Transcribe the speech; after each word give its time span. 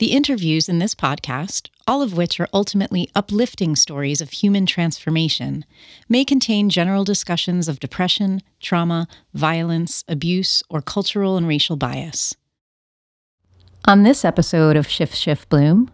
The 0.00 0.12
interviews 0.12 0.66
in 0.66 0.78
this 0.78 0.94
podcast, 0.94 1.68
all 1.86 2.00
of 2.00 2.16
which 2.16 2.40
are 2.40 2.48
ultimately 2.54 3.10
uplifting 3.14 3.76
stories 3.76 4.22
of 4.22 4.30
human 4.30 4.64
transformation, 4.64 5.66
may 6.08 6.24
contain 6.24 6.70
general 6.70 7.04
discussions 7.04 7.68
of 7.68 7.80
depression, 7.80 8.40
trauma, 8.60 9.06
violence, 9.34 10.02
abuse, 10.08 10.62
or 10.70 10.80
cultural 10.80 11.36
and 11.36 11.46
racial 11.46 11.76
bias. 11.76 12.34
On 13.84 14.02
this 14.02 14.24
episode 14.24 14.74
of 14.74 14.88
Shift 14.88 15.14
Shift 15.14 15.50
Bloom, 15.50 15.90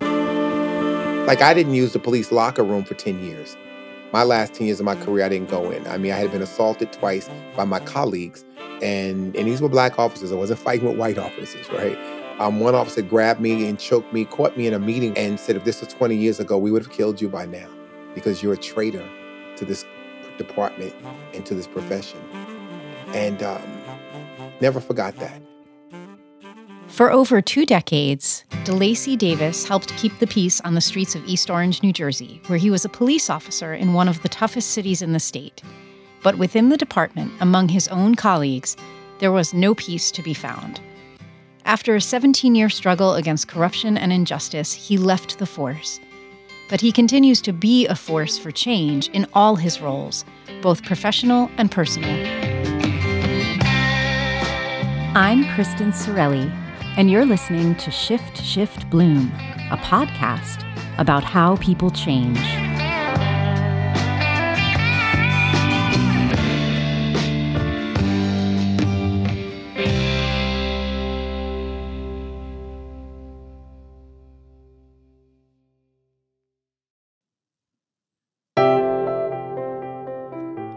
like 1.27 1.43
I 1.43 1.53
didn't 1.53 1.75
use 1.75 1.93
the 1.93 1.99
police 1.99 2.31
locker 2.31 2.63
room 2.63 2.85
for 2.85 2.95
10 2.95 3.25
years. 3.25 3.57
My 4.13 4.23
last 4.23 4.55
10 4.55 4.69
years 4.69 4.79
of 4.79 4.87
my 4.87 4.95
career, 4.95 5.25
I 5.25 5.31
didn't 5.31 5.51
go 5.51 5.69
in. 5.73 5.85
I 5.89 5.99
mean, 5.99 6.13
I 6.13 6.17
had 6.19 6.31
been 6.31 6.43
assaulted 6.43 6.93
twice 6.93 7.29
by 7.57 7.65
my 7.65 7.81
colleagues, 7.81 8.45
and, 8.83 9.35
and 9.35 9.49
these 9.49 9.61
were 9.61 9.69
black 9.69 9.99
officers. 9.99 10.31
I 10.31 10.37
wasn't 10.37 10.61
fighting 10.61 10.87
with 10.87 10.97
white 10.97 11.19
officers, 11.29 11.69
right? 11.71 11.99
Um, 12.39 12.61
one 12.61 12.75
officer 12.75 13.01
grabbed 13.01 13.41
me 13.41 13.67
and 13.67 13.79
choked 13.79 14.13
me, 14.13 14.27
caught 14.27 14.57
me 14.59 14.67
in 14.67 14.75
a 14.75 14.79
meeting, 14.79 15.17
and 15.17 15.41
said, 15.41 15.57
If 15.57 15.65
this 15.65 15.81
was 15.81 15.93
20 15.95 16.15
years 16.17 16.39
ago, 16.39 16.59
we 16.59 16.71
would 16.71 16.83
have 16.83 16.93
killed 16.93 17.21
you 17.21 17.29
by 17.29 17.47
now 17.47 17.69
because 18.15 18.43
you're 18.43 18.53
a 18.53 18.59
traitor 18.59 19.07
to 19.57 19.65
this 19.65 19.85
department 20.37 20.95
and 21.33 21.47
to 21.47 21.55
this 21.55 21.67
profession. 21.67 22.21
And 23.15 23.43
um, 23.43 23.63
never 24.61 24.81
forgot 24.81 25.17
that. 25.17 25.41
For 26.89 27.11
over 27.11 27.41
two 27.41 27.67
decades, 27.67 28.45
DeLacy 28.65 29.17
Davis 29.19 29.67
helped 29.67 29.97
keep 29.97 30.19
the 30.19 30.27
peace 30.27 30.61
on 30.61 30.75
the 30.75 30.81
streets 30.81 31.15
of 31.15 31.27
East 31.27 31.51
Orange, 31.51 31.83
New 31.83 31.93
Jersey, 31.93 32.41
where 32.47 32.59
he 32.59 32.71
was 32.71 32.85
a 32.85 32.91
police 32.91 33.29
officer 33.29 33.75
in 33.75 33.93
one 33.93 34.09
of 34.09 34.23
the 34.23 34.29
toughest 34.29 34.71
cities 34.71 35.03
in 35.03 35.13
the 35.13 35.21
state. 35.21 35.63
But 36.23 36.39
within 36.39 36.69
the 36.69 36.77
department, 36.77 37.33
among 37.41 37.69
his 37.69 37.89
own 37.89 38.15
colleagues, 38.15 38.77
there 39.21 39.33
was 39.33 39.55
no 39.55 39.75
peace 39.75 40.11
to 40.11 40.23
be 40.23 40.35
found. 40.35 40.81
After 41.67 41.97
a 41.97 42.01
17 42.01 42.55
year 42.55 42.69
struggle 42.69 43.15
against 43.15 43.49
corruption 43.49 43.99
and 43.99 44.13
injustice, 44.13 44.73
he 44.73 44.97
left 44.97 45.41
the 45.41 45.47
force. 45.47 45.99
But 46.71 46.81
he 46.81 46.93
continues 46.93 47.43
to 47.43 47.53
be 47.53 47.89
a 47.89 47.97
force 47.97 48.39
for 48.39 48.53
change 48.53 49.09
in 49.09 49.27
all 49.33 49.57
his 49.57 49.81
roles, 49.81 50.25
both 50.63 50.85
professional 50.85 51.51
and 51.59 51.69
personal. 51.69 52.09
I'm 55.17 55.45
Kristen 55.57 55.91
Sorelli, 55.91 56.49
and 56.97 57.11
you're 57.11 57.27
listening 57.27 57.75
to 57.77 57.91
Shift, 57.91 58.41
Shift, 58.41 58.89
Bloom, 58.89 59.33
a 59.73 59.77
podcast 59.77 60.65
about 60.99 61.25
how 61.25 61.57
people 61.57 61.91
change. 61.91 62.39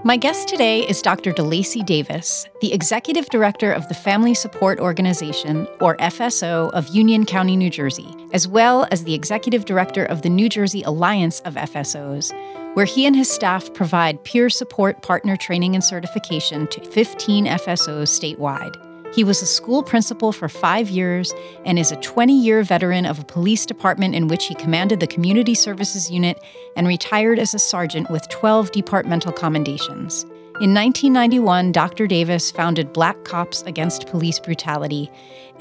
My 0.10 0.18
guest 0.18 0.48
today 0.48 0.88
is 0.90 1.04
Dr. 1.04 1.32
DeLacy 1.32 1.86
Davis, 1.86 2.48
the 2.62 2.74
Executive 2.74 3.30
Director 3.30 3.72
of 3.72 3.88
the 3.90 3.94
Family 3.94 4.34
Support 4.34 4.80
Organization, 4.80 5.68
or 5.82 5.98
FSO, 5.98 6.72
of 6.72 6.88
Union 6.88 7.28
County, 7.28 7.56
New 7.56 7.70
Jersey, 7.70 8.12
as 8.34 8.48
well 8.48 8.88
as 8.90 9.04
the 9.04 9.14
Executive 9.14 9.66
Director 9.66 10.06
of 10.06 10.24
the 10.24 10.30
New 10.32 10.50
Jersey 10.50 10.82
Alliance 10.82 11.42
of 11.42 11.54
FSOs, 11.54 12.34
where 12.76 12.88
he 12.88 13.06
and 13.06 13.16
his 13.16 13.30
staff 13.30 13.72
provide 13.76 14.24
peer 14.24 14.50
support 14.50 15.04
partner 15.04 15.38
training 15.38 15.76
and 15.76 15.84
certification 15.84 16.66
to 16.70 16.84
15 16.84 17.46
FSOs 17.46 18.10
statewide. 18.10 18.89
He 19.14 19.24
was 19.24 19.42
a 19.42 19.48
school 19.48 19.82
principal 19.82 20.32
for 20.32 20.48
five 20.48 20.90
years 20.90 21.34
and 21.66 21.80
is 21.80 21.92
a 21.92 21.96
20 21.98 22.34
year 22.34 22.64
veteran 22.64 23.06
of 23.06 23.20
a 23.20 23.26
police 23.26 23.66
department 23.66 24.16
in 24.16 24.28
which 24.28 24.46
he 24.46 24.56
commanded 24.56 25.00
the 25.00 25.08
Community 25.08 25.56
Services 25.56 26.12
Unit 26.12 26.42
and 26.76 26.88
retired 26.88 27.40
as 27.40 27.54
a 27.54 27.60
sergeant 27.60 28.10
with 28.10 28.30
12 28.30 28.72
departmental 28.72 29.32
commendations. 29.32 30.26
In 30.62 30.74
1991, 30.74 31.72
Dr. 31.72 32.06
Davis 32.06 32.52
founded 32.52 32.92
Black 32.92 33.24
Cops 33.24 33.62
Against 33.62 34.08
Police 34.08 34.40
Brutality, 34.40 35.10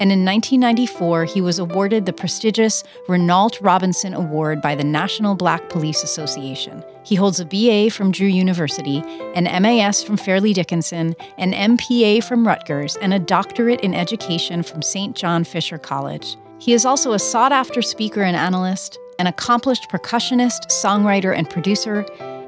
and 0.01 0.11
in 0.11 0.25
1994, 0.25 1.23
he 1.23 1.39
was 1.39 1.57
awarded 1.57 2.05
the 2.05 2.11
prestigious 2.11 2.83
Renault 3.07 3.61
Robinson 3.61 4.13
Award 4.13 4.61
by 4.61 4.75
the 4.75 4.83
National 4.83 5.35
Black 5.35 5.69
Police 5.69 6.03
Association. 6.03 6.83
He 7.05 7.15
holds 7.15 7.39
a 7.39 7.45
BA 7.45 7.91
from 7.91 8.11
Drew 8.11 8.27
University, 8.27 9.01
an 9.35 9.45
MAS 9.45 10.03
from 10.03 10.17
Fairleigh 10.17 10.51
Dickinson, 10.51 11.15
an 11.37 11.53
MPA 11.53 12.21
from 12.25 12.45
Rutgers, 12.45 12.97
and 12.97 13.13
a 13.13 13.19
doctorate 13.19 13.79
in 13.79 13.93
education 13.93 14.63
from 14.63 14.81
St. 14.81 15.15
John 15.15 15.45
Fisher 15.45 15.77
College. 15.77 16.35
He 16.59 16.73
is 16.73 16.83
also 16.83 17.13
a 17.13 17.19
sought 17.19 17.53
after 17.53 17.81
speaker 17.81 18.21
and 18.21 18.35
analyst, 18.35 18.99
an 19.17 19.27
accomplished 19.27 19.89
percussionist, 19.89 20.67
songwriter, 20.67 21.33
and 21.33 21.49
producer, 21.49 22.05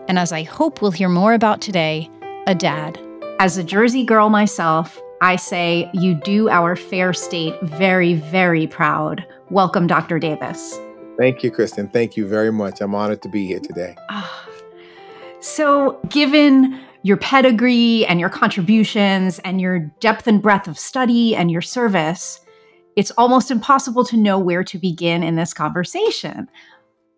and 0.10 0.20
as 0.20 0.34
I 0.34 0.44
hope 0.44 0.82
we'll 0.82 0.92
hear 0.92 1.08
more 1.08 1.34
about 1.34 1.62
today, 1.62 2.10
a 2.48 2.56
dad. 2.56 3.00
As 3.40 3.58
a 3.58 3.64
Jersey 3.64 4.04
girl 4.04 4.30
myself, 4.30 5.00
I 5.22 5.36
say 5.36 5.90
you 5.94 6.16
do 6.16 6.50
our 6.50 6.76
fair 6.76 7.14
state 7.14 7.60
very, 7.62 8.16
very 8.16 8.68
proud. 8.68 9.26
Welcome, 9.50 9.88
Dr. 9.88 10.18
Davis. 10.18 10.80
Thank 11.18 11.44
you, 11.44 11.52
Kristen. 11.52 11.88
Thank 11.90 12.18
you 12.18 12.28
very 12.28 12.52
much. 12.52 12.82
I'm 12.82 12.96
honored 12.96 13.22
to 13.22 13.30
be 13.30 13.46
here 13.46 13.60
today. 13.60 13.96
Ah. 14.10 14.48
So, 15.40 16.00
given 16.10 16.80
your 17.04 17.18
pedigree 17.18 18.06
and 18.08 18.20
your 18.20 18.30
contributions 18.30 19.40
and 19.40 19.60
your 19.60 19.80
depth 20.00 20.28
and 20.28 20.42
breadth 20.42 20.68
of 20.68 20.78
study 20.78 21.36
and 21.36 21.52
your 21.52 21.62
service, 21.62 22.40
it's 22.96 23.12
almost 23.12 23.52
impossible 23.52 24.04
to 24.06 24.18
know 24.18 24.38
where 24.38 24.64
to 24.64 24.78
begin 24.78 25.24
in 25.24 25.36
this 25.36 25.54
conversation. 25.54 26.48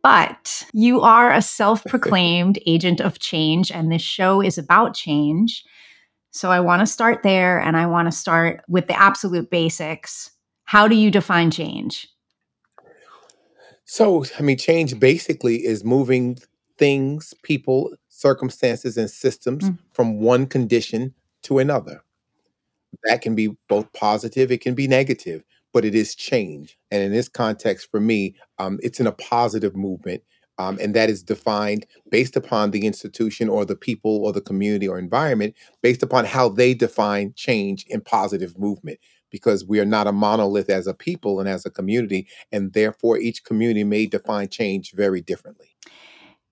But 0.03 0.65
you 0.73 0.99
are 1.01 1.31
a 1.31 1.41
self 1.41 1.83
proclaimed 1.85 2.59
agent 2.67 2.99
of 2.99 3.19
change, 3.19 3.71
and 3.71 3.91
this 3.91 4.01
show 4.01 4.41
is 4.41 4.57
about 4.57 4.93
change. 4.93 5.63
So 6.31 6.51
I 6.51 6.59
want 6.59 6.81
to 6.81 6.85
start 6.87 7.21
there 7.23 7.59
and 7.59 7.77
I 7.77 7.85
want 7.85 8.07
to 8.07 8.11
start 8.11 8.63
with 8.67 8.87
the 8.87 8.99
absolute 8.99 9.49
basics. 9.49 10.31
How 10.65 10.87
do 10.87 10.95
you 10.95 11.11
define 11.11 11.51
change? 11.51 12.07
So, 13.85 14.25
I 14.39 14.41
mean, 14.41 14.57
change 14.57 14.99
basically 14.99 15.63
is 15.63 15.83
moving 15.83 16.39
things, 16.77 17.35
people, 17.43 17.93
circumstances, 18.09 18.97
and 18.97 19.09
systems 19.09 19.69
mm. 19.69 19.77
from 19.93 20.19
one 20.19 20.47
condition 20.47 21.13
to 21.43 21.59
another. 21.59 22.03
That 23.03 23.21
can 23.21 23.35
be 23.35 23.55
both 23.69 23.91
positive, 23.93 24.51
it 24.51 24.61
can 24.61 24.73
be 24.73 24.87
negative 24.87 25.43
but 25.73 25.83
it 25.83 25.95
is 25.95 26.15
change. 26.15 26.77
And 26.91 27.01
in 27.01 27.11
this 27.11 27.27
context, 27.27 27.89
for 27.91 27.99
me, 27.99 28.35
um, 28.59 28.79
it's 28.81 28.99
in 28.99 29.07
a 29.07 29.11
positive 29.11 29.75
movement. 29.75 30.23
Um, 30.59 30.77
and 30.79 30.93
that 30.93 31.09
is 31.09 31.23
defined 31.23 31.87
based 32.11 32.35
upon 32.35 32.71
the 32.71 32.85
institution 32.85 33.49
or 33.49 33.65
the 33.65 33.75
people 33.75 34.23
or 34.23 34.31
the 34.31 34.39
community 34.39 34.87
or 34.87 34.99
environment, 34.99 35.55
based 35.81 36.03
upon 36.03 36.25
how 36.25 36.47
they 36.47 36.75
define 36.75 37.33
change 37.35 37.85
in 37.87 38.01
positive 38.01 38.57
movement. 38.57 38.99
Because 39.31 39.65
we 39.65 39.79
are 39.79 39.85
not 39.85 40.05
a 40.05 40.11
monolith 40.11 40.69
as 40.69 40.85
a 40.85 40.93
people 40.93 41.39
and 41.39 41.49
as 41.49 41.65
a 41.65 41.71
community, 41.71 42.27
and 42.51 42.73
therefore 42.73 43.17
each 43.17 43.43
community 43.43 43.83
may 43.83 44.05
define 44.05 44.47
change 44.47 44.93
very 44.93 45.21
differently. 45.21 45.75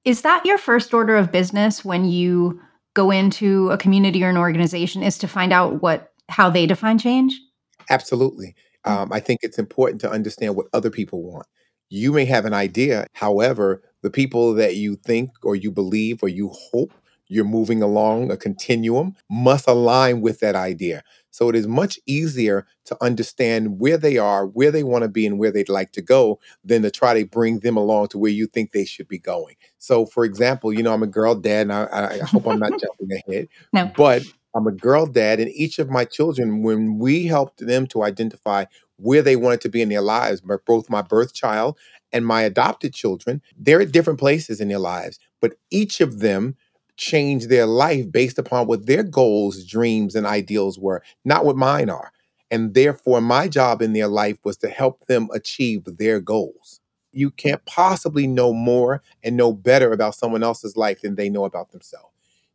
Is 0.04 0.24
that 0.24 0.44
your 0.48 0.58
first 0.58 0.92
order 0.92 1.16
of 1.16 1.32
business 1.32 1.86
when 1.86 2.06
you 2.06 2.60
go 2.96 3.12
into 3.12 3.70
a 3.70 3.78
community 3.78 4.24
or 4.24 4.30
an 4.30 4.38
organization? 4.38 5.04
Is 5.04 5.20
to 5.20 5.28
find 5.28 5.54
out 5.54 5.84
what 5.84 6.12
how 6.28 6.50
they 6.50 6.66
define 6.66 6.98
change? 6.98 7.40
Absolutely. 7.88 8.56
Mm. 8.86 8.92
Um, 8.92 9.14
I 9.14 9.20
think 9.20 9.40
it's 9.44 9.60
important 9.60 10.02
to 10.02 10.12
understand 10.12 10.56
what 10.56 10.68
other 10.74 10.90
people 10.90 11.24
want. 11.24 11.48
You 11.90 12.14
may 12.14 12.26
have 12.26 12.46
an 12.46 12.54
idea, 12.54 13.08
however, 13.14 13.84
the 14.02 14.10
people 14.10 14.54
that 14.54 14.76
you 14.76 14.96
think 14.96 15.32
or 15.44 15.56
you 15.56 15.72
believe 15.72 16.24
or 16.24 16.30
you 16.30 16.50
hope 16.54 16.94
you're 17.32 17.46
moving 17.46 17.82
along 17.82 18.30
a 18.30 18.36
continuum 18.36 19.16
must 19.30 19.68
align 19.68 20.20
with 20.20 20.42
that 20.42 20.54
idea. 20.54 21.02
So 21.30 21.48
it 21.48 21.56
is 21.56 21.66
much 21.66 21.98
easier 22.06 22.68
to 22.86 22.98
understand 23.02 23.80
where 23.80 23.98
they 23.98 24.18
are, 24.18 24.46
where 24.46 24.70
they 24.70 24.84
want 24.84 25.04
to 25.04 25.08
be, 25.08 25.26
and 25.26 25.40
where 25.40 25.50
they'd 25.50 25.70
like 25.70 25.94
to 25.94 26.02
go 26.02 26.42
than 26.66 26.82
to 26.82 26.92
try 26.92 27.14
to 27.18 27.26
bring 27.26 27.60
them 27.60 27.78
along 27.78 28.10
to 28.10 28.18
where 28.18 28.32
you 28.32 28.48
think 28.48 28.74
they 28.74 28.84
should 28.84 29.08
be 29.08 29.18
going. 29.18 29.56
So, 29.78 30.06
for 30.06 30.26
example, 30.26 30.74
you 30.74 30.84
know, 30.84 30.94
I'm 30.94 31.04
a 31.04 31.08
girl 31.08 31.34
dad, 31.36 31.62
and 31.62 31.74
I, 31.74 31.86
I 31.94 32.18
hope 32.20 32.46
I'm 32.48 32.60
not 32.60 32.72
jumping 32.82 33.18
ahead. 33.26 33.48
No. 33.72 33.90
But 33.96 34.24
I'm 34.54 34.68
a 34.68 34.72
girl 34.72 35.06
dad, 35.06 35.40
and 35.40 35.50
each 35.52 35.80
of 35.80 35.90
my 35.90 36.04
children, 36.06 36.62
when 36.62 37.00
we 37.00 37.26
helped 37.26 37.66
them 37.66 37.88
to 37.88 38.04
identify 38.04 38.66
where 38.98 39.22
they 39.22 39.36
wanted 39.36 39.62
to 39.62 39.70
be 39.70 39.82
in 39.82 39.90
their 39.90 40.02
lives, 40.02 40.42
both 40.66 40.90
my 40.90 41.02
birth 41.02 41.34
child 41.34 41.78
and 42.12 42.26
my 42.26 42.42
adopted 42.42 42.94
children, 42.94 43.42
they're 43.58 43.82
at 43.82 43.92
different 43.94 44.20
places 44.20 44.60
in 44.60 44.68
their 44.68 44.80
lives, 44.80 45.20
but 45.40 45.54
each 45.70 46.02
of 46.02 46.20
them 46.20 46.56
changed 46.98 47.50
their 47.50 47.66
life 47.66 48.12
based 48.12 48.38
upon 48.38 48.68
what 48.68 48.86
their 48.86 49.04
goals, 49.04 49.64
dreams, 49.66 50.16
and 50.16 50.28
ideals 50.28 50.78
were, 50.78 51.02
not 51.24 51.46
what 51.46 51.56
mine 51.56 51.90
are. 51.90 52.12
And 52.52 52.74
therefore, 52.74 53.22
my 53.22 53.48
job 53.48 53.82
in 53.82 53.94
their 53.94 54.10
life 54.10 54.38
was 54.44 54.58
to 54.58 54.68
help 54.70 55.06
them 55.08 55.30
achieve 55.34 55.84
their 55.86 56.20
goals. 56.20 56.82
You 57.14 57.32
can't 57.32 57.66
possibly 57.66 58.28
know 58.28 58.52
more 58.54 59.02
and 59.24 59.38
know 59.38 59.54
better 59.54 59.94
about 59.94 60.16
someone 60.16 60.44
else's 60.44 60.76
life 60.76 61.02
than 61.02 61.16
they 61.16 61.30
know 61.30 61.46
about 61.46 61.72
themselves. 61.72 62.11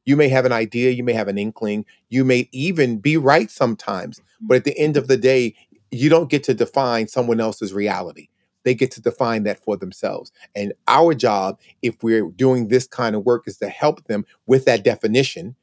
You 0.07 0.17
may 0.17 0.29
have 0.29 0.47
an 0.47 0.53
idea, 0.53 0.93
you 0.93 1.05
may 1.05 1.13
have 1.13 1.29
an 1.29 1.37
inkling, 1.37 1.85
you 2.09 2.25
may 2.25 2.49
even 2.53 2.99
be 2.99 3.17
right 3.19 3.51
sometimes, 3.51 4.21
mm-hmm. 4.21 4.47
but 4.47 4.57
at 4.57 4.65
the 4.65 4.79
end 4.79 4.97
of 4.97 5.09
the 5.09 5.19
day, 5.19 5.55
you 5.91 6.09
don't 6.09 6.31
get 6.31 6.43
to 6.45 6.55
define 6.55 7.09
someone 7.09 7.41
else's 7.41 7.75
reality. 7.75 8.29
they 8.67 8.75
get 8.75 8.91
to 8.91 9.01
define 9.01 9.45
that 9.45 9.63
for 9.63 9.77
themselves. 9.77 10.33
And 10.57 10.75
our 10.89 11.15
job, 11.15 11.61
if 11.83 12.03
we're 12.03 12.29
doing 12.33 12.67
this 12.67 12.89
kind 12.89 13.15
of 13.15 13.25
work, 13.25 13.45
is 13.47 13.59
to 13.59 13.69
help 13.69 14.05
them 14.09 14.27
with 14.47 14.65
that 14.65 14.83
definition, 14.83 15.55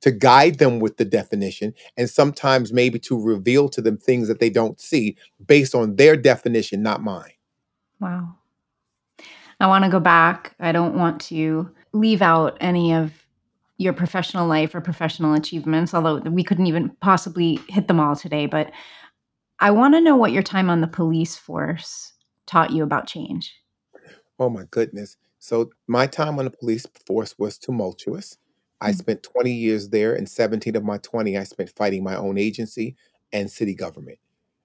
to 0.00 0.12
guide 0.12 0.58
them 0.58 0.78
with 0.78 0.96
the 0.96 1.04
definition, 1.04 1.74
and 1.96 2.08
sometimes 2.08 2.72
maybe 2.72 3.00
to 3.00 3.20
reveal 3.20 3.68
to 3.68 3.82
them 3.82 3.98
things 3.98 4.28
that 4.28 4.38
they 4.38 4.48
don't 4.48 4.80
see 4.80 5.16
based 5.44 5.74
on 5.74 5.96
their 5.96 6.16
definition, 6.16 6.82
not 6.82 7.02
mine. 7.02 7.32
Wow. 7.98 8.36
I 9.58 9.66
want 9.66 9.82
to 9.82 9.90
go 9.90 10.00
back. 10.00 10.54
I 10.60 10.70
don't 10.70 10.94
want 10.94 11.20
to 11.22 11.68
leave 11.92 12.22
out 12.22 12.56
any 12.60 12.94
of 12.94 13.21
your 13.82 13.92
professional 13.92 14.46
life 14.46 14.74
or 14.74 14.80
professional 14.80 15.34
achievements, 15.34 15.92
although 15.94 16.18
we 16.18 16.44
couldn't 16.44 16.66
even 16.66 16.90
possibly 17.00 17.60
hit 17.68 17.88
them 17.88 18.00
all 18.00 18.16
today. 18.16 18.46
But 18.46 18.70
I 19.60 19.70
want 19.70 19.94
to 19.94 20.00
know 20.00 20.16
what 20.16 20.32
your 20.32 20.42
time 20.42 20.70
on 20.70 20.80
the 20.80 20.86
police 20.88 21.36
force 21.36 22.12
taught 22.46 22.70
you 22.70 22.82
about 22.82 23.06
change. 23.06 23.54
Oh 24.38 24.48
my 24.50 24.64
goodness. 24.70 25.16
So 25.38 25.70
my 25.86 26.06
time 26.06 26.38
on 26.38 26.44
the 26.44 26.50
police 26.50 26.86
force 27.06 27.38
was 27.38 27.58
tumultuous. 27.58 28.38
I 28.80 28.92
Mm. 28.92 28.96
spent 28.98 29.22
20 29.22 29.52
years 29.52 29.88
there, 29.90 30.14
and 30.14 30.28
17 30.28 30.76
of 30.76 30.84
my 30.84 30.98
20 30.98 31.36
I 31.38 31.44
spent 31.44 31.70
fighting 31.70 32.02
my 32.02 32.16
own 32.16 32.38
agency 32.38 32.96
and 33.32 33.50
city 33.50 33.74
government. 33.74 34.18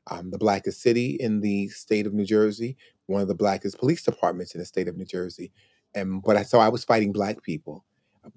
Um, 0.09 0.31
the 0.31 0.37
blackest 0.37 0.81
city 0.81 1.11
in 1.19 1.41
the 1.41 1.67
state 1.69 2.07
of 2.07 2.13
New 2.13 2.25
Jersey, 2.25 2.77
one 3.07 3.21
of 3.21 3.27
the 3.27 3.35
blackest 3.35 3.77
police 3.77 4.03
departments 4.03 4.55
in 4.55 4.59
the 4.59 4.65
state 4.65 4.87
of 4.87 4.97
New 4.97 5.05
Jersey. 5.05 5.51
And 5.93 6.21
but 6.21 6.37
I 6.37 6.43
so 6.43 6.59
I 6.59 6.69
was 6.69 6.83
fighting 6.85 7.11
black 7.11 7.43
people, 7.43 7.85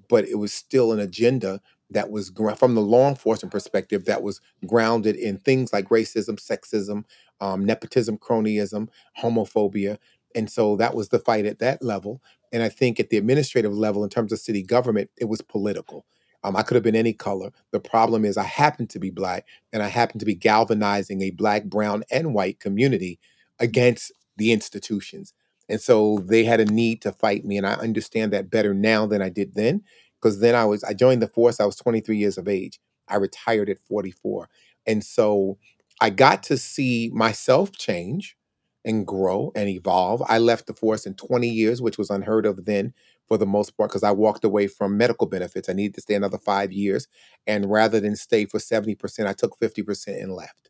but 0.09 0.27
it 0.29 0.37
was 0.37 0.53
still 0.53 0.93
an 0.93 1.01
agenda 1.01 1.61
that 1.91 2.11
was 2.11 2.31
from 2.57 2.75
the 2.75 2.81
law 2.81 3.09
enforcement 3.09 3.53
perspective 3.53 4.05
that 4.05 4.23
was 4.23 4.41
grounded 4.67 5.17
in 5.17 5.39
things 5.39 5.73
like 5.73 5.89
racism, 5.89 6.37
sexism, 6.39 7.05
um, 7.41 7.65
nepotism, 7.65 8.17
cronyism, 8.17 8.89
homophobia. 9.21 9.99
And 10.35 10.49
so 10.49 10.77
that 10.77 10.95
was 10.95 11.09
the 11.09 11.19
fight 11.19 11.47
at 11.47 11.59
that 11.59 11.83
level. 11.83 12.23
And 12.53 12.63
I 12.63 12.69
think 12.69 13.01
at 13.01 13.11
the 13.11 13.17
administrative 13.17 13.73
level, 13.73 14.05
in 14.05 14.11
terms 14.11 14.33
of 14.33 14.39
city 14.39 14.63
government, 14.63 15.11
it 15.17 15.25
was 15.25 15.43
political. 15.43 16.05
Um, 16.43 16.57
I 16.57 16.63
could 16.63 16.75
have 16.77 16.85
been 16.85 16.97
any 16.97 17.13
color. 17.13 17.51
The 17.71 17.81
problem 17.81 18.25
is, 18.25 18.37
I 18.37 18.45
happen 18.45 18.87
to 18.89 18.99
be 18.99 19.11
black, 19.11 19.47
and 19.73 19.83
I 19.83 19.89
happen 19.89 20.19
to 20.21 20.25
be 20.25 20.35
galvanizing 20.35 21.21
a 21.21 21.31
black, 21.31 21.65
brown, 21.65 22.03
and 22.11 22.33
white 22.33 22.61
community 22.61 23.19
against 23.59 24.13
the 24.37 24.53
institutions. 24.53 25.35
And 25.71 25.81
so 25.81 26.19
they 26.27 26.45
had 26.45 26.61
a 26.61 26.67
need 26.67 27.03
to 27.03 27.13
fight 27.13 27.45
me. 27.45 27.57
And 27.57 27.67
I 27.67 27.75
understand 27.75 28.33
that 28.33 28.51
better 28.51 28.75
now 28.75 29.07
than 29.07 29.23
I 29.23 29.31
did 29.31 29.55
then. 29.55 29.83
Because 30.21 30.41
then 30.41 30.55
I 30.55 30.67
was, 30.67 30.85
I 30.85 30.95
joined 30.95 31.23
the 31.23 31.29
force, 31.29 31.61
I 31.61 31.67
was 31.67 31.77
23 31.77 32.17
years 32.19 32.39
of 32.39 32.49
age. 32.49 32.81
I 33.09 33.17
retired 33.17 33.71
at 33.71 33.79
44. 33.81 34.49
And 34.87 35.05
so 35.05 35.59
I 36.01 36.11
got 36.11 36.43
to 36.45 36.59
see 36.59 37.11
myself 37.15 37.73
change 37.73 38.37
and 38.85 39.07
grow 39.07 39.53
and 39.55 39.69
evolve. 39.69 40.23
I 40.29 40.39
left 40.39 40.67
the 40.67 40.75
force 40.75 41.07
in 41.07 41.15
20 41.15 41.49
years, 41.49 41.83
which 41.83 41.99
was 41.99 42.11
unheard 42.11 42.47
of 42.47 42.65
then 42.65 42.95
for 43.29 43.39
the 43.39 43.47
most 43.47 43.77
part, 43.77 43.91
because 43.91 44.03
I 44.03 44.11
walked 44.13 44.45
away 44.45 44.67
from 44.67 44.97
medical 44.97 45.27
benefits. 45.27 45.69
I 45.69 45.75
needed 45.75 45.95
to 45.95 46.01
stay 46.01 46.15
another 46.15 46.39
five 46.39 46.73
years. 46.73 47.07
And 47.47 47.71
rather 47.71 48.01
than 48.01 48.17
stay 48.17 48.47
for 48.47 48.59
70%, 48.59 49.27
I 49.27 49.35
took 49.35 49.59
50% 49.59 50.23
and 50.23 50.33
left 50.33 50.70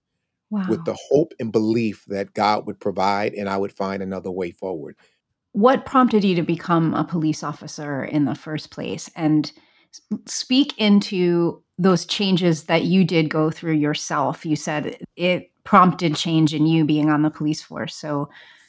with 0.51 0.85
the 0.85 0.97
hope 1.09 1.33
and 1.39 1.53
belief 1.53 2.05
that 2.09 2.35
God 2.35 2.67
would 2.67 2.81
provide 2.81 3.35
and 3.35 3.49
I 3.49 3.57
would 3.57 3.73
find 3.73 4.03
another 4.03 4.31
way 4.31 4.51
forward. 4.51 4.97
What 5.53 5.87
prompted 5.87 6.25
you 6.25 6.35
to 6.37 6.43
become 6.43 6.95
a 6.95 7.05
police 7.05 7.43
officer 7.43 8.05
in 8.05 8.25
the 8.25 8.35
first 8.35 8.71
place? 8.71 9.11
And 9.17 9.51
speak 10.27 10.77
into 10.79 11.63
those 11.79 12.05
changes 12.05 12.65
that 12.65 12.85
you 12.85 13.05
did 13.05 13.29
go 13.29 13.51
through 13.51 13.75
yourself. 13.75 14.45
You 14.45 14.57
said 14.57 14.99
it 15.17 15.51
prompted 15.65 16.15
change 16.15 16.55
in 16.55 16.67
you 16.67 16.85
being 16.85 17.11
on 17.11 17.23
the 17.23 17.31
police 17.31 17.63
force. 17.63 17.95
So 17.95 18.29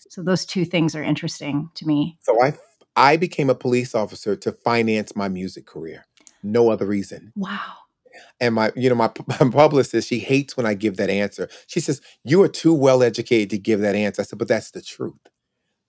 so 0.09 0.21
those 0.21 0.45
two 0.45 0.65
things 0.65 0.95
are 0.95 1.03
interesting 1.03 1.69
to 1.75 1.85
me. 1.85 2.17
So 2.21 2.41
I 2.41 2.53
I 2.95 3.17
became 3.17 3.49
a 3.49 3.55
police 3.55 3.95
officer 3.95 4.35
to 4.37 4.51
finance 4.51 5.15
my 5.15 5.29
music 5.29 5.65
career. 5.65 6.05
No 6.43 6.69
other 6.69 6.85
reason. 6.85 7.31
Wow. 7.35 7.73
And 8.39 8.55
my, 8.55 8.71
you 8.75 8.89
know, 8.89 8.95
my, 8.95 9.11
my 9.27 9.49
publicist, 9.51 10.07
she 10.09 10.19
hates 10.19 10.57
when 10.57 10.65
I 10.65 10.73
give 10.73 10.97
that 10.97 11.09
answer. 11.09 11.49
She 11.67 11.79
says, 11.79 12.01
You 12.23 12.41
are 12.43 12.47
too 12.49 12.73
well 12.73 13.03
educated 13.03 13.49
to 13.51 13.57
give 13.57 13.81
that 13.81 13.95
answer. 13.95 14.21
I 14.21 14.25
said, 14.25 14.39
But 14.39 14.47
that's 14.47 14.71
the 14.71 14.81
truth. 14.81 15.15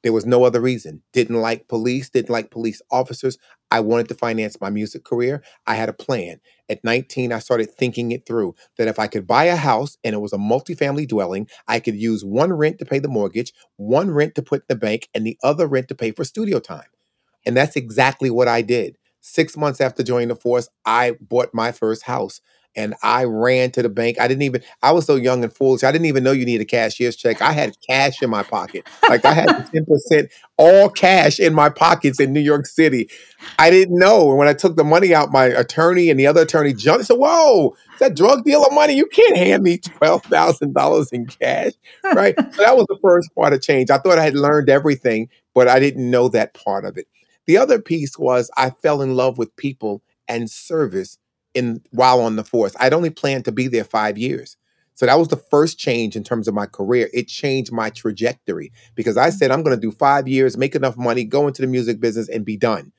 There 0.02 0.14
was 0.14 0.26
no 0.26 0.44
other 0.44 0.60
reason. 0.62 1.02
Didn't 1.12 1.40
like 1.40 1.69
police, 1.69 2.10
didn't 2.10 2.30
like 2.30 2.50
police 2.50 2.82
officers. 2.90 3.38
I 3.70 3.80
wanted 3.80 4.08
to 4.08 4.14
finance 4.16 4.60
my 4.60 4.70
music 4.70 5.04
career. 5.04 5.44
I 5.66 5.76
had 5.76 5.90
a 5.90 5.94
plan. 5.94 6.40
At 6.70 6.84
19, 6.84 7.32
I 7.32 7.40
started 7.40 7.70
thinking 7.70 8.12
it 8.12 8.26
through 8.26 8.54
that 8.78 8.88
if 8.88 8.98
I 8.98 9.08
could 9.08 9.26
buy 9.28 9.44
a 9.44 9.56
house 9.56 9.98
and 10.04 10.14
it 10.14 10.20
was 10.20 10.32
a 10.32 10.38
multifamily 10.38 11.08
dwelling, 11.08 11.48
I 11.69 11.80
could 11.80 11.96
use 11.96 12.24
one 12.24 12.52
rent 12.54 12.78
to 12.80 12.86
pay 12.86 13.00
the 13.00 13.08
mortgage, 13.08 13.52
one 13.76 14.10
rent 14.10 14.36
to 14.36 14.42
put 14.42 14.62
in 14.62 14.66
the 14.70 14.76
bank, 14.76 15.08
and 15.14 15.26
the 15.26 15.38
other 15.42 15.66
rent 15.69 15.88
to 15.88 15.94
pay 15.94 16.12
for 16.12 16.24
studio 16.24 16.60
time. 16.60 16.86
And 17.46 17.56
that's 17.56 17.76
exactly 17.76 18.30
what 18.30 18.48
I 18.48 18.62
did. 18.62 18.98
Six 19.22 19.56
months 19.56 19.80
after 19.80 20.02
joining 20.02 20.28
the 20.28 20.36
force, 20.36 20.69
I 20.84 21.16
bought 21.20 21.54
my 21.54 21.72
first 21.72 22.02
house 22.02 22.40
and 22.74 22.94
I 23.02 23.24
ran 23.24 23.70
to 23.72 23.82
the 23.82 23.88
bank. 23.88 24.19
I 24.20 24.28
didn't 24.28 24.42
even, 24.42 24.62
I 24.82 24.92
was 24.92 25.06
so 25.06 25.16
young 25.16 25.44
and 25.44 25.52
foolish. 25.52 25.84
I 25.84 25.92
didn't 25.92 26.06
even 26.06 26.24
know 26.24 26.32
you 26.32 26.46
need 26.46 26.60
a 26.60 26.64
cashier's 26.64 27.16
check. 27.16 27.42
I 27.42 27.52
had 27.52 27.76
cash 27.88 28.22
in 28.22 28.30
my 28.30 28.42
pocket. 28.42 28.88
Like 29.08 29.24
I 29.24 29.32
had 29.32 29.48
10% 29.48 30.28
all 30.56 30.88
cash 30.88 31.38
in 31.38 31.54
my 31.54 31.69
pockets 31.69 32.19
in 32.19 32.32
New 32.32 32.40
York 32.40 32.66
City. 32.66 33.08
I 33.58 33.70
didn't 33.70 33.98
know. 33.98 34.30
And 34.30 34.38
when 34.38 34.48
I 34.48 34.54
took 34.54 34.76
the 34.76 34.84
money 34.84 35.14
out, 35.14 35.30
my 35.30 35.46
attorney 35.46 36.10
and 36.10 36.19
the 36.19 36.26
other 36.26 36.42
attorney 36.42 36.72
jumped. 36.72 37.06
Said, 37.06 37.19
"Whoa, 37.19 37.74
is 37.92 37.98
that 37.98 38.16
drug 38.16 38.44
dealer 38.44 38.70
money? 38.70 38.94
You 38.94 39.06
can't 39.06 39.36
hand 39.36 39.62
me 39.62 39.78
twelve 39.78 40.22
thousand 40.24 40.74
dollars 40.74 41.10
in 41.12 41.26
cash, 41.26 41.72
right?" 42.04 42.34
so 42.38 42.62
that 42.62 42.76
was 42.76 42.86
the 42.88 42.98
first 43.02 43.34
part 43.34 43.52
of 43.52 43.60
change. 43.62 43.90
I 43.90 43.98
thought 43.98 44.19
I 44.19 44.24
had 44.24 44.34
learned 44.34 44.69
everything, 44.69 45.28
but 45.54 45.69
I 45.69 45.80
didn't 45.80 46.10
know 46.10 46.28
that 46.28 46.54
part 46.54 46.84
of 46.84 46.96
it. 46.96 47.06
The 47.47 47.56
other 47.56 47.81
piece 47.81 48.19
was 48.19 48.50
I 48.56 48.71
fell 48.71 49.03
in 49.03 49.17
love 49.17 49.39
with 49.39 49.56
people 49.56 50.03
and 50.29 50.50
service 50.50 51.19
in 51.55 51.83
while 51.91 52.21
on 52.21 52.37
the 52.37 52.44
force. 52.44 52.75
I'd 52.81 52.94
only 52.94 53.11
planned 53.11 53.44
to 53.47 53.53
be 53.53 53.69
there 53.69 53.85
five 53.85 54.17
years. 54.17 54.56
So 54.94 55.06
that 55.06 55.19
was 55.19 55.29
the 55.29 55.37
first 55.37 55.79
change 55.79 56.17
in 56.17 56.25
terms 56.25 56.49
of 56.49 56.55
my 56.55 56.67
career. 56.67 57.09
It 57.15 57.29
changed 57.29 57.73
my 57.73 57.91
trajectory 57.91 58.73
because 58.94 59.17
I 59.17 59.31
mm. 59.31 59.33
said, 59.33 59.50
I'm 59.50 59.62
going 59.62 59.77
to 59.77 59.81
do 59.81 59.91
five 59.91 60.29
years, 60.29 60.56
make 60.56 60.75
enough 60.75 60.97
money, 60.97 61.25
go 61.25 61.49
into 61.49 61.62
the 61.62 61.69
music 61.69 61.99
business, 61.99 62.29
and 62.29 62.44
be 62.44 62.56
done. 62.56 62.93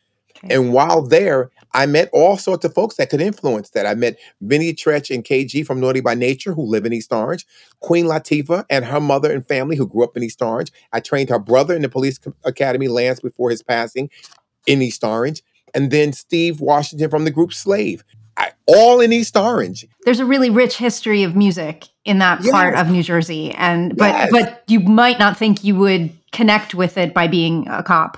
And 0.50 0.74
while 0.74 1.02
there, 1.02 1.52
I 1.74 1.86
met 1.86 2.10
all 2.14 2.38
sorts 2.38 2.66
of 2.66 2.74
folks 2.74 2.96
that 2.98 3.10
could 3.10 3.22
influence 3.22 3.72
that. 3.72 3.86
I 3.86 3.96
met 3.96 4.18
Vinnie 4.42 4.74
Treach 4.74 5.14
and 5.14 5.24
KG 5.24 5.66
from 5.66 5.80
Naughty 5.80 6.02
by 6.02 6.14
Nature, 6.14 6.54
who 6.54 6.64
live 6.64 6.86
in 6.86 6.94
East 6.94 7.12
Orange, 7.14 7.46
Queen 7.80 8.06
Latifah 8.06 8.66
and 8.70 8.86
her 8.86 9.00
mother 9.00 9.32
and 9.32 9.46
family, 9.48 9.76
who 9.76 9.88
grew 9.88 10.04
up 10.04 10.16
in 10.18 10.24
East 10.24 10.42
Orange. 10.42 10.72
I 10.92 11.00
trained 11.00 11.30
her 11.30 11.40
brother 11.40 11.76
in 11.76 11.82
the 11.82 11.90
police 11.90 12.18
co- 12.18 12.34
academy, 12.44 12.88
Lance, 12.88 13.20
before 13.20 13.50
his 13.50 13.64
passing 13.64 14.10
in 14.68 14.82
East 14.82 15.04
Orange. 15.04 15.42
And 15.74 15.90
then 15.92 16.14
Steve 16.14 16.60
Washington 16.62 17.10
from 17.10 17.26
the 17.26 17.32
group 17.32 17.54
Slave. 17.54 18.04
I, 18.38 18.52
all 18.68 19.00
in 19.00 19.14
East 19.14 19.38
Orange. 19.38 19.86
There's 20.06 20.20
a 20.20 20.26
really 20.26 20.50
rich 20.50 20.78
history 20.78 21.24
of 21.24 21.36
music 21.36 21.86
in 22.06 22.18
that 22.20 22.42
part 22.44 22.76
of 22.76 22.90
New 22.90 23.04
Jersey. 23.04 23.52
And 23.52 23.96
but 23.96 24.08
Yes. 24.10 24.30
but 24.32 24.64
you 24.68 24.80
might 24.80 25.20
not 25.20 25.38
think 25.38 25.64
you 25.64 25.76
would 25.76 26.12
connect 26.32 26.74
with 26.74 26.98
it 26.98 27.14
by 27.14 27.28
being 27.28 27.68
a 27.68 27.84
cop. 27.84 28.18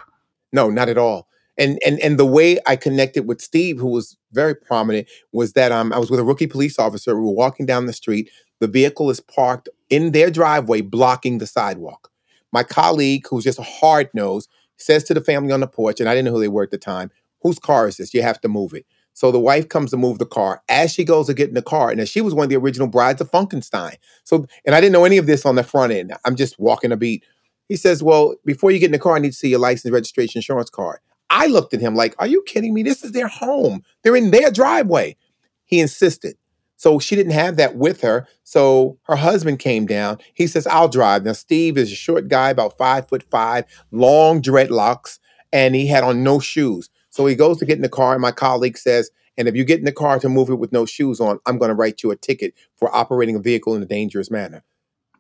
No, 0.54 0.70
not 0.70 0.88
at 0.90 0.98
all. 0.98 1.28
And 1.58 1.80
and 1.86 2.00
and 2.00 2.18
the 2.20 2.26
way 2.26 2.58
I 2.68 2.76
connected 2.76 3.28
with 3.28 3.42
Steve, 3.42 3.78
who 3.78 3.88
was 3.88 4.18
very 4.34 4.56
prominent, 4.56 5.08
was 5.32 5.54
that 5.54 5.72
um, 5.72 5.94
I 5.94 6.00
was 6.00 6.12
with 6.12 6.20
a 6.20 6.24
rookie 6.24 6.48
police 6.48 6.78
officer. 6.78 7.16
We 7.16 7.26
were 7.26 7.32
walking 7.32 7.66
down 7.66 7.86
the 7.86 7.94
street. 7.94 8.30
The 8.60 8.68
vehicle 8.68 9.10
is 9.10 9.20
parked 9.20 9.70
in 9.90 10.12
their 10.12 10.30
driveway, 10.30 10.82
blocking 10.82 11.38
the 11.38 11.48
sidewalk. 11.48 12.10
My 12.52 12.64
colleague, 12.64 13.26
who's 13.30 13.44
just 13.44 13.60
a 13.60 13.64
hard 13.64 14.10
nose, 14.14 14.48
says 14.78 15.04
to 15.06 15.14
the 15.14 15.22
family 15.22 15.52
on 15.52 15.60
the 15.60 15.68
porch, 15.68 16.00
and 16.00 16.10
I 16.10 16.14
didn't 16.14 16.26
know 16.26 16.32
who 16.34 16.40
they 16.42 16.48
were 16.48 16.64
at 16.64 16.72
the 16.72 16.78
time, 16.78 17.12
"Whose 17.42 17.60
car 17.60 17.88
is 17.88 17.98
this? 17.98 18.14
You 18.14 18.22
have 18.22 18.42
to 18.42 18.48
move 18.50 18.74
it." 18.74 18.86
So 19.14 19.32
the 19.32 19.40
wife 19.40 19.70
comes 19.70 19.92
to 19.92 19.98
move 19.98 20.20
the 20.20 20.26
car. 20.26 20.62
As 20.68 20.92
she 20.92 21.06
goes 21.06 21.28
to 21.28 21.34
get 21.34 21.48
in 21.48 21.56
the 21.56 21.62
car, 21.62 21.90
and 21.90 22.08
she 22.08 22.20
was 22.20 22.34
one 22.34 22.44
of 22.44 22.50
the 22.50 22.58
original 22.58 22.88
brides 22.88 23.22
of 23.22 23.32
Funkenstein. 23.32 23.96
So, 24.26 24.46
and 24.66 24.76
I 24.76 24.82
didn't 24.82 24.92
know 24.92 25.06
any 25.06 25.18
of 25.18 25.26
this 25.26 25.46
on 25.46 25.56
the 25.56 25.64
front 25.64 25.94
end. 25.94 26.14
I'm 26.26 26.36
just 26.36 26.60
walking 26.60 26.92
a 26.92 26.98
beat. 26.98 27.24
He 27.70 27.78
says, 27.78 28.04
Well, 28.04 28.36
before 28.46 28.72
you 28.72 28.80
get 28.80 28.88
in 28.88 28.92
the 28.92 29.00
car, 29.00 29.16
I 29.16 29.20
need 29.20 29.32
to 29.32 29.38
see 29.38 29.50
your 29.50 29.60
license, 29.60 29.92
registration, 29.92 30.40
insurance 30.40 30.70
card. 30.70 31.00
I 31.30 31.48
looked 31.48 31.74
at 31.74 31.82
him 31.82 31.96
like, 31.96 32.16
Are 32.20 32.28
you 32.28 32.44
kidding 32.44 32.74
me? 32.74 32.84
This 32.84 33.04
is 33.04 33.12
their 33.12 33.28
home. 33.28 33.84
They're 34.04 34.16
in 34.16 34.32
their 34.32 34.52
driveway. 34.52 35.18
He 35.66 35.80
insisted. 35.80 36.38
So 36.78 37.00
she 37.00 37.16
didn't 37.16 37.32
have 37.32 37.56
that 37.56 37.76
with 37.78 38.02
her. 38.02 38.28
So 38.44 38.98
her 39.04 39.16
husband 39.16 39.60
came 39.60 39.86
down. 39.86 40.20
He 40.34 40.46
says, 40.46 40.68
I'll 40.68 40.90
drive. 40.90 41.24
Now, 41.24 41.32
Steve 41.32 41.78
is 41.78 41.92
a 41.92 41.96
short 41.96 42.28
guy, 42.28 42.50
about 42.50 42.78
five 42.78 43.08
foot 43.08 43.24
five, 43.24 43.66
long 43.92 44.42
dreadlocks, 44.42 45.20
and 45.54 45.74
he 45.74 45.88
had 45.88 46.04
on 46.04 46.24
no 46.24 46.40
shoes. 46.40 46.90
So 47.10 47.26
he 47.26 47.36
goes 47.36 47.58
to 47.60 47.66
get 47.66 47.78
in 47.78 47.82
the 47.82 47.90
car, 47.90 48.14
and 48.14 48.22
my 48.22 48.32
colleague 48.32 48.78
says, 48.78 49.10
and 49.38 49.48
if 49.48 49.56
you 49.56 49.64
get 49.64 49.80
in 49.80 49.86
the 49.86 49.92
car 49.92 50.20
to 50.20 50.30
move 50.30 50.50
it 50.50 50.56
with 50.56 50.72
no 50.72 50.86
shoes 50.86 51.20
on, 51.20 51.40
I'm 51.46 51.58
going 51.58 51.70
to 51.70 51.76
write 51.76 52.04
you 52.04 52.12
a 52.12 52.16
ticket 52.16 52.54
for 52.78 52.94
operating 52.96 53.36
a 53.36 53.40
vehicle 53.40 53.76
in 53.76 53.82
a 53.82 53.86
dangerous 53.86 54.32
manner. 54.32 54.64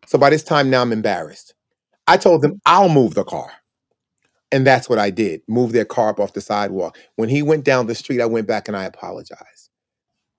So 0.05 0.17
by 0.17 0.29
this 0.29 0.43
time 0.43 0.69
now 0.69 0.81
I'm 0.81 0.91
embarrassed. 0.91 1.53
I 2.07 2.17
told 2.17 2.41
them 2.41 2.61
I'll 2.65 2.89
move 2.89 3.15
the 3.15 3.23
car. 3.23 3.51
And 4.55 4.65
that's 4.65 4.87
what 4.87 4.99
I 4.99 5.09
did. 5.09 5.41
Move 5.49 5.73
their 5.73 5.83
car 5.83 6.11
up 6.11 6.19
off 6.21 6.31
the 6.31 6.39
sidewalk. 6.39 6.97
When 7.17 7.27
he 7.27 7.41
went 7.41 7.65
down 7.65 7.87
the 7.87 7.93
street, 7.95 8.21
I 8.21 8.25
went 8.25 8.47
back 8.47 8.69
and 8.69 8.77
I 8.77 8.85
apologized 8.85 9.69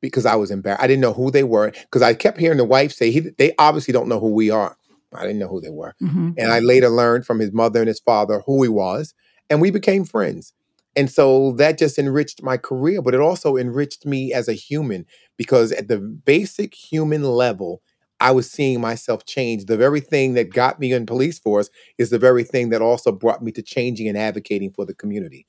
because 0.01 0.25
I 0.25 0.37
was 0.37 0.51
embarrassed. 0.51 0.83
I 0.83 0.87
didn't 0.87 1.03
know 1.03 1.13
who 1.13 1.31
they 1.31 1.45
were 1.45 1.71
because 1.71 2.01
I 2.01 2.15
kept 2.15 2.39
hearing 2.39 2.57
the 2.57 2.65
wife 2.65 2.93
say 2.93 3.11
he, 3.11 3.21
they 3.37 3.53
obviously 3.59 3.93
don't 3.93 4.09
know 4.09 4.19
who 4.19 4.33
we 4.33 4.49
are. 4.51 4.79
I 5.15 5.25
didn't 5.25 5.39
know 5.39 5.49
who 5.49 5.61
they 5.61 5.69
were. 5.69 5.95
hmm 6.01 6.31
And 6.39 6.51
I 6.51 6.61
later 6.61 6.89
learned 6.89 7.27
from 7.27 7.41
his 7.41 7.53
mother 7.53 7.81
and 7.81 7.89
his 7.89 8.01
father 8.01 8.43
who 8.47 8.63
he 8.63 8.71
was, 8.71 9.13
and 9.51 9.61
we 9.61 9.71
became 9.71 10.07
friends. 10.07 10.55
And 10.97 11.11
so 11.11 11.53
that 11.53 11.77
just 11.77 11.99
enriched 11.99 12.43
my 12.43 12.57
career, 12.57 13.03
but 13.03 13.15
it 13.15 13.21
also 13.21 13.59
enriched 13.59 14.07
me 14.07 14.33
as 14.33 14.49
a 14.49 14.55
human 14.55 15.05
because 15.37 15.73
at 15.73 15.89
the 15.89 15.99
basic 15.99 16.75
human 16.75 17.23
level, 17.23 17.83
I 18.21 18.31
was 18.33 18.51
seeing 18.51 18.81
myself 18.81 19.27
change. 19.27 19.67
The 19.67 19.77
very 19.77 20.01
thing 20.01 20.35
that 20.35 20.53
got 20.53 20.81
me 20.81 20.93
in 20.93 21.07
police 21.07 21.39
force 21.39 21.69
is 21.99 22.11
the 22.11 22.19
very 22.19 22.45
thing 22.45 22.71
that 22.71 22.83
also 22.83 23.13
brought 23.13 23.43
me 23.43 23.53
to 23.53 23.63
changing 23.63 24.09
and 24.09 24.17
advocating 24.17 24.73
for 24.73 24.87
the 24.87 24.95
community. 24.95 25.47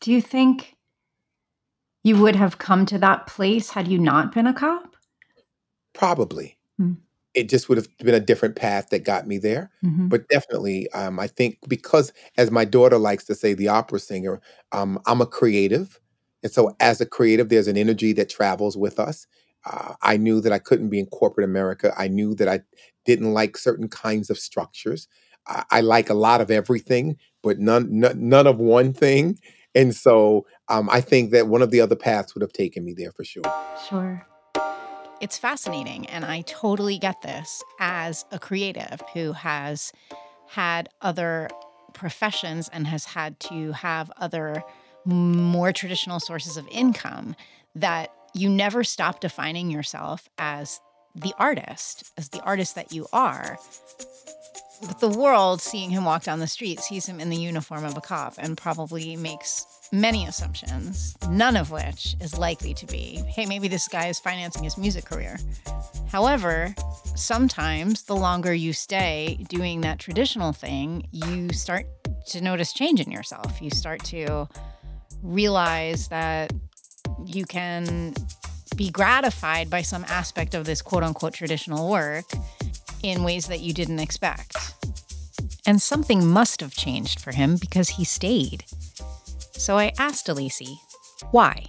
Do 0.00 0.12
you 0.12 0.20
think 0.20 0.76
you 2.02 2.20
would 2.20 2.36
have 2.36 2.58
come 2.58 2.86
to 2.86 2.98
that 2.98 3.26
place 3.26 3.70
had 3.70 3.86
you 3.86 3.98
not 3.98 4.32
been 4.32 4.46
a 4.46 4.54
cop? 4.54 4.96
Probably. 5.92 6.56
Hmm. 6.78 6.94
It 7.34 7.48
just 7.48 7.68
would 7.68 7.78
have 7.78 7.86
been 7.98 8.14
a 8.14 8.20
different 8.20 8.56
path 8.56 8.88
that 8.90 9.04
got 9.04 9.26
me 9.26 9.38
there. 9.38 9.70
hmm 9.82 10.08
But 10.08 10.28
definitely, 10.28 10.90
um, 10.92 11.20
I 11.20 11.28
think 11.28 11.58
because, 11.68 12.12
as 12.36 12.50
my 12.50 12.64
daughter 12.64 12.98
likes 12.98 13.24
to 13.26 13.34
say, 13.34 13.54
the 13.54 13.68
opera 13.68 14.00
singer, 14.00 14.40
um, 14.72 14.98
I'm 15.06 15.20
a 15.20 15.26
creative. 15.26 16.00
And 16.42 16.50
so, 16.50 16.74
as 16.80 17.00
a 17.00 17.06
creative, 17.06 17.48
there's 17.50 17.68
an 17.68 17.76
energy 17.76 18.12
that 18.14 18.30
travels 18.30 18.76
with 18.76 18.98
us. 18.98 19.26
Uh, 19.64 19.94
I 20.02 20.16
knew 20.16 20.40
that 20.40 20.52
I 20.52 20.58
couldn't 20.58 20.88
be 20.88 20.98
in 20.98 21.06
corporate 21.06 21.44
America. 21.44 21.92
I 21.96 22.08
knew 22.08 22.34
that 22.36 22.48
I 22.48 22.60
didn't 23.04 23.32
like 23.32 23.56
certain 23.56 23.88
kinds 23.88 24.30
of 24.30 24.38
structures. 24.38 25.08
I, 25.46 25.64
I 25.70 25.80
like 25.80 26.10
a 26.10 26.14
lot 26.14 26.40
of 26.40 26.50
everything, 26.50 27.18
but 27.42 27.58
none, 27.58 27.88
none, 27.90 28.28
none 28.28 28.46
of 28.46 28.58
one 28.58 28.92
thing. 28.92 29.38
And 29.74 29.94
so, 29.94 30.46
um, 30.68 30.88
I 30.90 31.00
think 31.00 31.30
that 31.30 31.46
one 31.46 31.62
of 31.62 31.70
the 31.70 31.80
other 31.80 31.96
paths 31.96 32.34
would 32.34 32.42
have 32.42 32.52
taken 32.52 32.84
me 32.84 32.94
there 32.96 33.12
for 33.12 33.24
sure. 33.24 33.44
Sure. 33.88 34.26
It's 35.20 35.36
fascinating, 35.36 36.06
and 36.06 36.24
I 36.24 36.40
totally 36.42 36.98
get 36.98 37.20
this 37.20 37.62
as 37.78 38.24
a 38.32 38.38
creative 38.38 39.02
who 39.12 39.32
has 39.32 39.92
had 40.48 40.88
other 41.02 41.48
professions 41.92 42.68
and 42.72 42.86
has 42.86 43.04
had 43.04 43.38
to 43.40 43.72
have 43.72 44.10
other 44.16 44.64
more 45.04 45.72
traditional 45.72 46.20
sources 46.20 46.56
of 46.56 46.66
income 46.70 47.36
that 47.74 48.12
you 48.34 48.48
never 48.48 48.84
stop 48.84 49.20
defining 49.20 49.70
yourself 49.70 50.28
as 50.38 50.80
the 51.14 51.34
artist, 51.38 52.12
as 52.16 52.28
the 52.28 52.40
artist 52.42 52.74
that 52.76 52.92
you 52.92 53.06
are. 53.12 53.58
But 54.86 55.00
the 55.00 55.08
world, 55.08 55.60
seeing 55.60 55.90
him 55.90 56.04
walk 56.04 56.24
down 56.24 56.40
the 56.40 56.46
street, 56.46 56.80
sees 56.80 57.06
him 57.06 57.20
in 57.20 57.28
the 57.28 57.36
uniform 57.36 57.84
of 57.84 57.96
a 57.96 58.00
cop 58.00 58.34
and 58.38 58.56
probably 58.56 59.14
makes 59.16 59.66
many 59.92 60.26
assumptions, 60.26 61.16
none 61.28 61.56
of 61.56 61.70
which 61.70 62.16
is 62.20 62.38
likely 62.38 62.72
to 62.74 62.86
be, 62.86 63.22
hey, 63.26 63.44
maybe 63.44 63.68
this 63.68 63.88
guy 63.88 64.06
is 64.06 64.18
financing 64.18 64.62
his 64.62 64.78
music 64.78 65.04
career. 65.04 65.36
However, 66.08 66.74
sometimes 67.14 68.04
the 68.04 68.16
longer 68.16 68.54
you 68.54 68.72
stay 68.72 69.44
doing 69.48 69.82
that 69.82 69.98
traditional 69.98 70.52
thing, 70.52 71.06
you 71.12 71.50
start 71.52 71.86
to 72.28 72.40
notice 72.40 72.72
change 72.72 73.00
in 73.00 73.10
yourself. 73.10 73.60
You 73.60 73.70
start 73.70 74.02
to 74.04 74.48
realize 75.22 76.08
that 76.08 76.52
you 77.24 77.44
can 77.44 78.14
be 78.76 78.90
gratified 78.90 79.68
by 79.68 79.82
some 79.82 80.04
aspect 80.08 80.54
of 80.54 80.64
this 80.64 80.82
quote 80.82 81.02
unquote 81.02 81.34
traditional 81.34 81.90
work 81.90 82.24
in 83.02 83.22
ways 83.22 83.46
that 83.46 83.60
you 83.60 83.72
didn't 83.72 83.98
expect. 83.98 84.56
And 85.66 85.80
something 85.80 86.26
must 86.26 86.60
have 86.60 86.72
changed 86.72 87.20
for 87.20 87.32
him 87.32 87.56
because 87.56 87.88
he 87.90 88.04
stayed. 88.04 88.64
So 89.52 89.76
I 89.76 89.92
asked 89.98 90.26
DeLacy, 90.26 90.76
why? 91.30 91.66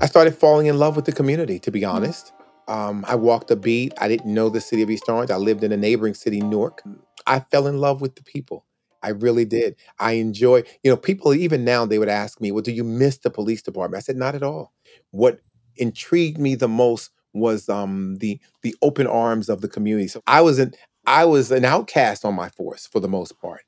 I 0.00 0.06
started 0.06 0.34
falling 0.34 0.66
in 0.66 0.78
love 0.78 0.96
with 0.96 1.04
the 1.04 1.12
community, 1.12 1.58
to 1.60 1.70
be 1.70 1.84
honest. 1.84 2.32
Um, 2.66 3.04
I 3.06 3.14
walked 3.14 3.50
a 3.50 3.56
beat. 3.56 3.92
I 3.98 4.08
didn't 4.08 4.32
know 4.32 4.48
the 4.48 4.60
city 4.60 4.82
of 4.82 4.90
East 4.90 5.04
Orange. 5.08 5.30
I 5.30 5.36
lived 5.36 5.62
in 5.62 5.72
a 5.72 5.76
neighboring 5.76 6.14
city, 6.14 6.40
Newark. 6.40 6.82
I 7.26 7.40
fell 7.40 7.66
in 7.66 7.78
love 7.78 8.00
with 8.00 8.16
the 8.16 8.22
people. 8.22 8.64
I 9.04 9.10
really 9.10 9.44
did. 9.44 9.76
I 10.00 10.12
enjoy, 10.12 10.64
you 10.82 10.90
know, 10.90 10.96
people 10.96 11.34
even 11.34 11.64
now 11.64 11.84
they 11.84 11.98
would 11.98 12.08
ask 12.08 12.40
me, 12.40 12.50
Well, 12.50 12.62
do 12.62 12.72
you 12.72 12.84
miss 12.84 13.18
the 13.18 13.30
police 13.30 13.62
department? 13.62 13.98
I 13.98 14.02
said, 14.02 14.16
Not 14.16 14.34
at 14.34 14.42
all. 14.42 14.72
What 15.10 15.40
intrigued 15.76 16.38
me 16.38 16.54
the 16.54 16.68
most 16.68 17.10
was 17.34 17.68
um 17.68 18.16
the 18.18 18.40
the 18.62 18.74
open 18.80 19.06
arms 19.06 19.48
of 19.48 19.60
the 19.60 19.68
community. 19.68 20.08
So 20.08 20.22
I 20.26 20.40
was 20.40 20.58
an 20.58 20.72
I 21.06 21.26
was 21.26 21.50
an 21.50 21.64
outcast 21.64 22.24
on 22.24 22.34
my 22.34 22.48
force 22.48 22.86
for 22.86 23.00
the 23.00 23.08
most 23.08 23.38
part. 23.40 23.62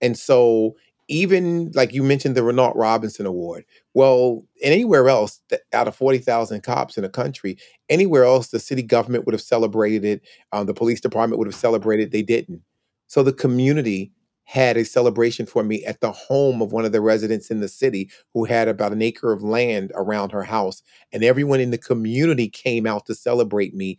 And 0.00 0.18
so 0.18 0.74
even 1.08 1.70
like 1.74 1.92
you 1.92 2.02
mentioned 2.02 2.34
the 2.36 2.42
Renault 2.42 2.72
Robinson 2.74 3.26
Award. 3.26 3.64
Well, 3.94 4.44
anywhere 4.62 5.08
else 5.08 5.40
out 5.72 5.88
of 5.88 5.94
40,000 5.94 6.62
cops 6.62 6.96
in 6.96 7.04
a 7.04 7.08
country, 7.08 7.58
anywhere 7.88 8.24
else 8.24 8.48
the 8.48 8.58
city 8.58 8.82
government 8.82 9.26
would 9.26 9.34
have 9.34 9.42
celebrated 9.42 10.04
it, 10.04 10.22
um, 10.52 10.66
the 10.66 10.74
police 10.74 11.00
department 11.00 11.38
would 11.38 11.48
have 11.48 11.54
celebrated, 11.54 12.12
they 12.12 12.22
didn't. 12.22 12.62
So 13.08 13.22
the 13.22 13.32
community 13.32 14.10
had 14.44 14.76
a 14.76 14.84
celebration 14.84 15.46
for 15.46 15.62
me 15.62 15.84
at 15.84 16.00
the 16.00 16.12
home 16.12 16.60
of 16.60 16.72
one 16.72 16.84
of 16.84 16.92
the 16.92 17.00
residents 17.00 17.50
in 17.50 17.60
the 17.60 17.68
city 17.68 18.10
who 18.34 18.44
had 18.44 18.68
about 18.68 18.92
an 18.92 19.02
acre 19.02 19.32
of 19.32 19.42
land 19.42 19.92
around 19.94 20.32
her 20.32 20.42
house. 20.42 20.82
And 21.12 21.22
everyone 21.22 21.60
in 21.60 21.70
the 21.70 21.78
community 21.78 22.48
came 22.48 22.86
out 22.86 23.06
to 23.06 23.14
celebrate 23.14 23.74
me 23.74 23.98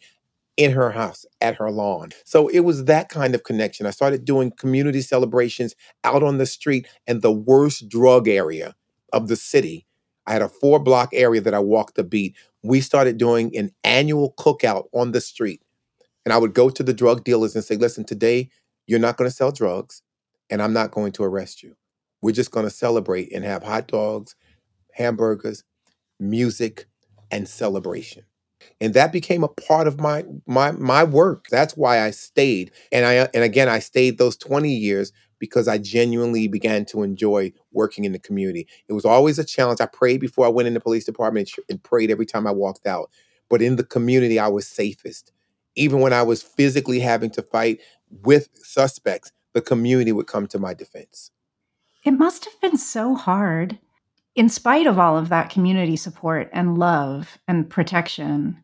in 0.55 0.71
her 0.71 0.91
house 0.91 1.25
at 1.41 1.55
her 1.55 1.71
lawn. 1.71 2.09
So 2.25 2.47
it 2.49 2.59
was 2.59 2.85
that 2.85 3.09
kind 3.09 3.33
of 3.33 3.43
connection. 3.43 3.85
I 3.85 3.91
started 3.91 4.25
doing 4.25 4.51
community 4.51 5.01
celebrations 5.01 5.75
out 6.03 6.21
on 6.21 6.37
the 6.37 6.45
street 6.45 6.87
and 7.07 7.21
the 7.21 7.31
worst 7.31 7.89
drug 7.89 8.27
area 8.27 8.75
of 9.11 9.27
the 9.29 9.35
city. 9.35 9.87
I 10.27 10.33
had 10.33 10.41
a 10.41 10.49
four 10.49 10.79
block 10.79 11.09
area 11.13 11.41
that 11.41 11.53
I 11.53 11.59
walked 11.59 11.95
the 11.95 12.03
beat. 12.03 12.35
We 12.61 12.81
started 12.81 13.17
doing 13.17 13.57
an 13.57 13.71
annual 13.83 14.33
cookout 14.37 14.85
on 14.93 15.11
the 15.11 15.21
street. 15.21 15.61
And 16.25 16.31
I 16.31 16.37
would 16.37 16.53
go 16.53 16.69
to 16.69 16.83
the 16.83 16.93
drug 16.93 17.23
dealers 17.23 17.55
and 17.55 17.63
say, 17.63 17.75
listen, 17.75 18.05
today 18.05 18.49
you're 18.87 18.99
not 18.99 19.17
going 19.17 19.29
to 19.29 19.35
sell 19.35 19.51
drugs 19.51 20.01
and 20.49 20.61
I'm 20.61 20.73
not 20.73 20.91
going 20.91 21.11
to 21.13 21.23
arrest 21.23 21.63
you. 21.63 21.75
We're 22.21 22.31
just 22.31 22.51
going 22.51 22.65
to 22.65 22.71
celebrate 22.71 23.33
and 23.33 23.43
have 23.43 23.63
hot 23.63 23.87
dogs, 23.87 24.35
hamburgers, 24.93 25.63
music, 26.19 26.87
and 27.31 27.47
celebration. 27.47 28.23
And 28.79 28.93
that 28.93 29.11
became 29.11 29.43
a 29.43 29.49
part 29.49 29.87
of 29.87 29.99
my 29.99 30.25
my 30.47 30.71
my 30.71 31.03
work. 31.03 31.47
That's 31.49 31.75
why 31.75 32.01
I 32.01 32.11
stayed. 32.11 32.71
And 32.91 33.05
I 33.05 33.29
and 33.33 33.43
again 33.43 33.69
I 33.69 33.79
stayed 33.79 34.17
those 34.17 34.37
20 34.37 34.69
years 34.73 35.11
because 35.39 35.67
I 35.67 35.77
genuinely 35.77 36.47
began 36.47 36.85
to 36.85 37.03
enjoy 37.03 37.51
working 37.73 38.05
in 38.05 38.13
the 38.13 38.19
community. 38.19 38.67
It 38.87 38.93
was 38.93 39.05
always 39.05 39.37
a 39.39 39.43
challenge. 39.43 39.81
I 39.81 39.87
prayed 39.87 40.21
before 40.21 40.45
I 40.45 40.49
went 40.49 40.67
in 40.67 40.73
the 40.73 40.79
police 40.79 41.05
department 41.05 41.51
and, 41.57 41.65
and 41.69 41.83
prayed 41.83 42.11
every 42.11 42.25
time 42.25 42.47
I 42.47 42.51
walked 42.51 42.87
out. 42.87 43.09
But 43.49 43.61
in 43.61 43.75
the 43.75 43.83
community 43.83 44.39
I 44.39 44.47
was 44.47 44.67
safest. 44.67 45.31
Even 45.75 45.99
when 46.01 46.13
I 46.13 46.21
was 46.21 46.43
physically 46.43 46.99
having 46.99 47.31
to 47.31 47.41
fight 47.41 47.79
with 48.23 48.47
suspects, 48.53 49.31
the 49.53 49.61
community 49.61 50.11
would 50.11 50.27
come 50.27 50.47
to 50.47 50.59
my 50.59 50.73
defense. 50.73 51.31
It 52.03 52.11
must 52.11 52.45
have 52.45 52.59
been 52.59 52.77
so 52.77 53.15
hard, 53.15 53.79
in 54.35 54.49
spite 54.49 54.87
of 54.87 54.99
all 54.99 55.17
of 55.17 55.29
that 55.29 55.49
community 55.49 55.95
support 55.95 56.49
and 56.51 56.77
love 56.77 57.37
and 57.47 57.69
protection, 57.69 58.57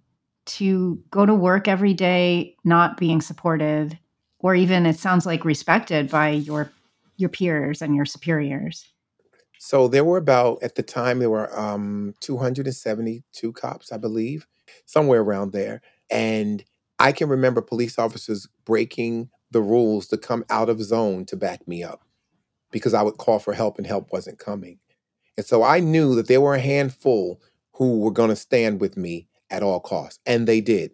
to 0.46 1.02
go 1.12 1.26
to 1.26 1.34
work 1.34 1.68
every 1.68 1.94
day 1.94 2.56
not 2.64 2.98
being 2.98 3.22
supported, 3.22 3.98
or 4.40 4.56
even 4.56 4.86
it 4.86 4.98
sounds 4.98 5.26
like 5.26 5.46
respected 5.46 6.10
by 6.10 6.30
your 6.30 6.72
your 7.18 7.30
peers 7.30 7.82
and 7.82 7.96
your 7.96 8.06
superiors. 8.06 8.86
So 9.60 9.90
there 9.90 10.06
were 10.06 10.18
about 10.18 10.64
at 10.64 10.76
the 10.76 10.84
time 10.84 11.20
there 11.20 11.30
were 11.30 11.58
um 11.58 12.16
272 12.22 13.54
cops, 13.54 13.92
I 13.92 13.98
believe, 13.98 14.48
somewhere 14.86 15.22
around 15.22 15.52
there. 15.52 15.82
And 16.10 16.64
I 16.98 17.12
can 17.12 17.30
remember 17.30 17.62
police 17.62 18.00
officers 18.00 18.48
breaking 18.66 19.30
the 19.52 19.62
rules 19.62 20.08
to 20.08 20.18
come 20.18 20.46
out 20.50 20.70
of 20.70 20.82
zone 20.82 21.26
to 21.26 21.38
back 21.38 21.68
me 21.68 21.84
up 21.84 22.04
because 22.72 22.94
I 22.94 23.02
would 23.04 23.18
call 23.18 23.40
for 23.40 23.54
help 23.54 23.78
and 23.78 23.88
help 23.88 24.12
wasn't 24.12 24.40
coming. 24.40 24.80
And 25.38 25.46
so 25.46 25.64
I 25.64 25.80
knew 25.80 26.16
that 26.16 26.28
there 26.28 26.42
were 26.42 26.56
a 26.56 26.60
handful 26.60 27.42
who 27.74 28.00
were 28.00 28.12
going 28.12 28.30
to 28.30 28.36
stand 28.36 28.82
with 28.82 28.98
me 28.98 29.28
at 29.50 29.64
all 29.64 29.80
costs, 29.80 30.20
and 30.26 30.48
they 30.48 30.62
did. 30.62 30.92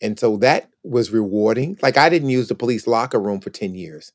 And 0.00 0.18
so 0.18 0.36
that 0.38 0.70
was 0.84 1.10
rewarding. 1.10 1.78
Like 1.82 1.96
I 1.96 2.08
didn't 2.08 2.30
use 2.30 2.48
the 2.48 2.54
police 2.54 2.86
locker 2.86 3.20
room 3.20 3.40
for 3.40 3.50
10 3.50 3.74
years. 3.74 4.12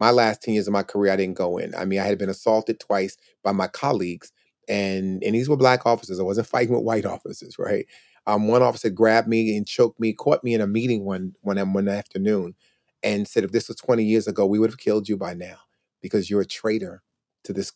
My 0.00 0.10
last 0.10 0.42
10 0.42 0.54
years 0.54 0.66
of 0.66 0.72
my 0.72 0.82
career, 0.82 1.12
I 1.12 1.16
didn't 1.16 1.36
go 1.38 1.58
in. 1.58 1.74
I 1.74 1.84
mean, 1.84 2.00
I 2.00 2.04
had 2.04 2.18
been 2.18 2.30
assaulted 2.30 2.80
twice 2.80 3.16
by 3.44 3.52
my 3.52 3.68
colleagues, 3.68 4.32
and 4.68 5.22
and 5.22 5.34
these 5.34 5.48
were 5.48 5.56
black 5.56 5.86
officers. 5.86 6.20
I 6.20 6.24
wasn't 6.24 6.48
fighting 6.48 6.74
with 6.74 6.84
white 6.84 7.06
officers, 7.06 7.58
right? 7.58 7.86
Um, 8.26 8.48
one 8.48 8.62
officer 8.62 8.90
grabbed 8.90 9.28
me 9.28 9.56
and 9.56 9.66
choked 9.66 10.00
me, 10.00 10.12
caught 10.12 10.44
me 10.44 10.54
in 10.54 10.60
a 10.60 10.66
meeting 10.66 11.04
one 11.04 11.34
one 11.42 11.58
one 11.72 11.88
afternoon, 11.88 12.54
and 13.02 13.26
said, 13.26 13.44
"If 13.44 13.52
this 13.52 13.68
was 13.68 13.76
20 13.78 14.04
years 14.04 14.26
ago, 14.26 14.46
we 14.46 14.58
would 14.58 14.70
have 14.70 14.78
killed 14.78 15.08
you 15.08 15.16
by 15.16 15.34
now 15.34 15.58
because 16.02 16.30
you're 16.30 16.42
a 16.42 16.46
traitor 16.46 17.02
to 17.44 17.52
this 17.52 17.72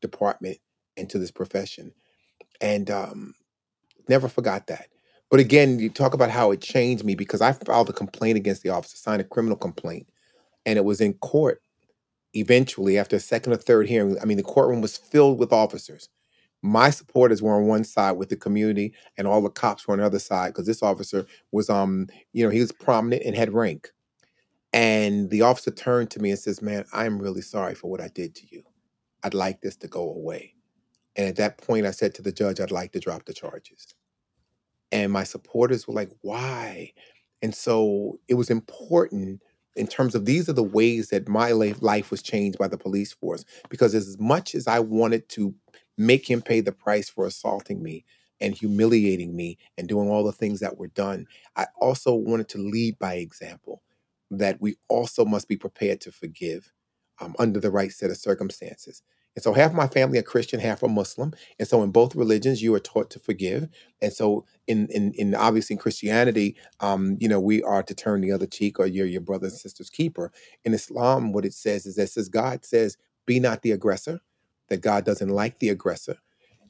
department 0.00 0.58
and 0.96 1.08
to 1.10 1.18
this 1.18 1.30
profession." 1.30 1.92
And 2.60 2.90
um, 2.90 3.34
never 4.08 4.28
forgot 4.28 4.66
that. 4.68 4.88
But 5.30 5.40
again, 5.40 5.78
you 5.78 5.90
talk 5.90 6.14
about 6.14 6.30
how 6.30 6.52
it 6.52 6.60
changed 6.60 7.04
me 7.04 7.14
because 7.14 7.40
I 7.40 7.52
filed 7.52 7.90
a 7.90 7.92
complaint 7.92 8.36
against 8.36 8.62
the 8.62 8.70
officer, 8.70 8.96
signed 8.96 9.20
a 9.20 9.24
criminal 9.24 9.56
complaint, 9.56 10.08
and 10.64 10.76
it 10.78 10.84
was 10.84 11.00
in 11.00 11.14
court 11.14 11.60
eventually 12.34 12.98
after 12.98 13.16
a 13.16 13.20
second 13.20 13.52
or 13.52 13.56
third 13.56 13.88
hearing. 13.88 14.16
I 14.20 14.24
mean, 14.24 14.36
the 14.36 14.42
courtroom 14.42 14.80
was 14.80 14.96
filled 14.96 15.38
with 15.38 15.52
officers. 15.52 16.08
My 16.62 16.90
supporters 16.90 17.42
were 17.42 17.54
on 17.54 17.66
one 17.66 17.84
side 17.84 18.12
with 18.12 18.28
the 18.28 18.36
community, 18.36 18.94
and 19.16 19.26
all 19.26 19.42
the 19.42 19.50
cops 19.50 19.86
were 19.86 19.92
on 19.92 20.00
the 20.00 20.06
other 20.06 20.18
side 20.18 20.48
because 20.48 20.66
this 20.66 20.82
officer 20.82 21.26
was, 21.52 21.68
um, 21.70 22.08
you 22.32 22.44
know, 22.44 22.50
he 22.50 22.60
was 22.60 22.72
prominent 22.72 23.22
and 23.24 23.36
had 23.36 23.52
rank. 23.52 23.90
And 24.76 25.30
the 25.30 25.42
officer 25.42 25.72
turned 25.72 26.12
to 26.12 26.20
me 26.20 26.30
and 26.30 26.38
says, 26.38 26.62
"Man, 26.62 26.84
I'm 26.92 27.18
really 27.20 27.40
sorry 27.40 27.74
for 27.74 27.90
what 27.90 28.02
I 28.02 28.10
did 28.10 28.34
to 28.36 28.46
you. 28.50 28.62
I'd 29.24 29.34
like 29.34 29.62
this 29.62 29.76
to 29.78 29.88
go 29.88 30.10
away." 30.10 30.54
And 31.16 31.28
at 31.28 31.36
that 31.36 31.58
point, 31.58 31.86
I 31.86 31.92
said 31.92 32.14
to 32.16 32.22
the 32.22 32.32
judge, 32.32 32.60
"I'd 32.60 32.70
like 32.72 32.92
to 32.92 33.00
drop 33.00 33.26
the 33.26 33.34
charges." 33.34 33.88
And 34.92 35.12
my 35.12 35.24
supporters 35.24 35.88
were 35.88 35.94
like, 35.94 36.10
"Why?" 36.22 36.92
And 37.42 37.54
so 37.54 38.20
it 38.28 38.34
was 38.34 38.50
important 38.50 39.42
in 39.76 39.86
terms 39.86 40.14
of 40.14 40.26
these 40.26 40.48
are 40.48 40.54
the 40.54 40.62
ways 40.62 41.08
that 41.10 41.28
my 41.28 41.52
life, 41.52 41.82
life 41.82 42.10
was 42.10 42.22
changed 42.22 42.58
by 42.58 42.68
the 42.68 42.78
police 42.78 43.12
force. 43.12 43.44
Because 43.70 43.94
as 43.94 44.18
much 44.18 44.54
as 44.54 44.66
I 44.66 44.80
wanted 44.80 45.28
to 45.30 45.54
make 45.98 46.30
him 46.30 46.42
pay 46.42 46.60
the 46.60 46.72
price 46.72 47.08
for 47.10 47.26
assaulting 47.26 47.82
me 47.82 48.04
and 48.40 48.54
humiliating 48.54 49.36
me 49.36 49.58
and 49.78 49.88
doing 49.88 50.08
all 50.10 50.24
the 50.24 50.32
things 50.32 50.60
that 50.60 50.78
were 50.78 50.88
done, 50.88 51.26
I 51.56 51.66
also 51.80 52.14
wanted 52.14 52.48
to 52.50 52.58
lead 52.58 52.98
by 52.98 53.14
example 53.16 53.82
that 54.30 54.60
we 54.60 54.76
also 54.88 55.24
must 55.24 55.48
be 55.48 55.56
prepared 55.56 56.00
to 56.02 56.12
forgive 56.12 56.72
um, 57.20 57.34
under 57.38 57.60
the 57.60 57.70
right 57.70 57.92
set 57.92 58.10
of 58.10 58.16
circumstances. 58.16 59.02
And 59.36 59.42
so 59.42 59.52
half 59.52 59.74
my 59.74 59.86
family 59.86 60.18
are 60.18 60.22
Christian, 60.22 60.60
half 60.60 60.82
are 60.82 60.88
Muslim. 60.88 61.34
And 61.58 61.68
so 61.68 61.82
in 61.82 61.90
both 61.90 62.16
religions, 62.16 62.62
you 62.62 62.74
are 62.74 62.80
taught 62.80 63.10
to 63.10 63.18
forgive. 63.18 63.68
And 64.00 64.12
so 64.12 64.46
in 64.66 64.88
in, 64.88 65.12
in 65.12 65.34
obviously 65.34 65.74
in 65.74 65.78
Christianity, 65.78 66.56
um, 66.80 67.18
you 67.20 67.28
know, 67.28 67.38
we 67.38 67.62
are 67.62 67.82
to 67.82 67.94
turn 67.94 68.22
the 68.22 68.32
other 68.32 68.46
cheek 68.46 68.80
or 68.80 68.86
you're 68.86 69.06
your 69.06 69.20
brother 69.20 69.48
and 69.48 69.54
sister's 69.54 69.90
keeper. 69.90 70.32
In 70.64 70.72
Islam, 70.72 71.32
what 71.32 71.44
it 71.44 71.52
says 71.52 71.84
is 71.84 71.96
that 71.96 72.08
says 72.08 72.30
God 72.30 72.64
says, 72.64 72.96
be 73.26 73.38
not 73.38 73.60
the 73.60 73.72
aggressor, 73.72 74.20
that 74.68 74.80
God 74.80 75.04
doesn't 75.04 75.28
like 75.28 75.58
the 75.58 75.68
aggressor. 75.68 76.16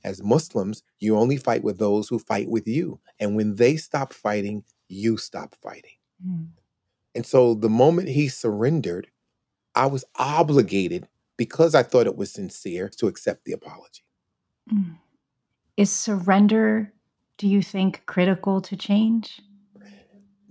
As 0.02 0.22
Muslims, 0.22 0.82
you 0.98 1.16
only 1.16 1.36
fight 1.36 1.62
with 1.62 1.78
those 1.78 2.08
who 2.08 2.18
fight 2.18 2.48
with 2.48 2.66
you. 2.66 3.00
And 3.20 3.36
when 3.36 3.56
they 3.56 3.76
stop 3.76 4.12
fighting, 4.12 4.64
you 4.88 5.16
stop 5.16 5.54
fighting. 5.62 5.98
Mm. 6.25 6.48
And 7.16 7.25
so 7.25 7.54
the 7.54 7.70
moment 7.70 8.11
he 8.11 8.28
surrendered, 8.28 9.08
I 9.75 9.87
was 9.87 10.04
obligated 10.16 11.08
because 11.38 11.75
I 11.75 11.82
thought 11.82 12.06
it 12.06 12.16
was 12.16 12.30
sincere 12.30 12.90
to 12.99 13.06
accept 13.06 13.46
the 13.46 13.52
apology. 13.52 14.02
Mm. 14.73 14.99
Is 15.78 15.90
surrender, 15.90 16.92
do 17.38 17.49
you 17.49 17.62
think, 17.62 18.02
critical 18.04 18.61
to 18.61 18.76
change? 18.76 19.40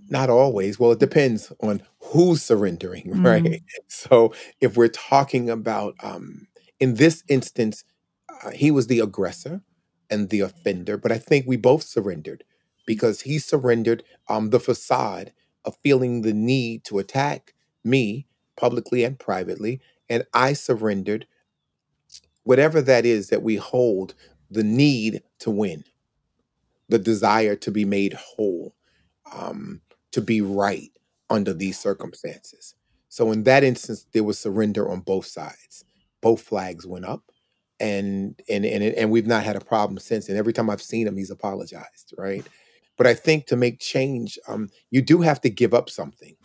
Not 0.08 0.28
always. 0.28 0.78
Well, 0.78 0.92
it 0.92 0.98
depends 0.98 1.52
on 1.60 1.82
who's 2.00 2.42
surrendering, 2.42 3.10
right? 3.22 3.44
Mm. 3.44 3.62
So 3.86 4.34
if 4.60 4.76
we're 4.76 4.88
talking 4.88 5.48
about, 5.48 5.94
um, 6.02 6.48
in 6.80 6.94
this 6.94 7.22
instance, 7.28 7.84
uh, 8.42 8.50
he 8.50 8.72
was 8.72 8.88
the 8.88 8.98
aggressor 8.98 9.62
and 10.10 10.30
the 10.30 10.40
offender, 10.40 10.96
but 10.96 11.12
I 11.12 11.18
think 11.18 11.46
we 11.46 11.56
both 11.56 11.84
surrendered 11.84 12.42
because 12.86 13.22
he 13.22 13.38
surrendered 13.38 14.02
um, 14.28 14.50
the 14.50 14.60
facade 14.60 15.32
of 15.66 15.76
feeling 15.84 16.22
the 16.22 16.34
need 16.34 16.84
to 16.86 17.00
attack 17.00 17.54
me 17.84 18.26
publicly 18.56 19.04
and 19.04 19.18
privately, 19.18 19.80
and 20.10 20.24
I 20.34 20.54
surrendered 20.54 21.26
whatever 22.44 22.80
that 22.82 23.04
is 23.04 23.28
that 23.28 23.42
we 23.42 23.56
hold 23.56 24.14
the 24.50 24.62
need 24.64 25.22
to 25.40 25.50
win, 25.50 25.84
the 26.88 26.98
desire 26.98 27.56
to 27.56 27.70
be 27.70 27.84
made 27.84 28.14
whole, 28.14 28.74
um, 29.34 29.80
to 30.12 30.20
be 30.20 30.40
right 30.40 30.90
under 31.30 31.52
these 31.52 31.78
circumstances. 31.78 32.74
So 33.08 33.32
in 33.32 33.44
that 33.44 33.64
instance, 33.64 34.06
there 34.12 34.24
was 34.24 34.38
surrender 34.38 34.88
on 34.90 35.00
both 35.00 35.26
sides. 35.26 35.84
Both 36.22 36.42
flags 36.42 36.86
went 36.86 37.04
up, 37.04 37.24
and 37.80 38.40
and 38.48 38.64
and 38.64 38.82
and 38.82 39.10
we've 39.10 39.26
not 39.26 39.44
had 39.44 39.56
a 39.56 39.60
problem 39.60 39.98
since. 39.98 40.28
And 40.28 40.38
every 40.38 40.52
time 40.52 40.70
I've 40.70 40.82
seen 40.82 41.06
him, 41.06 41.16
he's 41.16 41.30
apologized, 41.30 42.14
right? 42.18 42.46
But 42.96 43.06
I 43.06 43.14
think 43.14 43.46
to 43.46 43.56
make 43.56 43.78
change, 43.78 44.38
um, 44.48 44.68
you 44.90 45.02
do 45.02 45.20
have 45.20 45.40
to 45.42 45.50
give 45.50 45.74
up 45.74 45.90
something. 45.90 46.36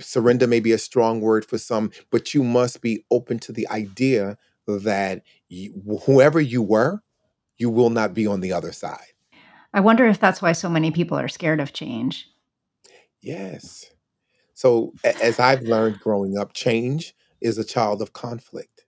Surrender 0.00 0.46
may 0.46 0.60
be 0.60 0.72
a 0.72 0.78
strong 0.78 1.20
word 1.20 1.44
for 1.44 1.58
some, 1.58 1.90
but 2.10 2.34
you 2.34 2.42
must 2.42 2.80
be 2.80 3.04
open 3.10 3.38
to 3.40 3.52
the 3.52 3.68
idea 3.68 4.36
that 4.66 5.22
you, 5.48 6.00
whoever 6.04 6.40
you 6.40 6.62
were, 6.62 7.02
you 7.58 7.70
will 7.70 7.90
not 7.90 8.14
be 8.14 8.26
on 8.26 8.40
the 8.40 8.52
other 8.52 8.72
side. 8.72 9.12
I 9.72 9.80
wonder 9.80 10.06
if 10.06 10.18
that's 10.18 10.42
why 10.42 10.52
so 10.52 10.68
many 10.68 10.90
people 10.90 11.18
are 11.18 11.28
scared 11.28 11.60
of 11.60 11.72
change. 11.72 12.28
Yes. 13.20 13.86
So 14.54 14.94
a- 15.04 15.22
as 15.22 15.38
I've 15.38 15.62
learned 15.62 16.00
growing 16.00 16.38
up, 16.38 16.52
change 16.54 17.14
is 17.40 17.58
a 17.58 17.64
child 17.64 18.00
of 18.00 18.12
conflict. 18.12 18.86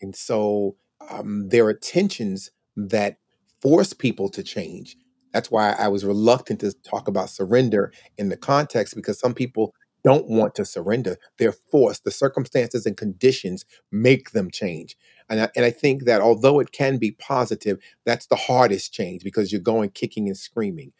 And 0.00 0.14
so 0.14 0.76
um, 1.10 1.48
there 1.48 1.66
are 1.66 1.74
tensions 1.74 2.50
that 2.76 3.18
force 3.60 3.92
people 3.92 4.28
to 4.30 4.42
change. 4.42 4.96
That's 5.36 5.50
why 5.50 5.72
I 5.72 5.88
was 5.88 6.02
reluctant 6.02 6.60
to 6.60 6.72
talk 6.72 7.08
about 7.08 7.28
surrender 7.28 7.92
in 8.16 8.30
the 8.30 8.38
context 8.38 8.94
because 8.94 9.20
some 9.20 9.34
people 9.34 9.74
don't 10.02 10.26
want 10.28 10.54
to 10.54 10.64
surrender. 10.64 11.18
They're 11.38 11.52
forced. 11.52 12.04
The 12.04 12.10
circumstances 12.10 12.86
and 12.86 12.96
conditions 12.96 13.66
make 13.92 14.30
them 14.30 14.50
change. 14.50 14.96
And 15.28 15.42
I, 15.42 15.50
and 15.54 15.66
I 15.66 15.70
think 15.70 16.04
that 16.04 16.22
although 16.22 16.58
it 16.58 16.72
can 16.72 16.96
be 16.96 17.10
positive, 17.10 17.76
that's 18.06 18.28
the 18.28 18.36
hardest 18.36 18.94
change 18.94 19.24
because 19.24 19.52
you're 19.52 19.60
going 19.60 19.90
kicking 19.90 20.26
and 20.26 20.38
screaming, 20.38 20.94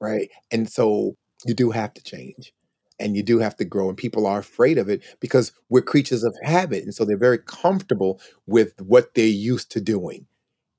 right? 0.00 0.30
And 0.50 0.70
so 0.70 1.18
you 1.44 1.52
do 1.52 1.70
have 1.70 1.92
to 1.92 2.02
change 2.02 2.54
and 2.98 3.14
you 3.14 3.22
do 3.22 3.40
have 3.40 3.56
to 3.56 3.64
grow 3.66 3.90
and 3.90 3.98
people 3.98 4.26
are 4.26 4.38
afraid 4.38 4.78
of 4.78 4.88
it 4.88 5.04
because 5.20 5.52
we're 5.68 5.82
creatures 5.82 6.24
of 6.24 6.34
habit 6.42 6.82
and 6.82 6.94
so 6.94 7.04
they're 7.04 7.18
very 7.18 7.40
comfortable 7.40 8.22
with 8.46 8.72
what 8.80 9.12
they're 9.14 9.26
used 9.26 9.70
to 9.72 9.82
doing 9.82 10.24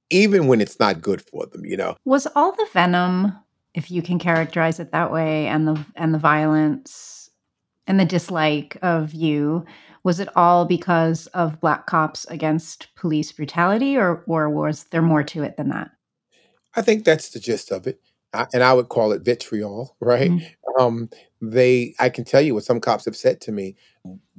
even 0.09 0.47
when 0.47 0.61
it's 0.61 0.79
not 0.79 1.01
good 1.01 1.21
for 1.21 1.45
them 1.47 1.65
you 1.65 1.77
know 1.77 1.95
Was 2.05 2.27
all 2.35 2.51
the 2.53 2.67
venom, 2.73 3.33
if 3.73 3.89
you 3.89 4.01
can 4.01 4.19
characterize 4.19 4.79
it 4.79 4.91
that 4.91 5.11
way, 5.11 5.47
and 5.47 5.67
the 5.67 5.83
and 5.95 6.13
the 6.13 6.19
violence 6.19 7.29
and 7.87 7.99
the 7.99 8.05
dislike 8.05 8.77
of 8.81 9.13
you, 9.13 9.65
was 10.03 10.19
it 10.19 10.29
all 10.35 10.65
because 10.65 11.27
of 11.27 11.59
black 11.59 11.85
cops 11.85 12.25
against 12.25 12.93
police 12.95 13.31
brutality 13.31 13.97
or 13.97 14.23
or 14.27 14.49
was 14.49 14.85
there 14.85 15.01
more 15.01 15.23
to 15.23 15.43
it 15.43 15.57
than 15.57 15.69
that? 15.69 15.89
i 16.75 16.81
think 16.81 17.05
that's 17.05 17.29
the 17.29 17.39
gist 17.39 17.71
of 17.71 17.85
it 17.87 18.01
I, 18.33 18.47
and 18.53 18.63
i 18.63 18.73
would 18.73 18.89
call 18.89 19.11
it 19.11 19.21
vitriol 19.23 19.95
right 19.99 20.31
Mm. 20.31 20.43
um 20.79 21.09
they 21.41 21.93
i 21.99 22.09
can 22.09 22.23
tell 22.25 22.41
you 22.41 22.55
what 22.55 22.63
some 22.63 22.79
cops 22.79 23.05
have 23.05 23.15
said 23.15 23.41
to 23.41 23.51
me 23.51 23.75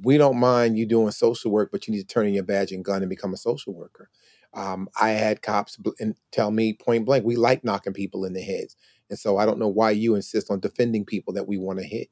we 0.03 0.17
don't 0.17 0.37
mind 0.37 0.77
you 0.77 0.85
doing 0.85 1.11
social 1.11 1.49
work 1.51 1.69
but 1.71 1.87
you 1.87 1.93
need 1.93 2.01
to 2.01 2.13
turn 2.13 2.27
in 2.27 2.33
your 2.33 2.43
badge 2.43 2.71
and 2.73 2.83
gun 2.83 3.01
and 3.03 3.09
become 3.09 3.33
a 3.33 3.37
social 3.37 3.73
worker 3.73 4.09
um, 4.55 4.89
i 4.99 5.09
had 5.11 5.41
cops 5.41 5.77
bl- 5.77 5.91
and 5.99 6.15
tell 6.31 6.51
me 6.51 6.73
point 6.73 7.05
blank 7.05 7.25
we 7.25 7.35
like 7.35 7.63
knocking 7.63 7.93
people 7.93 8.25
in 8.25 8.33
the 8.33 8.41
heads 8.41 8.75
and 9.09 9.19
so 9.19 9.37
i 9.37 9.45
don't 9.45 9.59
know 9.59 9.67
why 9.67 9.91
you 9.91 10.15
insist 10.15 10.51
on 10.51 10.59
defending 10.59 11.05
people 11.05 11.33
that 11.33 11.47
we 11.47 11.57
want 11.57 11.79
to 11.79 11.85
hit 11.85 12.09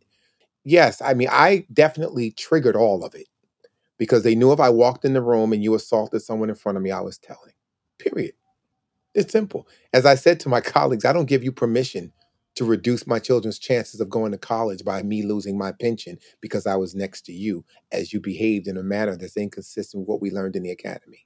yes 0.63 1.01
i 1.01 1.13
mean 1.13 1.29
i 1.32 1.65
definitely 1.73 2.32
triggered 2.32 2.75
all 2.75 3.03
of 3.06 3.15
it 3.15 3.27
because 3.97 4.23
they 4.23 4.36
knew 4.36 4.51
if 4.53 4.60
i 4.60 4.69
walked 4.69 5.06
in 5.06 5.13
the 5.13 5.21
room 5.21 5.53
and 5.53 5.63
you 5.63 5.75
assaulted 5.75 6.21
someone 6.21 6.49
in 6.49 6.56
front 6.56 6.77
of 6.77 6.84
me 6.84 6.91
i 6.91 7.01
was 7.01 7.17
telling 7.17 7.53
period 7.99 8.34
it's 9.13 9.32
simple. 9.32 9.67
As 9.93 10.06
I 10.06 10.15
said 10.15 10.39
to 10.41 10.49
my 10.49 10.62
colleagues, 10.62 11.06
I 11.06 11.13
don't 11.13 11.27
give 11.29 11.43
you 11.43 11.51
permission 11.51 12.12
to 12.56 12.65
reduce 12.65 13.08
my 13.08 13.19
children's 13.19 13.60
chances 13.60 14.01
of 14.01 14.10
going 14.10 14.32
to 14.32 14.38
college 14.38 14.84
by 14.84 15.01
me 15.03 15.23
losing 15.23 15.58
my 15.58 15.71
pension 15.71 16.17
because 16.41 16.67
I 16.67 16.75
was 16.75 16.95
next 16.95 17.21
to 17.25 17.34
you 17.34 17.63
as 17.91 18.12
you 18.13 18.19
behaved 18.19 18.67
in 18.67 18.77
a 18.77 18.84
manner 18.84 19.15
that's 19.15 19.38
inconsistent 19.38 20.01
with 20.01 20.10
what 20.10 20.21
we 20.21 20.32
learned 20.32 20.56
in 20.56 20.63
the 20.63 20.71
academy. 20.71 21.25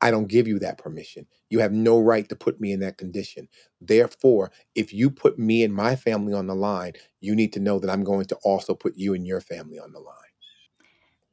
I 0.00 0.10
don't 0.10 0.28
give 0.28 0.46
you 0.46 0.58
that 0.60 0.78
permission. 0.78 1.26
You 1.50 1.58
have 1.60 1.72
no 1.72 1.98
right 1.98 2.28
to 2.28 2.36
put 2.36 2.60
me 2.60 2.72
in 2.72 2.80
that 2.80 2.98
condition. 2.98 3.48
Therefore, 3.80 4.52
if 4.74 4.92
you 4.92 5.10
put 5.10 5.38
me 5.38 5.64
and 5.64 5.74
my 5.74 5.96
family 5.96 6.34
on 6.34 6.46
the 6.46 6.54
line, 6.54 6.92
you 7.20 7.34
need 7.34 7.52
to 7.54 7.60
know 7.60 7.78
that 7.80 7.90
I'm 7.90 8.04
going 8.04 8.26
to 8.26 8.36
also 8.44 8.74
put 8.74 8.96
you 8.96 9.14
and 9.14 9.26
your 9.26 9.40
family 9.40 9.78
on 9.78 9.92
the 9.92 9.98
line. 9.98 10.14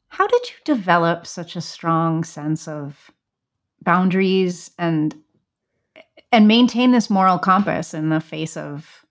How 0.07 0.27
did 0.27 0.49
you 0.49 0.55
develop 0.63 1.27
such 1.27 1.55
a 1.55 1.61
strong 1.61 2.23
sense 2.23 2.67
of 2.67 3.11
boundaries 3.81 4.71
and 4.79 5.15
and 6.31 6.47
maintain 6.47 6.91
this 6.91 7.09
moral 7.09 7.37
compass 7.37 7.93
in 7.93 8.09
the 8.09 8.19
face 8.19 8.57
of 8.57 9.05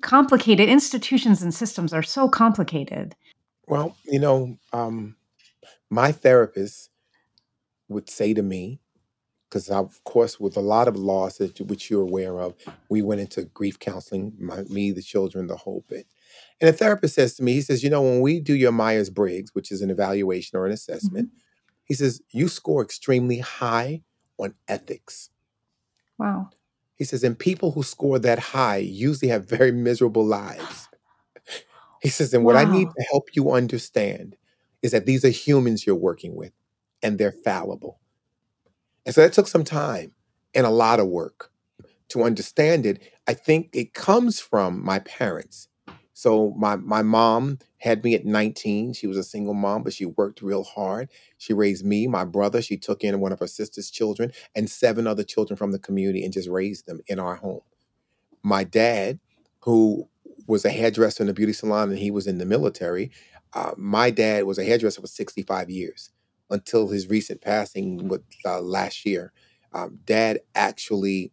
complicated 0.00 0.68
institutions 0.68 1.42
and 1.42 1.54
systems 1.54 1.92
are 1.92 2.02
so 2.02 2.28
complicated? 2.28 3.14
Well, 3.66 3.96
you 4.04 4.18
know, 4.18 4.58
um, 4.72 5.16
my 5.90 6.12
therapist 6.12 6.90
would 7.94 8.10
say 8.10 8.34
to 8.34 8.42
me, 8.42 8.80
because 9.50 9.70
of 9.70 10.02
course, 10.04 10.40
with 10.40 10.56
a 10.56 10.60
lot 10.60 10.88
of 10.88 10.96
loss 10.96 11.38
that 11.38 11.60
which 11.62 11.90
you're 11.90 12.02
aware 12.02 12.40
of, 12.40 12.54
we 12.90 13.02
went 13.02 13.20
into 13.22 13.44
grief 13.46 13.78
counseling, 13.78 14.34
my, 14.38 14.62
me, 14.64 14.92
the 14.92 15.02
children, 15.02 15.46
the 15.46 15.56
whole 15.56 15.84
bit. 15.88 16.06
And 16.60 16.68
the 16.68 16.72
therapist 16.76 17.14
says 17.14 17.36
to 17.36 17.44
me, 17.44 17.54
he 17.54 17.62
says, 17.62 17.84
you 17.84 17.90
know, 17.90 18.02
when 18.02 18.20
we 18.20 18.40
do 18.40 18.54
your 18.54 18.72
Myers 18.72 19.10
Briggs, 19.10 19.54
which 19.54 19.72
is 19.72 19.82
an 19.82 19.90
evaluation 19.90 20.58
or 20.58 20.66
an 20.66 20.72
Mhm. 20.72 20.74
assessment, 20.74 21.30
he 21.84 21.94
says 21.94 22.22
you 22.32 22.48
score 22.48 22.82
extremely 22.82 23.38
high 23.38 24.02
on 24.38 24.54
ethics. 24.68 25.30
Wow. 26.18 26.50
He 26.96 27.04
says, 27.04 27.24
and 27.24 27.38
people 27.38 27.72
who 27.72 27.82
score 27.82 28.18
that 28.20 28.38
high 28.38 28.78
usually 28.78 29.30
have 29.30 29.48
very 29.48 29.72
miserable 29.72 30.24
lives. 30.24 30.88
He 32.00 32.08
says, 32.10 32.34
and 32.34 32.44
what 32.44 32.56
I 32.56 32.64
need 32.64 32.88
Wow. 32.88 32.94
to 32.96 33.02
help 33.10 33.28
you 33.34 33.52
understand 33.52 34.36
is 34.82 34.92
that 34.92 35.06
these 35.06 35.24
are 35.24 35.30
humans 35.30 35.86
you're 35.86 35.96
working 35.96 36.36
with 36.36 36.52
and 37.04 37.18
they're 37.18 37.32
fallible. 37.44 38.00
And 39.06 39.14
so 39.14 39.22
that 39.22 39.32
took 39.34 39.48
some 39.48 39.64
time. 39.64 40.12
and 40.54 40.66
a 40.66 40.70
lot 40.70 41.00
of 41.00 41.08
work 41.08 41.50
to 42.10 42.24
understand 42.24 42.86
it. 42.86 43.02
I 43.28 43.34
think 43.34 43.70
it 43.74 43.94
comes 43.94 44.40
from 44.40 44.84
my 44.84 45.00
parents. 45.00 45.68
So 46.14 46.54
my 46.58 46.76
my 46.76 47.02
mom 47.02 47.58
had 47.78 48.04
me 48.04 48.14
at 48.14 48.24
19. 48.26 48.94
She 48.94 49.06
was 49.06 49.16
a 49.18 49.24
single 49.24 49.54
mom, 49.54 49.82
but 49.84 49.92
she 49.94 50.06
worked 50.06 50.42
real 50.42 50.64
hard. 50.64 51.10
She 51.38 51.52
raised 51.54 51.84
me, 51.86 52.06
my 52.08 52.24
brother. 52.24 52.62
She 52.62 52.76
took 52.78 53.04
in 53.04 53.20
one 53.20 53.32
of 53.32 53.40
her 53.40 53.48
sister's 53.48 53.90
children 53.90 54.32
and 54.54 54.70
seven 54.70 55.06
other 55.06 55.24
children 55.24 55.56
from 55.56 55.72
the 55.72 55.78
community 55.80 56.24
and 56.24 56.32
just 56.32 56.48
raised 56.48 56.86
them 56.86 57.00
in 57.08 57.20
our 57.20 57.36
home. 57.36 57.62
My 58.42 58.64
dad, 58.64 59.20
who 59.62 60.08
was 60.48 60.64
a 60.64 60.70
hairdresser 60.70 61.24
in 61.24 61.30
a 61.30 61.34
beauty 61.34 61.52
salon 61.54 61.90
and 61.90 61.98
he 61.98 62.10
was 62.10 62.26
in 62.26 62.38
the 62.38 62.46
military, 62.46 63.10
uh, 63.54 63.72
my 63.76 64.10
dad 64.10 64.44
was 64.44 64.58
a 64.58 64.64
hairdresser 64.64 65.02
for 65.02 65.08
65 65.08 65.70
years 65.70 66.10
until 66.50 66.88
his 66.88 67.08
recent 67.08 67.40
passing 67.40 68.08
with, 68.08 68.22
uh, 68.44 68.60
last 68.60 69.04
year. 69.04 69.32
Um, 69.72 69.98
dad 70.04 70.40
actually 70.54 71.32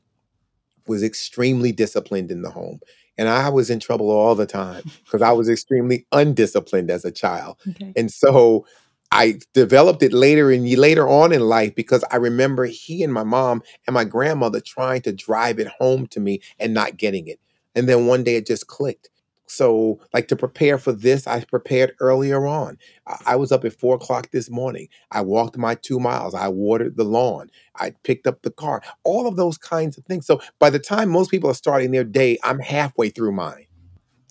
was 0.88 1.04
extremely 1.04 1.72
disciplined 1.72 2.32
in 2.32 2.42
the 2.42 2.50
home. 2.50 2.80
And 3.18 3.30
I 3.30 3.50
was 3.50 3.70
in 3.70 3.80
trouble 3.80 4.10
all 4.10 4.36
the 4.36 4.48
time 4.48 4.84
because 5.06 5.22
I 5.22 5.32
was 5.32 5.50
extremely 5.50 6.06
undisciplined 6.12 6.90
as 6.90 7.06
a 7.06 7.12
child. 7.12 7.58
Okay. 7.70 7.94
And 7.96 8.12
so 8.12 8.66
I 9.12 9.40
developed 9.54 10.02
it 10.02 10.14
later 10.14 10.50
and 10.52 10.68
later 10.78 11.08
on 11.08 11.34
in 11.34 11.42
life 11.42 11.76
because 11.76 12.04
I 12.10 12.16
remember 12.16 12.66
he 12.66 13.04
and 13.04 13.14
my 13.14 13.24
mom 13.24 13.62
and 13.86 13.94
my 13.94 14.06
grandmother 14.06 14.62
trying 14.62 15.02
to 15.02 15.12
drive 15.12 15.60
it 15.60 15.68
home 15.68 16.08
to 16.08 16.20
me 16.20 16.42
and 16.60 16.74
not 16.74 16.98
getting 16.98 17.28
it. 17.28 17.40
And 17.76 17.88
then 17.88 18.08
one 18.08 18.24
day 18.24 18.36
it 18.36 18.48
just 18.48 18.68
clicked. 18.68 19.10
So, 19.52 20.00
like 20.14 20.30
to 20.30 20.38
prepare 20.38 20.78
for 20.78 20.94
this, 20.94 21.28
I 21.28 21.44
prepared 21.44 21.94
earlier 22.00 22.48
on. 22.48 22.78
I 23.06 23.18
I 23.26 23.36
was 23.36 23.52
up 23.52 23.66
at 23.66 23.78
four 23.78 23.96
o'clock 23.96 24.32
this 24.32 24.50
morning. 24.50 24.88
I 25.12 25.20
walked 25.20 25.58
my 25.58 25.76
two 25.76 26.00
miles. 26.00 26.34
I 26.34 26.48
watered 26.48 26.96
the 26.96 27.04
lawn. 27.04 27.50
I 27.76 27.94
picked 28.04 28.28
up 28.28 28.44
the 28.44 28.52
car. 28.52 28.82
All 29.04 29.28
of 29.28 29.36
those 29.36 29.58
kinds 29.58 29.98
of 29.98 30.06
things. 30.06 30.26
So, 30.26 30.40
by 30.60 30.70
the 30.70 30.80
time 30.80 31.10
most 31.10 31.32
people 31.32 31.50
are 31.50 31.54
starting 31.54 31.92
their 31.92 32.06
day, 32.06 32.38
I'm 32.46 32.60
halfway 32.60 33.10
through 33.10 33.34
mine. 33.34 33.66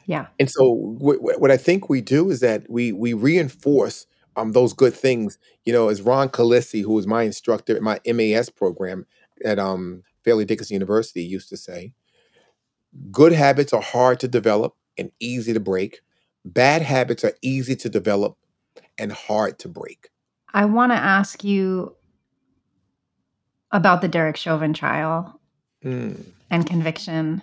Yeah. 0.06 0.28
And 0.38 0.50
so, 0.50 0.70
what, 0.70 1.20
what 1.38 1.50
I 1.50 1.58
think 1.58 1.90
we 1.90 2.00
do 2.00 2.30
is 2.30 2.40
that 2.40 2.64
we 2.70 2.90
we 2.90 3.12
reinforce 3.12 4.06
um, 4.36 4.52
those 4.52 4.72
good 4.72 4.94
things. 4.94 5.38
You 5.66 5.74
know, 5.74 5.90
as 5.90 6.00
Ron 6.00 6.30
Calisi, 6.30 6.82
who 6.82 6.94
was 6.94 7.06
my 7.06 7.24
instructor 7.24 7.76
at 7.76 7.82
my 7.82 8.00
MAS 8.06 8.48
program 8.48 9.04
at 9.44 9.58
um, 9.58 10.02
Fairleigh 10.24 10.46
Dickinson 10.46 10.76
University, 10.76 11.22
used 11.22 11.50
to 11.50 11.58
say, 11.58 11.92
good 13.10 13.32
habits 13.32 13.74
are 13.74 13.82
hard 13.82 14.18
to 14.20 14.28
develop 14.28 14.74
and 15.00 15.10
easy 15.18 15.52
to 15.52 15.60
break. 15.60 16.00
Bad 16.44 16.82
habits 16.82 17.24
are 17.24 17.32
easy 17.42 17.74
to 17.76 17.88
develop 17.88 18.36
and 18.98 19.10
hard 19.10 19.58
to 19.60 19.68
break. 19.68 20.10
I 20.52 20.66
want 20.66 20.92
to 20.92 20.96
ask 20.96 21.42
you 21.42 21.96
about 23.72 24.00
the 24.02 24.08
Derek 24.08 24.36
Chauvin 24.36 24.72
trial 24.74 25.40
Mm, 25.82 26.32
and 26.50 26.66
conviction. 26.66 27.42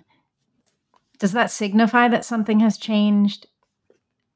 Does 1.17 1.31
that 1.31 1.49
signify 1.49 2.07
that 2.09 2.23
something 2.23 2.59
has 2.59 2.77
changed? 2.77 3.47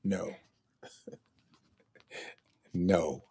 no, 0.03 0.33
no, 2.73 3.23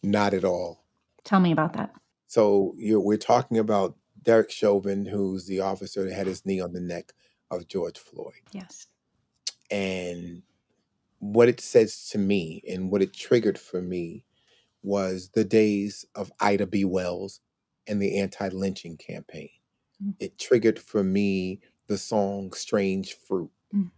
not 0.00 0.34
at 0.34 0.44
all. 0.44 0.84
Tell 1.24 1.40
me 1.40 1.50
about 1.50 1.72
that. 1.72 1.90
So 2.28 2.74
you're, 2.78 3.00
we're 3.00 3.16
talking 3.16 3.58
about 3.58 3.96
Derek 4.22 4.52
Chauvin, 4.52 5.04
who's 5.04 5.46
the 5.46 5.58
officer 5.60 6.04
that 6.04 6.12
had 6.14 6.28
his 6.28 6.46
knee 6.46 6.60
on 6.60 6.72
the 6.72 6.80
neck 6.80 7.12
of 7.50 7.66
George 7.66 7.98
Floyd. 7.98 8.34
Yes. 8.52 8.86
And 9.70 10.42
what 11.20 11.48
it 11.48 11.60
says 11.60 12.08
to 12.10 12.18
me 12.18 12.62
and 12.68 12.90
what 12.90 13.02
it 13.02 13.14
triggered 13.14 13.58
for 13.58 13.82
me 13.82 14.24
was 14.82 15.30
the 15.34 15.44
days 15.44 16.04
of 16.14 16.32
Ida 16.40 16.66
B. 16.66 16.84
Wells 16.84 17.40
and 17.86 18.00
the 18.00 18.18
anti 18.18 18.48
lynching 18.48 18.96
campaign. 18.96 19.50
Mm. 20.04 20.14
It 20.20 20.38
triggered 20.38 20.78
for 20.78 21.02
me 21.02 21.60
the 21.88 21.98
song 21.98 22.52
Strange 22.52 23.14
Fruit 23.14 23.50
Mm. 23.74 23.90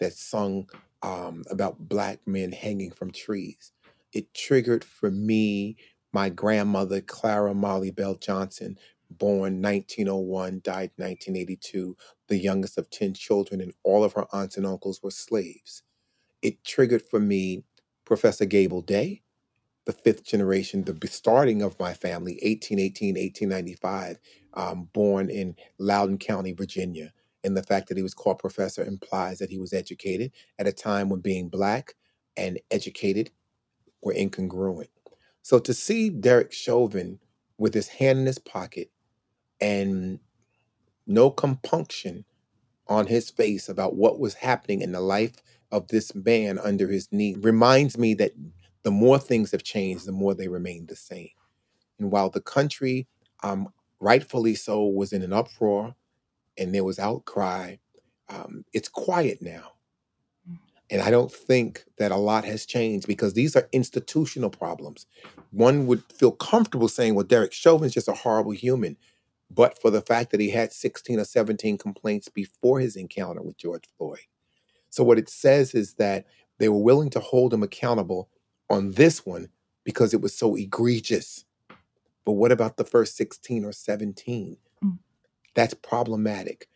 that 0.00 0.14
sung 0.14 0.68
um, 1.02 1.44
about 1.50 1.88
Black 1.88 2.20
men 2.26 2.52
hanging 2.52 2.90
from 2.90 3.12
trees. 3.12 3.72
It 4.12 4.34
triggered 4.34 4.84
for 4.84 5.10
me 5.10 5.76
my 6.12 6.28
grandmother, 6.28 7.00
Clara 7.00 7.54
Molly 7.54 7.90
Bell 7.90 8.16
Johnson, 8.16 8.78
born 9.18 9.62
1901, 9.62 10.60
died 10.64 10.90
1982, 10.96 11.96
the 12.28 12.36
youngest 12.38 12.78
of 12.78 12.90
10 12.90 13.14
children, 13.14 13.60
and 13.60 13.72
all 13.84 14.04
of 14.04 14.14
her 14.14 14.26
aunts 14.32 14.56
and 14.56 14.66
uncles 14.66 15.02
were 15.02 15.10
slaves. 15.10 15.82
It 16.42 16.64
triggered 16.64 17.02
for 17.02 17.20
me 17.20 17.64
Professor 18.04 18.44
Gable 18.44 18.82
Day, 18.82 19.22
the 19.84 19.92
fifth 19.92 20.24
generation, 20.24 20.84
the 20.84 21.08
starting 21.08 21.62
of 21.62 21.78
my 21.78 21.94
family, 21.94 22.34
1818, 22.42 23.14
1895, 23.14 24.18
um, 24.54 24.88
born 24.92 25.28
in 25.28 25.56
Loudoun 25.78 26.18
County, 26.18 26.52
Virginia. 26.52 27.12
And 27.44 27.56
the 27.56 27.62
fact 27.62 27.88
that 27.88 27.96
he 27.96 28.02
was 28.02 28.14
called 28.14 28.38
professor 28.38 28.84
implies 28.84 29.38
that 29.38 29.50
he 29.50 29.58
was 29.58 29.72
educated 29.72 30.32
at 30.58 30.68
a 30.68 30.72
time 30.72 31.08
when 31.08 31.20
being 31.20 31.48
black 31.48 31.94
and 32.36 32.60
educated 32.70 33.30
were 34.02 34.14
incongruent. 34.14 34.88
So 35.42 35.58
to 35.58 35.74
see 35.74 36.08
Derek 36.08 36.52
Chauvin 36.52 37.18
with 37.58 37.74
his 37.74 37.88
hand 37.88 38.20
in 38.20 38.26
his 38.26 38.38
pocket 38.38 38.91
and 39.62 40.18
no 41.06 41.30
compunction 41.30 42.24
on 42.88 43.06
his 43.06 43.30
face 43.30 43.68
about 43.68 43.94
what 43.94 44.18
was 44.18 44.34
happening 44.34 44.82
in 44.82 44.92
the 44.92 45.00
life 45.00 45.36
of 45.70 45.88
this 45.88 46.14
man 46.14 46.58
under 46.58 46.88
his 46.88 47.10
knee 47.12 47.36
reminds 47.40 47.96
me 47.96 48.12
that 48.14 48.32
the 48.82 48.90
more 48.90 49.18
things 49.18 49.52
have 49.52 49.62
changed, 49.62 50.04
the 50.04 50.12
more 50.12 50.34
they 50.34 50.48
remain 50.48 50.86
the 50.86 50.96
same. 50.96 51.30
And 51.98 52.10
while 52.10 52.28
the 52.28 52.40
country, 52.40 53.06
um, 53.44 53.68
rightfully 54.00 54.56
so, 54.56 54.84
was 54.84 55.12
in 55.12 55.22
an 55.22 55.32
uproar 55.32 55.94
and 56.58 56.74
there 56.74 56.84
was 56.84 56.98
outcry, 56.98 57.76
um, 58.28 58.64
it's 58.72 58.88
quiet 58.88 59.40
now. 59.40 59.72
And 60.90 61.00
I 61.00 61.10
don't 61.10 61.32
think 61.32 61.84
that 61.98 62.12
a 62.12 62.16
lot 62.16 62.44
has 62.44 62.66
changed 62.66 63.06
because 63.06 63.32
these 63.32 63.56
are 63.56 63.68
institutional 63.72 64.50
problems. 64.50 65.06
One 65.50 65.86
would 65.86 66.02
feel 66.12 66.32
comfortable 66.32 66.88
saying, 66.88 67.14
well, 67.14 67.24
Derek 67.24 67.52
Chauvin's 67.52 67.94
just 67.94 68.08
a 68.08 68.12
horrible 68.12 68.52
human. 68.52 68.98
But 69.54 69.80
for 69.80 69.90
the 69.90 70.00
fact 70.00 70.30
that 70.30 70.40
he 70.40 70.50
had 70.50 70.72
16 70.72 71.18
or 71.18 71.24
17 71.24 71.76
complaints 71.78 72.28
before 72.28 72.80
his 72.80 72.96
encounter 72.96 73.42
with 73.42 73.58
George 73.58 73.84
Floyd. 73.98 74.20
So 74.88 75.04
what 75.04 75.18
it 75.18 75.28
says 75.28 75.74
is 75.74 75.94
that 75.94 76.26
they 76.58 76.68
were 76.68 76.78
willing 76.78 77.10
to 77.10 77.20
hold 77.20 77.52
him 77.52 77.62
accountable 77.62 78.28
on 78.70 78.92
this 78.92 79.26
one 79.26 79.48
because 79.84 80.14
it 80.14 80.20
was 80.20 80.34
so 80.34 80.54
egregious. 80.54 81.44
But 82.24 82.32
what 82.32 82.52
about 82.52 82.76
the 82.76 82.84
first 82.84 83.16
16 83.16 83.64
or 83.64 83.72
17? 83.72 84.56
Mm. 84.82 84.98
That's 85.54 85.74
problematic. 85.74 86.68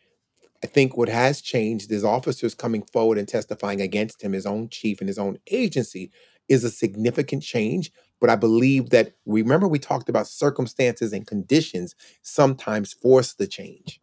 I 0.62 0.66
think 0.66 0.96
what 0.96 1.08
has 1.08 1.40
changed 1.40 1.92
is 1.92 2.04
officers 2.04 2.54
coming 2.54 2.82
forward 2.82 3.18
and 3.18 3.28
testifying 3.28 3.80
against 3.80 4.22
him, 4.22 4.32
his 4.32 4.46
own 4.46 4.68
chief 4.68 5.00
and 5.00 5.08
his 5.08 5.18
own 5.18 5.38
agency, 5.50 6.10
is 6.48 6.64
a 6.64 6.70
significant 6.70 7.42
change. 7.42 7.92
But 8.20 8.30
I 8.30 8.36
believe 8.36 8.90
that 8.90 9.12
remember 9.26 9.68
we 9.68 9.78
talked 9.78 10.08
about 10.08 10.26
circumstances 10.26 11.12
and 11.12 11.26
conditions 11.26 11.94
sometimes 12.22 12.92
force 12.92 13.34
the 13.34 13.46
change. 13.46 14.00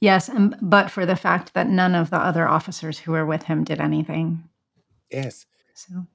Yes, 0.00 0.28
and 0.28 0.56
but 0.62 0.90
for 0.90 1.04
the 1.04 1.16
fact 1.16 1.54
that 1.54 1.68
none 1.68 1.94
of 1.94 2.10
the 2.10 2.18
other 2.18 2.48
officers 2.48 2.98
who 2.98 3.12
were 3.12 3.26
with 3.26 3.44
him 3.44 3.64
did 3.64 3.80
anything. 3.80 4.44
Yes, 5.10 5.46
So, 5.74 6.06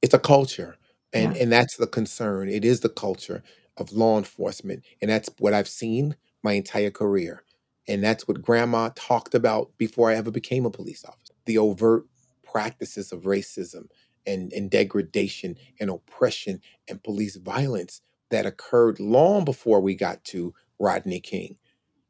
it's 0.00 0.14
a 0.14 0.18
culture, 0.18 0.76
and 1.12 1.34
yeah. 1.34 1.42
and 1.42 1.52
that's 1.52 1.76
the 1.76 1.86
concern. 1.86 2.48
It 2.48 2.64
is 2.64 2.80
the 2.80 2.88
culture 2.88 3.42
of 3.76 3.92
law 3.92 4.16
enforcement, 4.18 4.84
and 5.00 5.10
that's 5.10 5.28
what 5.38 5.54
I've 5.54 5.68
seen 5.68 6.16
my 6.44 6.52
entire 6.52 6.90
career, 6.90 7.42
and 7.88 8.02
that's 8.02 8.28
what 8.28 8.42
Grandma 8.42 8.90
talked 8.94 9.34
about 9.34 9.76
before 9.76 10.10
I 10.10 10.14
ever 10.14 10.30
became 10.30 10.64
a 10.64 10.70
police 10.70 11.04
officer. 11.04 11.34
The 11.46 11.58
overt 11.58 12.04
practices 12.44 13.12
of 13.12 13.22
racism 13.22 13.86
and, 14.26 14.52
and 14.52 14.70
degradation 14.70 15.56
and 15.80 15.90
oppression 15.90 16.60
and 16.88 17.02
police 17.02 17.36
violence 17.36 18.00
that 18.30 18.46
occurred 18.46 18.98
long 18.98 19.44
before 19.44 19.80
we 19.80 19.94
got 19.94 20.24
to 20.24 20.54
Rodney 20.78 21.20
King. 21.20 21.56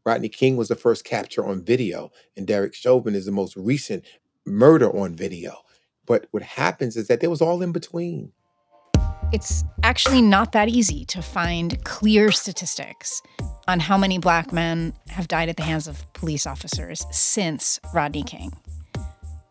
Rodney 0.04 0.28
King 0.28 0.56
was 0.56 0.68
the 0.68 0.74
first 0.74 1.04
capture 1.04 1.44
on 1.44 1.64
video, 1.64 2.10
and 2.36 2.46
Derek 2.46 2.74
Chauvin 2.74 3.14
is 3.14 3.26
the 3.26 3.32
most 3.32 3.56
recent 3.56 4.04
murder 4.44 4.90
on 4.90 5.14
video. 5.14 5.58
But 6.06 6.26
what 6.32 6.42
happens 6.42 6.96
is 6.96 7.08
that 7.08 7.20
there 7.20 7.30
was 7.30 7.40
all 7.40 7.62
in 7.62 7.72
between. 7.72 8.32
It's 9.32 9.64
actually 9.82 10.20
not 10.20 10.52
that 10.52 10.68
easy 10.68 11.04
to 11.06 11.22
find 11.22 11.82
clear 11.84 12.30
statistics 12.32 13.22
on 13.66 13.80
how 13.80 13.96
many 13.96 14.18
black 14.18 14.52
men 14.52 14.92
have 15.08 15.28
died 15.28 15.48
at 15.48 15.56
the 15.56 15.62
hands 15.62 15.86
of 15.86 16.12
police 16.12 16.46
officers 16.46 17.06
since 17.10 17.80
Rodney 17.94 18.24
King. 18.24 18.52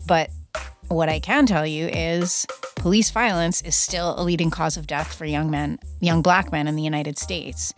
But 0.06 0.30
what 0.92 1.10
I 1.10 1.20
can 1.20 1.46
tell 1.46 1.66
you 1.66 1.88
is 1.88 2.46
police 2.76 3.12
violence 3.12 3.62
is 3.62 3.76
still 3.76 4.16
a 4.18 4.24
leading 4.24 4.50
cause 4.50 4.78
of 4.78 4.88
death 4.88 5.14
for 5.14 5.26
young 5.26 5.50
men, 5.50 5.80
young 6.00 6.22
black 6.22 6.52
men 6.52 6.68
in 6.68 6.76
the 6.76 6.84
United 6.84 7.18
States. 7.18 7.74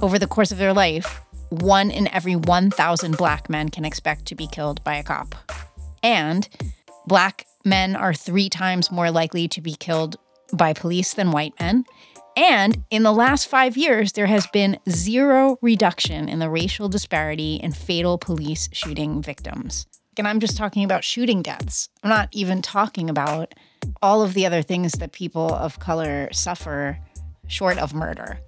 Over 0.00 0.18
the 0.18 0.26
course 0.26 0.52
of 0.52 0.58
their 0.58 0.72
life, 0.72 1.20
one 1.48 1.90
in 1.90 2.08
every 2.08 2.36
1,000 2.36 3.16
black 3.16 3.48
men 3.48 3.68
can 3.68 3.84
expect 3.84 4.26
to 4.26 4.34
be 4.34 4.46
killed 4.46 4.82
by 4.84 4.96
a 4.96 5.02
cop. 5.02 5.34
And 6.02 6.48
black 7.06 7.46
men 7.64 7.96
are 7.96 8.14
three 8.14 8.48
times 8.48 8.90
more 8.90 9.10
likely 9.10 9.48
to 9.48 9.60
be 9.60 9.74
killed 9.74 10.16
by 10.52 10.72
police 10.72 11.14
than 11.14 11.30
white 11.30 11.54
men. 11.60 11.84
And 12.36 12.84
in 12.90 13.02
the 13.02 13.12
last 13.12 13.48
five 13.48 13.76
years, 13.76 14.12
there 14.12 14.26
has 14.26 14.46
been 14.48 14.78
zero 14.88 15.58
reduction 15.60 16.28
in 16.28 16.38
the 16.38 16.50
racial 16.50 16.88
disparity 16.88 17.56
in 17.56 17.72
fatal 17.72 18.18
police 18.18 18.68
shooting 18.72 19.22
victims. 19.22 19.86
And 20.18 20.28
I'm 20.28 20.40
just 20.40 20.56
talking 20.56 20.84
about 20.84 21.04
shooting 21.04 21.42
deaths. 21.42 21.88
I'm 22.02 22.10
not 22.10 22.28
even 22.32 22.60
talking 22.60 23.08
about 23.08 23.54
all 24.02 24.22
of 24.22 24.34
the 24.34 24.44
other 24.46 24.62
things 24.62 24.92
that 24.92 25.12
people 25.12 25.52
of 25.54 25.78
color 25.78 26.28
suffer 26.32 26.98
short 27.46 27.78
of 27.78 27.94
murder. 27.94 28.38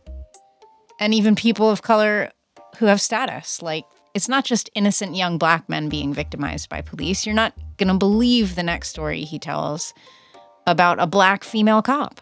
And 1.01 1.15
even 1.15 1.35
people 1.35 1.71
of 1.71 1.83
color 1.83 2.31
who 2.79 2.87
have 2.87 3.01
status. 3.01 3.63
Like, 3.63 3.85
it's 4.15 4.29
not 4.29 4.45
just 4.45 4.71
innocent 4.75 5.17
young 5.17 5.39
black 5.39 5.69
men 5.69 5.89
being 5.89 6.13
victimized 6.13 6.69
by 6.69 6.81
police. 6.81 7.27
You're 7.27 7.35
not 7.35 7.55
going 7.79 7.89
to 7.89 7.99
believe 7.99 8.55
the 8.55 8.63
next 8.63 8.89
story 8.89 9.25
he 9.25 9.39
tells 9.39 9.95
about 10.67 11.01
a 11.01 11.07
black 11.07 11.45
female 11.45 11.83
cop. 11.83 12.21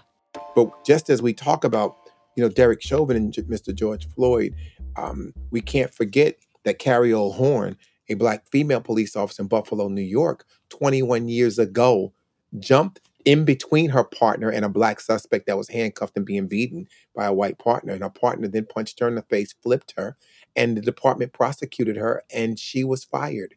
But 0.54 0.84
just 0.84 1.10
as 1.10 1.20
we 1.20 1.34
talk 1.34 1.64
about, 1.64 1.96
you 2.36 2.42
know, 2.42 2.48
Derek 2.48 2.80
Chauvin 2.80 3.16
and 3.16 3.32
Mr. 3.32 3.74
George 3.74 4.08
Floyd, 4.14 4.54
um, 4.96 5.34
we 5.50 5.60
can't 5.60 5.92
forget 5.92 6.36
that 6.64 6.78
Cariol 6.78 7.34
Horne, 7.34 7.76
a 8.08 8.14
black 8.14 8.46
female 8.50 8.80
police 8.80 9.16
officer 9.16 9.42
in 9.42 9.48
Buffalo, 9.48 9.88
New 9.88 10.02
York, 10.02 10.44
21 10.70 11.28
years 11.28 11.58
ago, 11.58 12.12
jumped 12.58 13.00
in 13.24 13.44
between 13.44 13.90
her 13.90 14.04
partner 14.04 14.50
and 14.50 14.64
a 14.64 14.68
black 14.68 15.00
suspect 15.00 15.46
that 15.46 15.56
was 15.56 15.68
handcuffed 15.68 16.16
and 16.16 16.26
being 16.26 16.48
beaten 16.48 16.88
by 17.14 17.26
a 17.26 17.32
white 17.32 17.58
partner. 17.58 17.92
And 17.92 18.02
her 18.02 18.10
partner 18.10 18.48
then 18.48 18.66
punched 18.66 19.00
her 19.00 19.08
in 19.08 19.14
the 19.14 19.22
face, 19.22 19.54
flipped 19.62 19.94
her, 19.96 20.16
and 20.56 20.76
the 20.76 20.80
department 20.80 21.32
prosecuted 21.32 21.96
her, 21.96 22.24
and 22.34 22.58
she 22.58 22.84
was 22.84 23.04
fired 23.04 23.54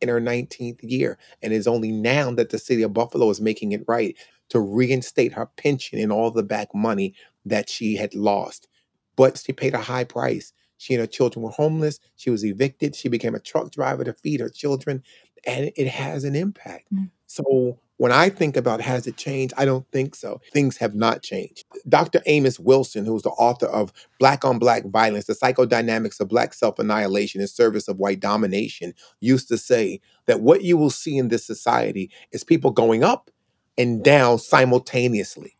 in 0.00 0.08
her 0.08 0.20
19th 0.20 0.80
year. 0.82 1.18
And 1.42 1.52
it's 1.52 1.66
only 1.66 1.92
now 1.92 2.32
that 2.32 2.50
the 2.50 2.58
city 2.58 2.82
of 2.82 2.92
Buffalo 2.92 3.30
is 3.30 3.40
making 3.40 3.72
it 3.72 3.84
right 3.86 4.16
to 4.48 4.60
reinstate 4.60 5.32
her 5.32 5.46
pension 5.56 5.98
and 5.98 6.12
all 6.12 6.30
the 6.30 6.42
back 6.42 6.74
money 6.74 7.14
that 7.44 7.68
she 7.68 7.96
had 7.96 8.14
lost. 8.14 8.68
But 9.16 9.38
she 9.38 9.52
paid 9.52 9.74
a 9.74 9.78
high 9.78 10.04
price. 10.04 10.52
She 10.82 10.94
and 10.94 11.00
her 11.00 11.06
children 11.06 11.44
were 11.44 11.50
homeless. 11.50 12.00
She 12.16 12.28
was 12.28 12.44
evicted. 12.44 12.96
She 12.96 13.08
became 13.08 13.36
a 13.36 13.40
truck 13.40 13.70
driver 13.70 14.02
to 14.02 14.12
feed 14.14 14.40
her 14.40 14.48
children. 14.48 15.04
And 15.46 15.70
it 15.76 15.86
has 15.86 16.24
an 16.24 16.34
impact. 16.34 16.92
Mm. 16.92 17.10
So 17.28 17.78
when 17.98 18.10
I 18.10 18.30
think 18.30 18.56
about 18.56 18.80
has 18.80 19.06
it 19.06 19.16
changed, 19.16 19.54
I 19.56 19.64
don't 19.64 19.88
think 19.92 20.16
so. 20.16 20.40
Things 20.52 20.76
have 20.78 20.96
not 20.96 21.22
changed. 21.22 21.64
Dr. 21.88 22.20
Amos 22.26 22.58
Wilson, 22.58 23.04
who's 23.04 23.22
the 23.22 23.30
author 23.30 23.66
of 23.66 23.92
Black 24.18 24.44
on 24.44 24.58
Black 24.58 24.84
Violence, 24.86 25.26
The 25.26 25.34
Psychodynamics 25.34 26.18
of 26.18 26.28
Black 26.28 26.52
Self 26.52 26.80
Annihilation 26.80 27.40
in 27.40 27.46
Service 27.46 27.86
of 27.86 27.98
White 27.98 28.18
Domination, 28.18 28.92
used 29.20 29.46
to 29.48 29.56
say 29.56 30.00
that 30.26 30.40
what 30.40 30.62
you 30.62 30.76
will 30.76 30.90
see 30.90 31.16
in 31.16 31.28
this 31.28 31.46
society 31.46 32.10
is 32.32 32.42
people 32.42 32.72
going 32.72 33.04
up 33.04 33.30
and 33.78 34.02
down 34.02 34.40
simultaneously 34.40 35.56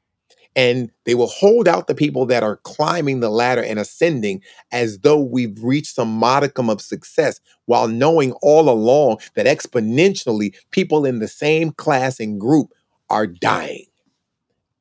and 0.54 0.90
they 1.04 1.14
will 1.14 1.28
hold 1.28 1.66
out 1.66 1.86
the 1.86 1.94
people 1.94 2.26
that 2.26 2.42
are 2.42 2.56
climbing 2.58 3.20
the 3.20 3.30
ladder 3.30 3.62
and 3.62 3.78
ascending 3.78 4.42
as 4.70 4.98
though 4.98 5.20
we've 5.20 5.62
reached 5.62 5.94
some 5.94 6.10
modicum 6.10 6.68
of 6.68 6.80
success 6.80 7.40
while 7.66 7.88
knowing 7.88 8.32
all 8.42 8.68
along 8.68 9.18
that 9.34 9.46
exponentially 9.46 10.54
people 10.70 11.06
in 11.06 11.20
the 11.20 11.28
same 11.28 11.72
class 11.72 12.20
and 12.20 12.40
group 12.40 12.72
are 13.08 13.26
dying. 13.26 13.86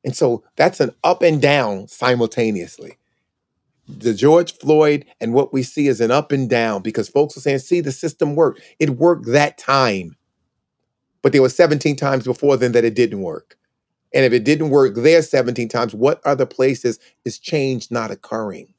And 0.04 0.16
so 0.16 0.44
that's 0.56 0.80
an 0.80 0.90
up 1.04 1.22
and 1.22 1.40
down 1.40 1.88
simultaneously. 1.88 2.98
The 3.88 4.14
George 4.14 4.56
Floyd 4.58 5.04
and 5.20 5.32
what 5.32 5.52
we 5.52 5.62
see 5.62 5.86
is 5.88 6.00
an 6.00 6.10
up 6.10 6.32
and 6.32 6.48
down 6.48 6.82
because 6.82 7.08
folks 7.08 7.36
are 7.36 7.40
saying, 7.40 7.60
see, 7.60 7.80
the 7.80 7.92
system 7.92 8.34
worked. 8.34 8.60
It 8.78 8.90
worked 8.90 9.26
that 9.26 9.58
time. 9.58 10.16
But 11.20 11.32
there 11.32 11.42
were 11.42 11.48
17 11.48 11.96
times 11.96 12.24
before 12.24 12.56
then 12.56 12.72
that 12.72 12.84
it 12.84 12.94
didn't 12.94 13.22
work. 13.22 13.56
And 14.14 14.24
if 14.24 14.32
it 14.32 14.44
didn't 14.44 14.70
work 14.70 14.94
there 14.94 15.22
17 15.22 15.68
times, 15.68 15.94
what 15.94 16.20
other 16.24 16.46
places 16.46 16.98
is 17.24 17.38
change 17.38 17.90
not 17.90 18.10
occurring? 18.10 18.74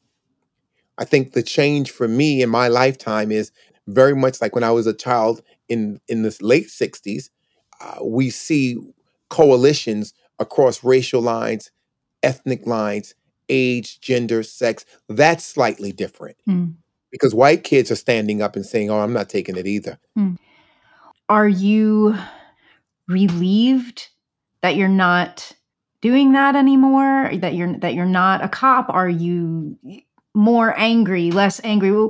I 0.97 1.05
think 1.05 1.33
the 1.33 1.43
change 1.43 1.91
for 1.91 2.07
me 2.07 2.41
in 2.41 2.49
my 2.49 2.67
lifetime 2.67 3.31
is 3.31 3.51
very 3.87 4.15
much 4.15 4.41
like 4.41 4.55
when 4.55 4.63
I 4.63 4.71
was 4.71 4.87
a 4.87 4.93
child 4.93 5.41
in 5.67 5.99
in 6.07 6.23
the 6.23 6.35
late 6.41 6.67
60s. 6.67 7.29
Uh, 7.81 8.03
we 8.03 8.29
see 8.29 8.77
coalitions 9.29 10.13
across 10.39 10.83
racial 10.83 11.21
lines, 11.21 11.71
ethnic 12.21 12.65
lines, 12.67 13.15
age, 13.49 13.99
gender, 13.99 14.43
sex. 14.43 14.85
That's 15.09 15.43
slightly 15.43 15.91
different 15.91 16.37
mm. 16.47 16.73
because 17.11 17.33
white 17.33 17.63
kids 17.63 17.91
are 17.91 17.95
standing 17.95 18.41
up 18.41 18.55
and 18.55 18.65
saying, 18.65 18.89
"Oh, 18.89 18.99
I'm 18.99 19.13
not 19.13 19.29
taking 19.29 19.57
it 19.57 19.67
either." 19.67 19.99
Mm. 20.17 20.37
Are 21.27 21.47
you 21.47 22.15
relieved 23.07 24.09
that 24.63 24.75
you're 24.75 24.87
not 24.87 25.51
doing 26.01 26.31
that 26.33 26.55
anymore 26.55 27.31
that 27.35 27.53
you're 27.53 27.77
that 27.77 27.93
you're 27.93 28.05
not 28.05 28.43
a 28.43 28.49
cop 28.49 28.89
are 28.89 29.07
you 29.07 29.77
more 30.33 30.77
angry 30.77 31.29
less 31.31 31.61
angry? 31.63 32.09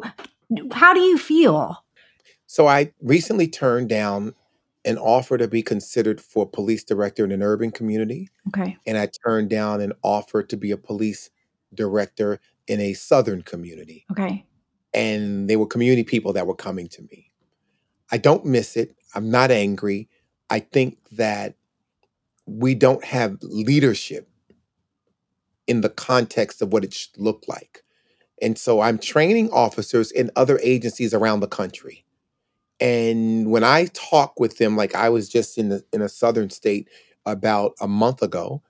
How 0.72 0.94
do 0.94 1.02
you 1.02 1.18
feel? 1.18 1.84
So 2.48 2.68
i 2.68 2.92
recently 3.02 3.48
turned 3.48 3.89
down 3.89 4.34
an 4.86 4.98
offer 4.98 5.38
to 5.38 5.48
be 5.48 5.62
considered 5.62 6.22
for 6.22 6.48
police 6.48 6.84
director 6.84 7.24
in 7.24 7.32
an 7.32 7.42
urban 7.42 7.72
community. 7.72 8.30
Okay. 8.50 8.78
And 8.88 8.98
i 8.98 9.10
turned 9.26 9.50
down 9.50 9.82
an 9.82 9.94
offer 10.02 10.44
to 10.44 10.56
be 10.56 10.72
a 10.72 10.78
police 10.78 11.30
director 11.74 12.39
in 12.68 12.80
a 12.80 12.94
southern 12.94 13.42
community. 13.42 14.06
Okay. 14.12 14.46
And 14.94 15.50
they 15.50 15.56
were 15.56 15.66
community 15.66 16.04
people 16.04 16.34
that 16.34 16.46
were 16.46 16.56
coming 16.56 16.88
to 16.89 17.02
me. 17.02 17.32
I 18.12 18.18
don't 18.18 18.46
miss 18.46 18.78
it. 18.78 18.96
I'm 19.16 19.32
not 19.32 19.50
angry. 19.50 20.08
I 20.50 20.60
think 20.60 21.00
that 21.13 21.56
we 22.45 22.75
don't 22.75 23.03
have 23.03 23.38
leadership 23.41 24.29
in 25.67 25.82
the 25.82 25.89
context 25.89 26.62
of 26.62 26.73
what 26.73 26.84
it 26.84 26.93
should 26.93 27.17
look 27.17 27.43
like. 27.47 27.84
And 28.41 28.58
so 28.58 28.82
I'm 28.82 28.99
training 28.99 29.51
officers 29.51 30.12
in 30.12 30.32
other 30.36 30.60
agencies 30.63 31.13
around 31.13 31.39
the 31.39 31.47
country. 31.47 32.06
And 32.79 33.51
when 33.51 33.63
I 33.63 33.88
talk 33.93 34.39
with 34.39 34.58
them, 34.58 34.75
like 34.75 34.95
I 34.95 35.10
was 35.10 35.29
just 35.29 35.58
in 35.58 35.69
the, 35.69 35.84
in 35.93 36.01
a 36.01 36.10
southern 36.10 36.49
state 36.49 36.89
about 37.25 37.73
a 37.82 37.88
month 37.88 38.21
ago, 38.21 38.63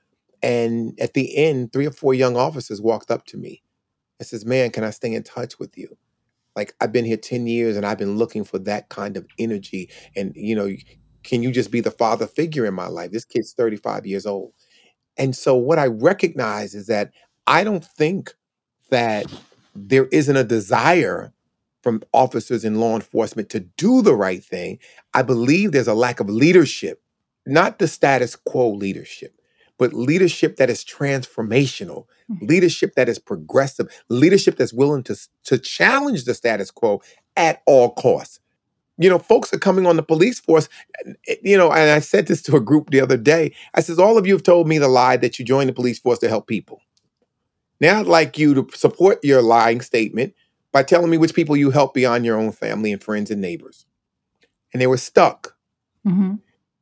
and 0.43 0.99
at 0.99 1.13
the 1.13 1.35
end, 1.37 1.73
three 1.73 1.87
or 1.87 1.91
four 1.91 2.13
young 2.13 2.37
officers 2.37 2.81
walked 2.81 3.11
up 3.11 3.25
to 3.27 3.37
me 3.37 3.63
and 4.19 4.27
says, 4.27 4.45
"Man, 4.45 4.71
can 4.71 4.83
I 4.83 4.91
stay 4.91 5.13
in 5.13 5.23
touch 5.23 5.59
with 5.59 5.77
you?" 5.77 5.97
Like 6.55 6.75
I've 6.81 6.91
been 6.91 7.05
here 7.05 7.17
10 7.17 7.47
years 7.47 7.77
and 7.77 7.85
I've 7.85 7.97
been 7.99 8.17
looking 8.17 8.43
for 8.43 8.59
that 8.59 8.89
kind 8.89 9.17
of 9.17 9.27
energy 9.39 9.89
and 10.15 10.33
you 10.35 10.55
know, 10.55 10.69
can 11.23 11.43
you 11.43 11.51
just 11.51 11.71
be 11.71 11.81
the 11.81 11.91
father 11.91 12.27
figure 12.27 12.65
in 12.65 12.73
my 12.73 12.87
life? 12.87 13.11
This 13.11 13.25
kid's 13.25 13.53
35 13.53 14.05
years 14.05 14.25
old. 14.25 14.53
And 15.17 15.35
so 15.35 15.55
what 15.55 15.79
I 15.79 15.87
recognize 15.87 16.73
is 16.73 16.87
that 16.87 17.11
I 17.47 17.63
don't 17.63 17.85
think 17.85 18.33
that 18.89 19.25
there 19.75 20.05
isn't 20.05 20.35
a 20.35 20.43
desire 20.43 21.33
from 21.81 22.01
officers 22.13 22.63
in 22.63 22.79
law 22.79 22.95
enforcement 22.95 23.49
to 23.49 23.59
do 23.59 24.01
the 24.01 24.15
right 24.15 24.43
thing. 24.43 24.79
I 25.13 25.21
believe 25.21 25.71
there's 25.71 25.87
a 25.87 25.93
lack 25.93 26.19
of 26.19 26.29
leadership, 26.29 27.01
not 27.45 27.79
the 27.79 27.87
status 27.87 28.35
quo 28.35 28.71
leadership, 28.71 29.35
but 29.77 29.93
leadership 29.93 30.55
that 30.57 30.69
is 30.69 30.83
transformational, 30.85 32.05
mm-hmm. 32.31 32.45
leadership 32.45 32.95
that 32.95 33.09
is 33.09 33.19
progressive, 33.19 33.87
leadership 34.07 34.55
that's 34.55 34.73
willing 34.73 35.03
to, 35.03 35.17
to 35.43 35.57
challenge 35.57 36.23
the 36.23 36.33
status 36.33 36.71
quo 36.71 37.01
at 37.35 37.61
all 37.65 37.89
costs 37.89 38.39
you 38.97 39.09
know, 39.09 39.19
folks 39.19 39.53
are 39.53 39.59
coming 39.59 39.85
on 39.85 39.95
the 39.95 40.03
police 40.03 40.39
force. 40.39 40.69
Eh, 41.27 41.35
you 41.43 41.57
know, 41.57 41.71
and 41.71 41.89
I 41.89 41.99
said 41.99 42.27
this 42.27 42.41
to 42.43 42.55
a 42.55 42.61
group 42.61 42.89
the 42.89 43.01
other 43.01 43.17
day. 43.17 43.53
I 43.73 43.81
says, 43.81 43.99
all 43.99 44.17
of 44.17 44.27
you 44.27 44.33
have 44.33 44.43
told 44.43 44.67
me 44.67 44.77
the 44.77 44.87
lie 44.87 45.17
that 45.17 45.39
you 45.39 45.45
joined 45.45 45.69
the 45.69 45.73
police 45.73 45.99
force 45.99 46.19
to 46.19 46.29
help 46.29 46.47
people. 46.47 46.81
Now 47.79 47.99
I'd 47.99 48.07
like 48.07 48.37
you 48.37 48.53
to 48.53 48.67
support 48.77 49.19
your 49.23 49.41
lying 49.41 49.81
statement 49.81 50.33
by 50.71 50.83
telling 50.83 51.09
me 51.09 51.17
which 51.17 51.35
people 51.35 51.57
you 51.57 51.71
help 51.71 51.93
beyond 51.93 52.25
your 52.25 52.37
own 52.37 52.51
family 52.51 52.91
and 52.91 53.03
friends 53.03 53.29
and 53.31 53.41
neighbors. 53.41 53.85
And 54.71 54.81
they 54.81 54.87
were 54.87 54.97
stuck. 54.97 55.55
Mm-hmm. 56.05 56.35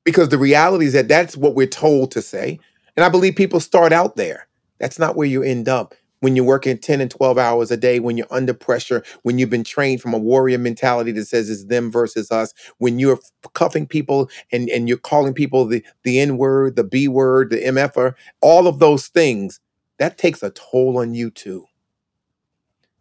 Because 0.03 0.29
the 0.29 0.37
reality 0.37 0.85
is 0.85 0.93
that 0.93 1.07
that's 1.07 1.37
what 1.37 1.53
we're 1.53 1.67
told 1.67 2.11
to 2.11 2.21
say. 2.21 2.59
And 2.95 3.03
I 3.03 3.09
believe 3.09 3.35
people 3.35 3.59
start 3.59 3.93
out 3.93 4.15
there. 4.15 4.47
That's 4.79 4.97
not 4.97 5.15
where 5.15 5.27
you 5.27 5.43
end 5.43 5.69
up 5.69 5.93
when 6.21 6.35
you're 6.35 6.45
working 6.45 6.77
10 6.77 7.01
and 7.01 7.11
12 7.11 7.37
hours 7.37 7.69
a 7.69 7.77
day, 7.77 7.99
when 7.99 8.15
you're 8.15 8.27
under 8.31 8.53
pressure, 8.53 9.03
when 9.23 9.37
you've 9.37 9.49
been 9.49 9.63
trained 9.63 10.01
from 10.01 10.13
a 10.13 10.17
warrior 10.17 10.57
mentality 10.57 11.11
that 11.11 11.25
says 11.25 11.49
it's 11.49 11.65
them 11.65 11.91
versus 11.91 12.31
us, 12.31 12.53
when 12.77 12.97
you're 12.97 13.19
cuffing 13.53 13.85
people 13.85 14.29
and, 14.51 14.69
and 14.69 14.87
you're 14.87 14.97
calling 14.97 15.33
people 15.33 15.65
the, 15.65 15.83
the 16.03 16.19
N 16.19 16.37
word, 16.37 16.75
the 16.75 16.83
B 16.83 17.07
word, 17.07 17.49
the 17.49 17.57
MFer, 17.57 18.13
all 18.39 18.67
of 18.67 18.79
those 18.79 19.07
things, 19.07 19.59
that 19.97 20.17
takes 20.17 20.41
a 20.41 20.51
toll 20.51 20.97
on 20.97 21.13
you 21.13 21.29
too. 21.29 21.65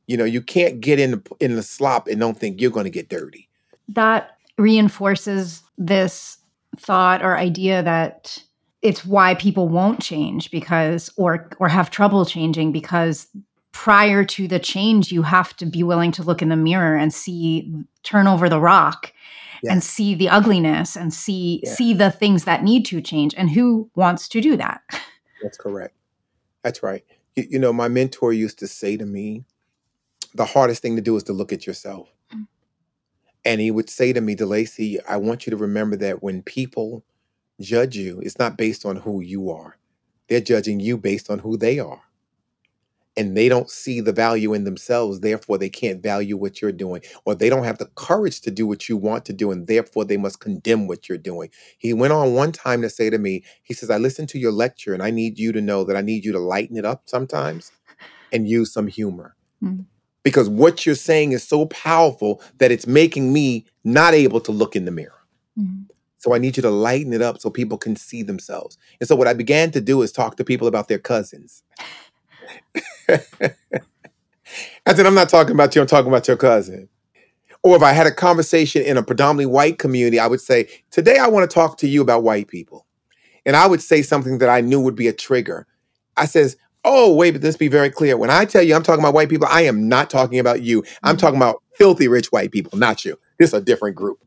You 0.06 0.16
know, 0.16 0.24
you 0.24 0.42
can't 0.42 0.80
get 0.80 0.98
in 0.98 1.12
the, 1.12 1.22
in 1.38 1.54
the 1.54 1.62
slop 1.62 2.08
and 2.08 2.18
don't 2.18 2.36
think 2.36 2.60
you're 2.60 2.70
going 2.70 2.84
to 2.84 2.90
get 2.90 3.08
dirty. 3.08 3.48
That 3.88 4.36
reinforces 4.58 5.62
this 5.78 6.38
thought 6.76 7.22
or 7.22 7.36
idea 7.36 7.82
that 7.82 8.42
it's 8.82 9.04
why 9.04 9.34
people 9.34 9.68
won't 9.68 10.00
change 10.00 10.50
because 10.50 11.10
or 11.16 11.48
or 11.58 11.68
have 11.68 11.90
trouble 11.90 12.24
changing 12.24 12.72
because 12.72 13.26
prior 13.72 14.24
to 14.24 14.48
the 14.48 14.58
change 14.58 15.12
you 15.12 15.22
have 15.22 15.56
to 15.56 15.66
be 15.66 15.82
willing 15.82 16.12
to 16.12 16.22
look 16.22 16.42
in 16.42 16.48
the 16.48 16.56
mirror 16.56 16.96
and 16.96 17.14
see 17.14 17.72
turn 18.02 18.26
over 18.26 18.48
the 18.48 18.60
rock 18.60 19.12
yes. 19.62 19.72
and 19.72 19.84
see 19.84 20.14
the 20.14 20.28
ugliness 20.28 20.96
and 20.96 21.14
see 21.14 21.60
yeah. 21.62 21.72
see 21.72 21.94
the 21.94 22.10
things 22.10 22.44
that 22.44 22.64
need 22.64 22.84
to 22.84 23.00
change 23.00 23.34
and 23.36 23.50
who 23.50 23.88
wants 23.94 24.28
to 24.28 24.40
do 24.40 24.56
that 24.56 24.82
that's 25.42 25.56
correct 25.56 25.94
that's 26.62 26.82
right 26.82 27.04
You, 27.36 27.46
you 27.50 27.58
know, 27.58 27.72
my 27.72 27.88
mentor 27.88 28.32
used 28.32 28.58
to 28.60 28.66
say 28.66 28.96
to 28.96 29.06
me, 29.06 29.44
the 30.34 30.44
hardest 30.44 30.82
thing 30.82 30.96
to 30.96 31.02
do 31.02 31.16
is 31.16 31.22
to 31.24 31.32
look 31.32 31.52
at 31.52 31.66
yourself. 31.66 32.12
Mm. 32.34 32.46
And 33.44 33.60
he 33.60 33.70
would 33.70 33.90
say 33.90 34.12
to 34.12 34.20
me, 34.20 34.36
DeLacy, 34.36 34.98
I 35.08 35.16
want 35.16 35.46
you 35.46 35.50
to 35.50 35.56
remember 35.56 35.96
that 35.96 36.22
when 36.22 36.42
people 36.42 37.04
judge 37.60 37.96
you, 37.96 38.20
it's 38.20 38.38
not 38.38 38.56
based 38.56 38.84
on 38.84 38.96
who 38.96 39.20
you 39.20 39.50
are. 39.50 39.76
They're 40.28 40.40
judging 40.40 40.80
you 40.80 40.96
based 40.96 41.30
on 41.30 41.40
who 41.40 41.56
they 41.56 41.78
are. 41.78 42.02
And 43.16 43.36
they 43.36 43.48
don't 43.48 43.68
see 43.68 44.00
the 44.00 44.12
value 44.12 44.54
in 44.54 44.64
themselves, 44.64 45.20
therefore 45.20 45.58
they 45.58 45.68
can't 45.68 46.02
value 46.02 46.36
what 46.36 46.62
you're 46.62 46.72
doing, 46.72 47.02
or 47.24 47.34
they 47.34 47.50
don't 47.50 47.64
have 47.64 47.78
the 47.78 47.90
courage 47.96 48.40
to 48.42 48.50
do 48.50 48.66
what 48.66 48.88
you 48.88 48.96
want 48.96 49.24
to 49.26 49.32
do, 49.32 49.50
and 49.50 49.66
therefore 49.66 50.04
they 50.04 50.16
must 50.16 50.40
condemn 50.40 50.86
what 50.86 51.08
you're 51.08 51.18
doing. 51.18 51.50
He 51.76 51.92
went 51.92 52.12
on 52.12 52.34
one 52.34 52.52
time 52.52 52.80
to 52.82 52.88
say 52.88 53.10
to 53.10 53.18
me, 53.18 53.44
he 53.62 53.74
says, 53.74 53.90
I 53.90 53.98
listened 53.98 54.28
to 54.30 54.38
your 54.38 54.52
lecture, 54.52 54.94
and 54.94 55.02
I 55.02 55.10
need 55.10 55.38
you 55.38 55.52
to 55.52 55.60
know 55.60 55.84
that 55.84 55.96
I 55.96 56.00
need 56.00 56.24
you 56.24 56.32
to 56.32 56.38
lighten 56.38 56.76
it 56.76 56.84
up 56.84 57.02
sometimes 57.06 57.72
and 58.32 58.48
use 58.48 58.72
some 58.72 58.86
humor. 58.86 59.34
Mm. 59.62 59.86
Because 60.22 60.48
what 60.48 60.86
you're 60.86 60.94
saying 60.94 61.32
is 61.32 61.42
so 61.42 61.66
powerful 61.66 62.40
that 62.58 62.70
it's 62.70 62.86
making 62.86 63.32
me 63.32 63.66
not 63.84 64.14
able 64.14 64.40
to 64.42 64.52
look 64.52 64.76
in 64.76 64.84
the 64.84 64.90
mirror. 64.90 65.19
So 66.20 66.34
I 66.34 66.38
need 66.38 66.56
you 66.58 66.62
to 66.64 66.70
lighten 66.70 67.14
it 67.14 67.22
up 67.22 67.40
so 67.40 67.50
people 67.50 67.78
can 67.78 67.96
see 67.96 68.22
themselves. 68.22 68.78
And 69.00 69.08
so 69.08 69.16
what 69.16 69.28
I 69.28 69.34
began 69.34 69.72
to 69.72 69.82
do 69.82 70.02
is 70.02 70.12
talk 70.12 70.36
to 70.36 70.44
people 70.44 70.68
about 70.68 70.88
their 70.88 71.00
cousins. 71.00 71.64
I 73.08 74.94
said, 74.94 75.06
I'm 75.06 75.14
not 75.14 75.28
talking 75.30 75.54
about 75.54 75.74
you, 75.74 75.80
I'm 75.82 75.88
talking 75.88 76.08
about 76.10 76.28
your 76.28 76.36
cousin. 76.36 76.88
Or 77.62 77.76
if 77.76 77.82
I 77.82 77.92
had 77.92 78.06
a 78.06 78.12
conversation 78.12 78.82
in 78.82 78.96
a 78.96 79.02
predominantly 79.02 79.46
white 79.52 79.78
community, 79.78 80.18
I 80.20 80.26
would 80.28 80.40
say, 80.40 80.68
Today 80.90 81.18
I 81.18 81.28
want 81.28 81.50
to 81.50 81.54
talk 81.54 81.78
to 81.78 81.88
you 81.88 82.02
about 82.02 82.22
white 82.22 82.48
people. 82.48 82.86
And 83.46 83.56
I 83.56 83.66
would 83.66 83.82
say 83.82 84.02
something 84.02 84.38
that 84.38 84.48
I 84.50 84.60
knew 84.62 84.80
would 84.80 84.96
be 84.96 85.08
a 85.08 85.12
trigger. 85.12 85.66
I 86.16 86.26
says, 86.26 86.56
Oh, 86.84 87.14
wait, 87.14 87.32
but 87.32 87.42
let's 87.42 87.56
be 87.58 87.68
very 87.68 87.90
clear. 87.90 88.16
When 88.16 88.30
I 88.30 88.44
tell 88.46 88.62
you 88.62 88.74
I'm 88.74 88.82
talking 88.82 89.04
about 89.04 89.14
white 89.14 89.28
people, 89.30 89.48
I 89.50 89.62
am 89.62 89.88
not 89.88 90.10
talking 90.10 90.38
about 90.38 90.62
you. 90.62 90.84
I'm 91.02 91.16
Mm. 91.16 91.20
talking 91.20 91.36
about 91.38 91.62
filthy 91.74 92.08
rich 92.08 92.32
white 92.32 92.52
people, 92.52 92.78
not 92.78 93.04
you. 93.04 93.18
This 93.38 93.50
is 93.50 93.54
a 93.54 93.60
different 93.60 93.96
group. 93.96 94.18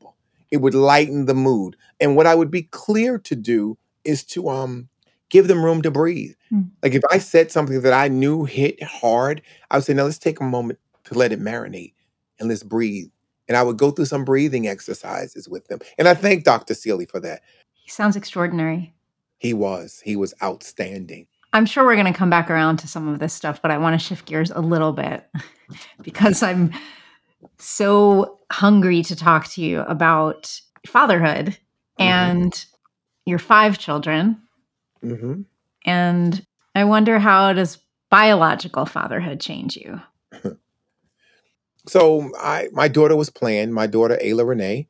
It 0.54 0.62
would 0.62 0.76
lighten 0.76 1.26
the 1.26 1.34
mood. 1.34 1.76
And 2.00 2.16
what 2.16 2.28
I 2.28 2.36
would 2.36 2.52
be 2.52 2.62
clear 2.62 3.18
to 3.18 3.36
do 3.36 3.76
is 4.04 4.24
to 4.26 4.50
um 4.50 4.88
give 5.32 5.48
them 5.48 5.66
room 5.66 5.82
to 5.82 5.90
breathe. 5.90 6.36
Mm. 6.54 6.70
Like 6.84 6.94
if 6.94 7.02
I 7.10 7.18
said 7.18 7.52
something 7.52 7.82
that 7.82 7.92
I 7.92 8.08
knew 8.08 8.44
hit 8.44 8.84
hard, 8.84 9.42
I 9.72 9.78
would 9.78 9.84
say, 9.84 9.96
now 9.96 10.04
let's 10.04 10.20
take 10.20 10.40
a 10.40 10.44
moment 10.44 10.78
to 11.06 11.16
let 11.16 11.32
it 11.32 11.42
marinate 11.42 11.94
and 12.40 12.50
let's 12.50 12.62
breathe. 12.62 13.10
And 13.48 13.58
I 13.58 13.64
would 13.64 13.78
go 13.78 13.90
through 13.90 14.06
some 14.06 14.26
breathing 14.26 14.68
exercises 14.68 15.50
with 15.50 15.66
them. 15.70 15.80
And 15.98 16.08
I 16.08 16.14
thank 16.14 16.44
Dr. 16.44 16.76
Seeley 16.76 17.08
for 17.08 17.20
that. 17.22 17.42
He 17.74 17.90
sounds 17.90 18.16
extraordinary. 18.16 18.94
He 19.40 19.56
was, 19.56 20.04
he 20.06 20.16
was 20.16 20.36
outstanding. 20.44 21.26
I'm 21.52 21.66
sure 21.66 21.84
we're 21.84 21.96
going 21.96 22.14
to 22.14 22.18
come 22.18 22.30
back 22.30 22.52
around 22.52 22.78
to 22.78 22.88
some 22.88 23.08
of 23.08 23.18
this 23.18 23.34
stuff, 23.34 23.60
but 23.60 23.72
I 23.72 23.80
want 23.80 24.00
to 24.00 24.06
shift 24.06 24.26
gears 24.28 24.52
a 24.52 24.62
little 24.62 24.94
bit 24.94 25.28
because 26.04 26.44
I'm 26.44 26.72
so 27.58 28.40
hungry 28.54 29.02
to 29.04 29.16
talk 29.16 29.48
to 29.50 29.62
you 29.62 29.82
about 29.82 30.60
fatherhood 30.88 31.58
Mm-hmm. 32.00 32.42
and 32.42 32.66
your 33.26 33.40
five 33.40 33.78
children. 33.78 34.42
hmm 35.02 35.42
And 35.86 36.46
I 36.76 36.84
wonder 36.86 37.20
how 37.20 37.54
does 37.54 37.78
biological 38.10 38.86
fatherhood 38.86 39.40
change 39.42 39.76
you? 39.78 40.02
So 41.88 42.32
I 42.40 42.70
my 42.72 42.88
daughter 42.88 43.16
was 43.16 43.30
playing, 43.30 43.72
my 43.74 43.88
daughter 43.88 44.18
Ayla 44.24 44.48
Renee 44.48 44.88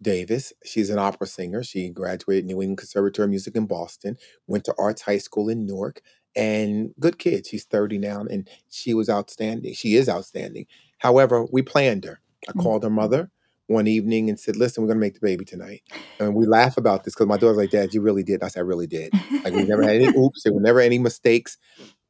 Davis. 0.00 0.52
She's 0.64 0.90
an 0.90 0.98
opera 0.98 1.26
singer. 1.26 1.62
She 1.64 1.90
graduated 1.90 2.44
New 2.46 2.62
England 2.62 2.78
Conservatory 2.78 3.24
of 3.24 3.30
Music 3.30 3.56
in 3.56 3.66
Boston, 3.66 4.16
went 4.46 4.64
to 4.64 4.74
Arts 4.78 5.02
High 5.02 5.18
School 5.18 5.48
in 5.48 5.66
Newark, 5.66 6.00
and 6.36 6.94
good 7.00 7.18
kid. 7.18 7.46
She's 7.46 7.64
30 7.64 7.98
now, 7.98 8.20
and 8.20 8.48
she 8.70 8.94
was 8.94 9.10
outstanding. 9.10 9.74
She 9.74 9.96
is 9.96 10.08
outstanding. 10.08 10.66
However, 10.98 11.44
we 11.50 11.62
planned 11.62 12.04
her. 12.04 12.20
I 12.48 12.52
Mm. 12.52 12.62
called 12.62 12.82
her 12.84 12.90
mother 12.90 13.30
one 13.66 13.86
evening 13.86 14.28
and 14.28 14.38
said, 14.38 14.56
Listen, 14.56 14.82
we're 14.82 14.88
gonna 14.88 15.00
make 15.00 15.14
the 15.14 15.20
baby 15.20 15.44
tonight. 15.44 15.82
And 16.20 16.34
we 16.34 16.46
laugh 16.46 16.76
about 16.76 17.04
this 17.04 17.14
because 17.14 17.26
my 17.28 17.36
daughter's 17.36 17.58
like, 17.58 17.70
Dad, 17.70 17.94
you 17.94 18.00
really 18.00 18.22
did. 18.22 18.42
I 18.42 18.48
said, 18.48 18.60
I 18.60 18.62
really 18.62 18.86
did. 18.86 19.14
Like 19.44 19.54
we 19.54 19.64
never 19.64 19.82
had 19.82 19.96
any 19.96 20.10
oops, 20.18 20.42
there 20.44 20.52
were 20.52 20.60
never 20.60 20.80
any 20.80 20.98
mistakes. 20.98 21.56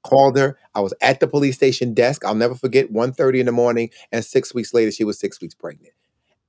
Called 0.04 0.38
her. 0.38 0.58
I 0.74 0.80
was 0.80 0.94
at 1.02 1.20
the 1.20 1.28
police 1.28 1.56
station 1.56 1.94
desk. 1.94 2.24
I'll 2.24 2.34
never 2.34 2.54
forget 2.54 2.92
1.30 2.92 3.40
in 3.40 3.46
the 3.46 3.52
morning, 3.52 3.90
and 4.12 4.24
six 4.24 4.54
weeks 4.54 4.72
later, 4.74 4.90
she 4.92 5.04
was 5.04 5.18
six 5.18 5.40
weeks 5.40 5.54
pregnant. 5.54 5.94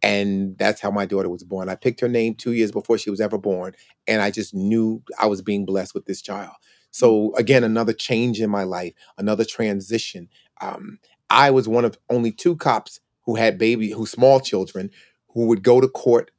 And 0.01 0.57
that's 0.57 0.79
how 0.79 0.91
my 0.91 1.05
daughter 1.05 1.29
was 1.29 1.43
born. 1.43 1.67
I 1.67 1.75
picked 1.75 1.99
her 1.99 2.07
name 2.07 2.35
two 2.35 2.53
years 2.53 2.71
before 2.71 2.97
she 2.97 3.09
was 3.09 3.19
ever 3.19 3.37
born, 3.37 3.73
and 4.07 4.21
I 4.21 4.31
just 4.31 4.53
knew 4.53 5.03
I 5.19 5.25
was 5.27 5.41
being 5.41 5.65
blessed 5.65 5.93
with 5.93 6.05
this 6.05 6.21
child. 6.21 6.53
So 6.91 7.33
again, 7.35 7.63
another 7.63 7.93
change 7.93 8.39
in 8.39 8.49
my 8.49 8.63
life, 8.63 8.93
another 9.17 9.43
transition. 9.43 10.29
Um, 10.61 10.99
I 11.29 11.51
was 11.51 11.67
one 11.67 11.85
of 11.85 11.97
only 12.09 12.31
two 12.31 12.55
cops 12.55 12.99
who 13.29 13.35
had 13.35 13.59
baby, 13.59 13.91
who 13.91 14.07
small 14.07 14.39
children, 14.39 14.89
who 15.35 15.45
would 15.45 15.61
go 15.61 15.79
to 15.79 15.87
court 15.87 16.31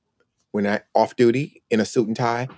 when 0.50 0.66
I 0.66 0.80
off 0.92 1.14
duty 1.14 1.62
in 1.70 1.78
a 1.78 1.84
suit 1.84 2.08
and 2.08 2.16
tie 2.16 2.48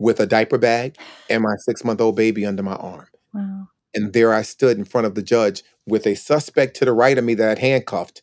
with 0.00 0.18
a 0.18 0.26
diaper 0.26 0.58
bag 0.58 0.96
and 1.30 1.44
my 1.44 1.54
six 1.58 1.84
month 1.84 2.00
old 2.00 2.16
baby 2.16 2.44
under 2.44 2.64
my 2.64 2.74
arm. 2.74 3.06
Wow. 3.32 3.68
And 3.94 4.12
there 4.12 4.34
I 4.34 4.42
stood 4.42 4.76
in 4.76 4.84
front 4.84 5.06
of 5.06 5.14
the 5.14 5.22
judge 5.22 5.62
with 5.86 6.04
a 6.04 6.16
suspect 6.16 6.74
to 6.78 6.84
the 6.84 6.92
right 6.92 7.16
of 7.16 7.22
me 7.22 7.34
that 7.34 7.48
I'd 7.48 7.58
handcuffed, 7.60 8.22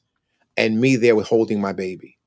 and 0.57 0.81
me 0.81 0.97
there 0.97 1.15
with 1.15 1.27
holding 1.27 1.61
my 1.61 1.71
baby. 1.71 2.17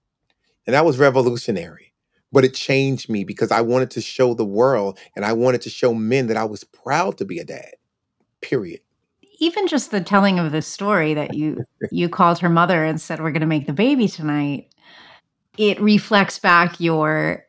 And 0.66 0.72
that 0.72 0.86
was 0.86 0.96
revolutionary. 0.96 1.92
But 2.32 2.46
it 2.46 2.54
changed 2.54 3.10
me 3.10 3.22
because 3.22 3.50
I 3.50 3.60
wanted 3.60 3.90
to 3.90 4.00
show 4.00 4.32
the 4.32 4.46
world 4.46 4.98
and 5.14 5.26
I 5.26 5.34
wanted 5.34 5.60
to 5.62 5.70
show 5.70 5.92
men 5.92 6.28
that 6.28 6.38
I 6.38 6.44
was 6.44 6.64
proud 6.64 7.18
to 7.18 7.26
be 7.26 7.38
a 7.38 7.44
dad. 7.44 7.74
Period. 8.40 8.80
Even 9.38 9.66
just 9.66 9.90
the 9.90 10.00
telling 10.00 10.38
of 10.38 10.52
this 10.52 10.66
story 10.66 11.14
that 11.14 11.34
you 11.34 11.64
you 11.90 12.08
called 12.08 12.38
her 12.38 12.48
mother 12.48 12.84
and 12.84 13.00
said 13.00 13.20
we're 13.20 13.30
going 13.32 13.40
to 13.40 13.46
make 13.46 13.66
the 13.66 13.72
baby 13.72 14.08
tonight, 14.08 14.68
it 15.58 15.80
reflects 15.80 16.38
back 16.38 16.80
your 16.80 17.44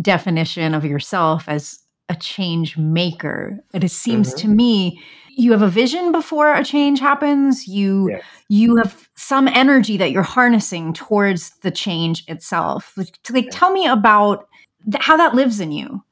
definition 0.00 0.74
of 0.74 0.84
yourself 0.84 1.44
as 1.48 1.78
a 2.08 2.14
change 2.16 2.76
maker. 2.76 3.58
And 3.72 3.82
it 3.84 3.90
seems 3.90 4.34
Mhm. 4.34 4.38
to 4.38 4.48
me 4.48 5.00
you 5.36 5.50
have 5.52 5.62
a 5.62 5.68
vision 5.68 6.12
before 6.12 6.52
a 6.54 6.62
change 6.64 7.00
happens. 7.00 7.66
You 7.66 8.10
Yes. 8.10 8.22
you 8.48 8.76
have 8.76 9.08
some 9.16 9.48
energy 9.48 9.96
that 9.96 10.12
you're 10.12 10.22
harnessing 10.22 10.92
towards 10.92 11.50
the 11.62 11.70
change 11.70 12.24
itself. 12.28 12.92
Like, 12.96 13.18
like, 13.30 13.44
Yeah. 13.46 13.50
tell 13.50 13.72
me 13.72 13.86
about 13.86 14.46
th- 14.90 15.02
how 15.02 15.16
that 15.16 15.34
lives 15.34 15.58
in 15.60 15.72
you. 15.72 16.04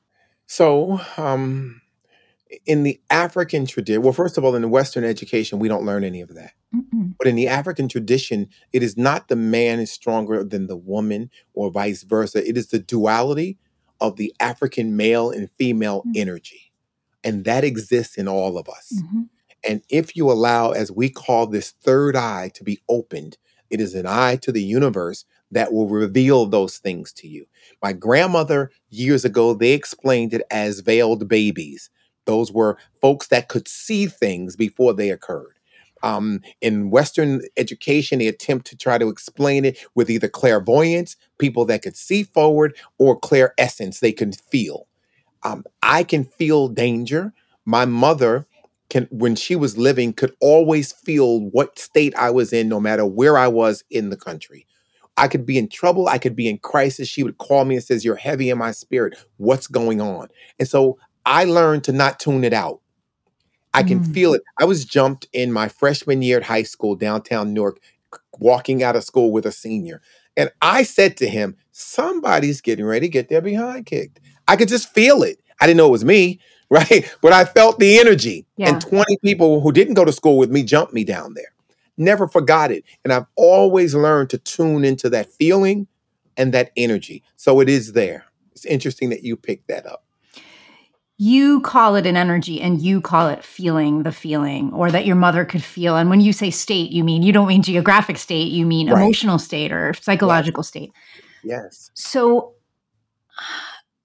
So, 0.46 1.00
um, 1.18 1.82
in 2.66 2.82
the 2.82 3.00
African 3.10 3.66
tradition, 3.66 4.02
well, 4.02 4.12
first 4.12 4.38
of 4.38 4.44
all, 4.44 4.54
in 4.54 4.62
the 4.62 4.68
Western 4.68 5.04
education, 5.04 5.58
we 5.58 5.68
don't 5.68 5.84
learn 5.84 6.04
any 6.04 6.20
of 6.20 6.34
that. 6.34 6.52
Mm-mm. 6.74 7.14
But 7.18 7.26
in 7.26 7.36
the 7.36 7.48
African 7.48 7.88
tradition, 7.88 8.48
it 8.72 8.82
is 8.82 8.96
not 8.96 9.28
the 9.28 9.36
man 9.36 9.80
is 9.80 9.90
stronger 9.90 10.42
than 10.44 10.66
the 10.66 10.76
woman 10.76 11.30
or 11.54 11.70
vice 11.70 12.02
versa. 12.02 12.46
It 12.46 12.56
is 12.56 12.68
the 12.68 12.78
duality 12.78 13.58
of 14.00 14.16
the 14.16 14.34
African 14.40 14.96
male 14.96 15.30
and 15.30 15.48
female 15.58 16.02
Mm. 16.06 16.16
energy. 16.16 16.72
And 17.24 17.44
that 17.44 17.62
exists 17.64 18.16
in 18.16 18.26
all 18.26 18.58
of 18.58 18.68
us. 18.68 18.92
Mhm. 18.94 19.28
And 19.64 19.82
if 19.88 20.16
you 20.16 20.30
allow, 20.30 20.72
as 20.72 20.90
we 20.90 21.08
call 21.08 21.46
this 21.46 21.70
third 21.70 22.16
eye, 22.16 22.50
to 22.54 22.64
be 22.64 22.82
opened, 22.88 23.38
it 23.70 23.80
is 23.80 23.94
an 23.94 24.06
eye 24.06 24.36
to 24.36 24.50
the 24.50 24.62
universe 24.62 25.24
that 25.52 25.72
will 25.72 25.88
reveal 25.88 26.46
those 26.46 26.78
things 26.78 27.12
to 27.12 27.28
you. 27.28 27.46
My 27.80 27.92
grandmother, 27.92 28.70
years 28.90 29.24
ago, 29.24 29.54
they 29.54 29.72
explained 29.72 30.34
it 30.34 30.42
as 30.50 30.80
veiled 30.80 31.28
babies. 31.28 31.90
Those 32.24 32.52
were 32.52 32.78
folks 33.00 33.28
that 33.28 33.48
could 33.48 33.68
see 33.68 34.06
things 34.06 34.56
before 34.56 34.94
they 34.94 35.11
occurred. 35.11 35.58
Um, 36.02 36.40
in 36.61 36.90
Western 36.90 37.42
education, 37.56 38.18
they 38.18 38.26
attempt 38.26 38.66
to 38.68 38.76
try 38.76 38.98
to 38.98 39.08
explain 39.08 39.64
it 39.64 39.78
with 39.94 40.11
either 40.11 40.28
clairvoyance, 40.28 41.16
people 41.38 41.64
that 41.66 41.82
could 41.82 41.96
see 41.96 42.24
forward, 42.24 42.76
or 42.98 43.20
clairsentience, 43.20 44.00
they 44.00 44.12
can 44.12 44.32
feel. 44.32 44.88
Um, 45.44 45.64
I 45.82 46.02
can 46.04 46.24
feel 46.24 46.68
danger. 46.68 47.32
My 47.64 47.85
mother 47.85 48.46
can, 48.90 49.08
when 49.11 49.37
she 49.37 49.56
was 49.56 49.78
living, 49.78 50.12
could 50.12 50.35
always 50.40 50.92
feel 50.92 51.40
what 51.50 51.78
state 51.78 52.14
I 52.16 52.30
was 52.30 52.52
in, 52.52 52.68
no 52.68 52.80
matter 52.80 53.06
where 53.06 53.38
I 53.38 53.48
was 53.48 53.85
in 53.90 54.11
the 54.11 54.16
country. 54.16 54.66
I 55.16 55.28
could 55.28 55.44
be 55.47 55.59
in 55.59 55.68
trouble. 55.68 56.09
I 56.09 56.18
could 56.18 56.34
be 56.34 56.49
in 56.49 56.59
crisis. 56.59 57.07
She 57.07 57.22
would 57.22 57.38
call 57.38 57.64
me 57.64 57.76
and 57.76 57.84
says, 57.84 58.05
"You're 58.05 58.16
heavy 58.16 58.51
in 58.51 58.59
my 58.59 58.72
spirit. 58.72 59.16
What's 59.36 59.66
going 59.66 60.01
on?" 60.01 60.28
And 60.59 60.66
so 60.66 60.99
I 61.25 61.45
learned 61.45 61.85
to 61.85 61.93
not 61.93 62.18
tune 62.20 62.45
it 62.45 62.53
out. 62.53 62.81
I 63.75 63.83
can 63.83 64.01
Mm. 64.01 64.12
feel 64.14 64.35
it. 64.35 64.43
I 64.61 64.64
was 64.64 64.85
jumped 64.85 65.27
in 65.33 65.53
my 65.53 65.68
freshman 65.68 66.20
year 66.23 66.37
at 66.39 66.43
high 66.45 66.62
school, 66.64 66.95
downtown 66.95 67.55
Newark, 67.55 67.79
c- 68.14 68.20
walking 68.39 68.83
out 68.83 68.97
of 68.97 69.05
school 69.05 69.33
with 69.33 69.47
a 69.47 69.53
senior. 69.53 70.03
And 70.37 70.51
I 70.61 70.83
said 70.83 71.16
to 71.18 71.29
him, 71.29 71.57
Somebody's 71.70 72.61
getting 72.61 72.85
ready 72.85 73.07
to 73.07 73.11
get 73.11 73.29
their 73.31 73.41
behind 73.41 73.87
kicked. 73.87 74.20
I 74.47 74.57
could 74.57 74.68
just 74.68 74.93
feel 74.93 75.23
it. 75.23 75.41
I 75.61 75.66
didn't 75.66 75.79
know 75.79 75.89
it 75.89 75.93
was 75.93 76.05
me, 76.05 76.39
right? 76.70 77.11
But 77.23 77.33
I 77.33 77.45
felt 77.47 77.79
the 77.79 77.99
energy. 77.99 78.47
Yeah. 78.57 78.68
And 78.70 78.81
20 78.81 79.16
people 79.25 79.61
who 79.62 79.73
didn't 79.73 79.95
go 79.95 80.05
to 80.05 80.12
school 80.12 80.37
with 80.37 80.51
me 80.51 80.62
jumped 80.64 80.93
me 80.93 81.05
down 81.05 81.33
there. 81.35 81.53
Never 81.97 82.29
forgot 82.29 82.70
it. 82.70 82.85
And 83.05 83.12
I've 83.12 83.27
always 83.37 83.95
learned 83.95 84.31
to 84.31 84.39
tune 84.39 84.85
into 84.85 85.09
that 85.11 85.31
feeling 85.33 85.87
and 86.37 86.53
that 86.53 86.73
energy. 86.77 87.23
So 87.37 87.61
it 87.61 87.68
is 87.68 87.93
there. 87.93 88.25
It's 88.53 88.64
interesting 88.66 89.09
that 89.11 89.23
you 89.23 89.37
picked 89.37 89.68
that 89.68 89.87
up. 89.87 90.05
You 91.23 91.61
call 91.61 91.95
it 91.95 92.05
an 92.05 92.16
energy 92.16 92.61
and 92.61 92.83
you 92.83 93.01
call 93.01 93.29
it 93.29 93.45
feeling 93.45 94.03
the 94.03 94.11
feeling 94.11 94.73
or 94.73 94.91
that 94.91 95.07
your 95.07 95.14
mother 95.14 95.45
could 95.45 95.62
feel. 95.62 95.97
And 95.97 96.11
when 96.11 96.20
you 96.20 96.33
say 96.33 96.51
state 96.51 96.91
you 96.91 97.05
mean 97.05 97.23
you 97.23 97.33
don't 97.33 97.47
mean 97.47 97.62
geographic 97.62 98.18
state 98.18 98.51
you 98.51 98.66
mean 98.66 98.91
Right. 98.91 99.01
emotional 99.03 99.39
state 99.39 99.70
or 99.70 99.95
psychological 99.95 100.64
state. 100.64 100.91
Yes. 101.45 101.91
so 101.95 102.55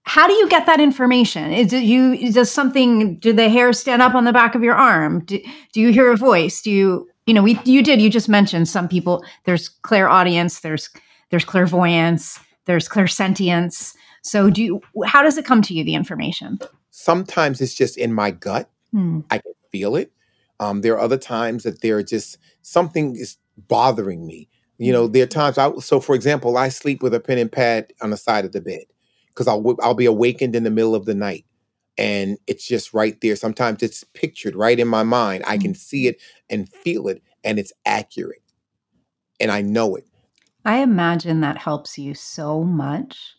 how 0.03 0.25
do 0.27 0.33
you 0.33 0.47
get 0.47 0.65
that 0.67 0.79
information? 0.79 1.51
Is 1.51 1.73
it 1.73 1.83
you 1.83 2.31
does 2.31 2.51
something 2.51 3.17
do 3.19 3.33
the 3.33 3.49
hair 3.49 3.73
stand 3.73 4.01
up 4.01 4.15
on 4.15 4.23
the 4.25 4.31
back 4.31 4.55
of 4.55 4.63
your 4.63 4.75
arm? 4.75 5.25
Do, 5.25 5.39
do 5.73 5.81
you 5.81 5.91
hear 5.91 6.11
a 6.11 6.15
voice? 6.17 6.61
Do 6.61 6.71
you 6.71 7.09
you 7.25 7.33
know 7.33 7.43
we 7.43 7.59
you 7.65 7.81
did 7.83 7.99
you 8.01 8.09
just 8.09 8.29
mentioned 8.29 8.69
some 8.69 8.87
people 8.87 9.23
there's 9.45 9.69
clairaudience 9.69 10.59
there's 10.61 10.89
there's 11.31 11.45
clairvoyance 11.45 12.39
there's 12.65 12.87
clairsentience. 12.87 13.95
So 14.21 14.49
do 14.49 14.63
you 14.63 14.81
how 15.05 15.23
does 15.23 15.37
it 15.37 15.45
come 15.45 15.61
to 15.63 15.73
you 15.73 15.83
the 15.83 15.95
information 15.95 16.59
Sometimes 16.99 17.61
it's 17.61 17.75
just 17.75 17.95
in 17.95 18.11
my 18.11 18.31
gut. 18.31 18.71
Hmm. 18.91 19.19
I 19.29 19.37
can 19.37 19.53
feel 19.71 19.95
it. 19.95 20.11
Um, 20.59 20.81
there 20.81 20.95
are 20.95 20.99
other 20.99 21.17
times 21.17 21.61
that 21.61 21.81
there 21.81 21.97
are 21.97 22.03
just 22.03 22.39
something 22.63 23.15
is 23.15 23.37
bothering 23.55 24.25
me. 24.25 24.49
You 24.79 24.93
know, 24.93 25.07
there 25.07 25.21
are 25.21 25.27
times 25.27 25.59
I 25.59 25.71
so 25.75 25.99
for 25.99 26.15
example, 26.15 26.57
I 26.57 26.69
sleep 26.69 27.03
with 27.03 27.13
a 27.13 27.19
pen 27.19 27.37
and 27.37 27.51
pad 27.51 27.93
on 28.01 28.09
the 28.09 28.17
side 28.17 28.45
of 28.45 28.51
the 28.51 28.61
bed 28.61 28.85
because 29.29 29.47
I'll 29.47 29.59
w- 29.59 29.77
I'll 29.79 29.93
be 29.93 30.07
awakened 30.07 30.55
in 30.55 30.63
the 30.63 30.71
middle 30.71 30.95
of 30.95 31.05
the 31.05 31.13
night 31.13 31.45
and 31.99 32.39
it's 32.47 32.67
just 32.67 32.95
right 32.95 33.19
there. 33.21 33.35
Sometimes 33.35 33.83
it's 33.83 34.03
pictured 34.03 34.55
right 34.55 34.79
in 34.79 34.87
my 34.87 35.03
mind. 35.03 35.43
I 35.45 35.59
can 35.59 35.75
see 35.75 36.07
it 36.07 36.19
and 36.49 36.67
feel 36.67 37.07
it 37.07 37.21
and 37.43 37.59
it's 37.59 37.73
accurate. 37.85 38.41
And 39.39 39.51
I 39.51 39.61
know 39.61 39.95
it. 39.95 40.07
I 40.65 40.77
imagine 40.77 41.41
that 41.41 41.59
helps 41.59 41.99
you 41.99 42.15
so 42.15 42.63
much 42.63 43.35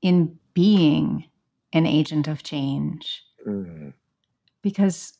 in 0.00 0.38
being 0.54 1.27
an 1.72 1.86
agent 1.86 2.28
of 2.28 2.42
change 2.42 3.22
Mm. 3.46 3.92
because 4.62 5.12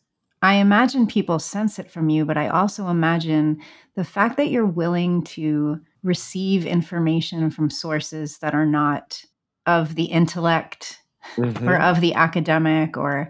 I 0.43 0.55
imagine 0.55 1.07
people 1.07 1.39
sense 1.39 1.79
it 1.79 1.91
from 1.91 2.09
you, 2.11 2.25
but 2.25 2.37
I 2.37 2.49
also 2.49 2.89
imagine 2.89 3.61
the 3.97 4.05
fact 4.05 4.37
that 4.37 4.51
you're 4.51 4.67
willing 4.67 5.23
to 5.25 5.81
receive 6.03 6.65
information 6.65 7.51
from 7.51 7.71
sources 7.71 8.39
that 8.39 8.55
are 8.55 8.67
not 8.67 9.25
of 9.67 9.95
the 9.97 10.05
intellect 10.05 11.01
or 11.37 11.45
Mhm. 11.45 11.81
of 11.83 12.01
the 12.01 12.15
academic 12.15 12.97
or 12.97 13.29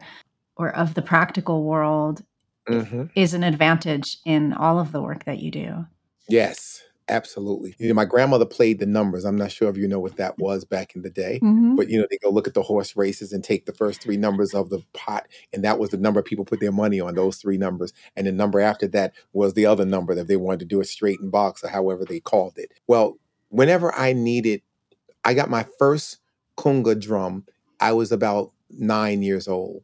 or 0.56 0.74
of 0.74 0.94
the 0.94 1.02
practical 1.02 1.62
world 1.64 2.24
Mhm. 2.68 3.10
is 3.14 3.32
an 3.32 3.44
advantage 3.44 4.18
in 4.24 4.52
all 4.52 4.78
of 4.80 4.90
the 4.92 5.00
work 5.00 5.24
that 5.24 5.38
you 5.38 5.50
do. 5.50 5.86
Yes, 6.28 6.82
absolutely. 7.08 7.74
You 7.78 7.88
know, 7.88 7.94
my 7.94 8.04
grandmother 8.04 8.44
played 8.46 8.78
the 8.78 8.86
numbers. 8.86 9.24
I'm 9.24 9.36
not 9.36 9.50
sure 9.52 9.68
if 9.68 9.76
you 9.76 9.88
know 9.88 9.98
what 10.00 10.16
that 10.16 10.38
was 10.38 10.64
back 10.64 10.94
in 10.96 11.02
the 11.02 11.10
day. 11.10 11.40
Mhm. 11.42 11.76
But 11.76 11.88
you 11.88 11.98
know, 12.00 12.06
they 12.10 12.18
go 12.18 12.30
look 12.30 12.46
at 12.48 12.54
the 12.54 12.62
horse 12.62 12.96
races 12.96 13.32
and 13.32 13.42
take 13.42 13.66
the 13.66 13.72
first 13.72 14.02
three 14.02 14.16
numbers 14.16 14.54
of 14.54 14.70
the 14.70 14.82
pot, 14.94 15.26
and 15.52 15.64
that 15.64 15.78
was 15.78 15.90
the 15.90 15.96
number 15.98 16.22
people 16.22 16.44
put 16.44 16.60
their 16.60 16.72
money 16.72 17.00
on. 17.00 17.14
Those 17.14 17.36
three 17.36 17.58
numbers, 17.58 17.92
and 18.16 18.26
the 18.26 18.32
number 18.32 18.60
after 18.60 18.86
that 18.88 19.12
was 19.32 19.54
the 19.54 19.66
other 19.66 19.84
number 19.84 20.14
that 20.14 20.28
they 20.28 20.36
wanted 20.36 20.60
to 20.60 20.66
do 20.66 20.80
a 20.80 20.84
straight 20.84 21.20
and 21.20 21.30
box 21.30 21.64
or 21.64 21.68
however 21.68 22.04
they 22.04 22.20
called 22.20 22.58
it. 22.58 22.72
Well, 22.86 23.18
whenever 23.50 23.94
I 23.94 24.12
needed, 24.12 24.62
I 25.24 25.34
got 25.34 25.50
my 25.50 25.66
first 25.78 26.18
conga 26.56 26.98
drum. 27.00 27.44
I 27.80 27.92
was 27.92 28.12
about 28.12 28.52
nine 28.70 29.22
years 29.22 29.48
old, 29.48 29.82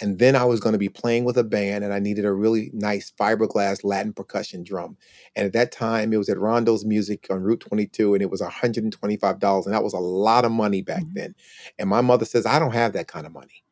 and 0.00 0.18
then 0.18 0.36
I 0.36 0.44
was 0.44 0.60
going 0.60 0.72
to 0.72 0.78
be 0.78 0.88
playing 0.88 1.24
with 1.24 1.38
a 1.38 1.44
band, 1.44 1.84
and 1.84 1.92
I 1.92 1.98
needed 2.00 2.24
a 2.24 2.32
really 2.32 2.70
nice 2.74 3.12
fiberglass 3.12 3.84
Latin 3.84 4.12
percussion 4.12 4.64
drum. 4.64 4.96
And 5.36 5.46
at 5.46 5.52
that 5.52 5.72
time, 5.72 6.12
it 6.12 6.16
was 6.16 6.28
at 6.28 6.38
Rondo's 6.38 6.84
Music 6.84 7.26
on 7.30 7.42
Route 7.42 7.60
22, 7.60 8.14
and 8.14 8.22
it 8.22 8.30
was 8.30 8.40
$125. 8.42 9.66
And 9.66 9.74
that 9.74 9.84
was 9.84 9.94
a 9.94 9.98
lot 9.98 10.44
of 10.44 10.52
money 10.52 10.82
back 10.82 11.04
Mhm. 11.04 11.14
then. 11.14 11.34
And 11.78 11.88
my 11.88 12.00
mother 12.00 12.24
says, 12.24 12.46
I 12.46 12.58
don't 12.58 12.72
have 12.74 12.92
that 12.94 13.08
kind 13.08 13.26
of 13.26 13.32
money. 13.32 13.64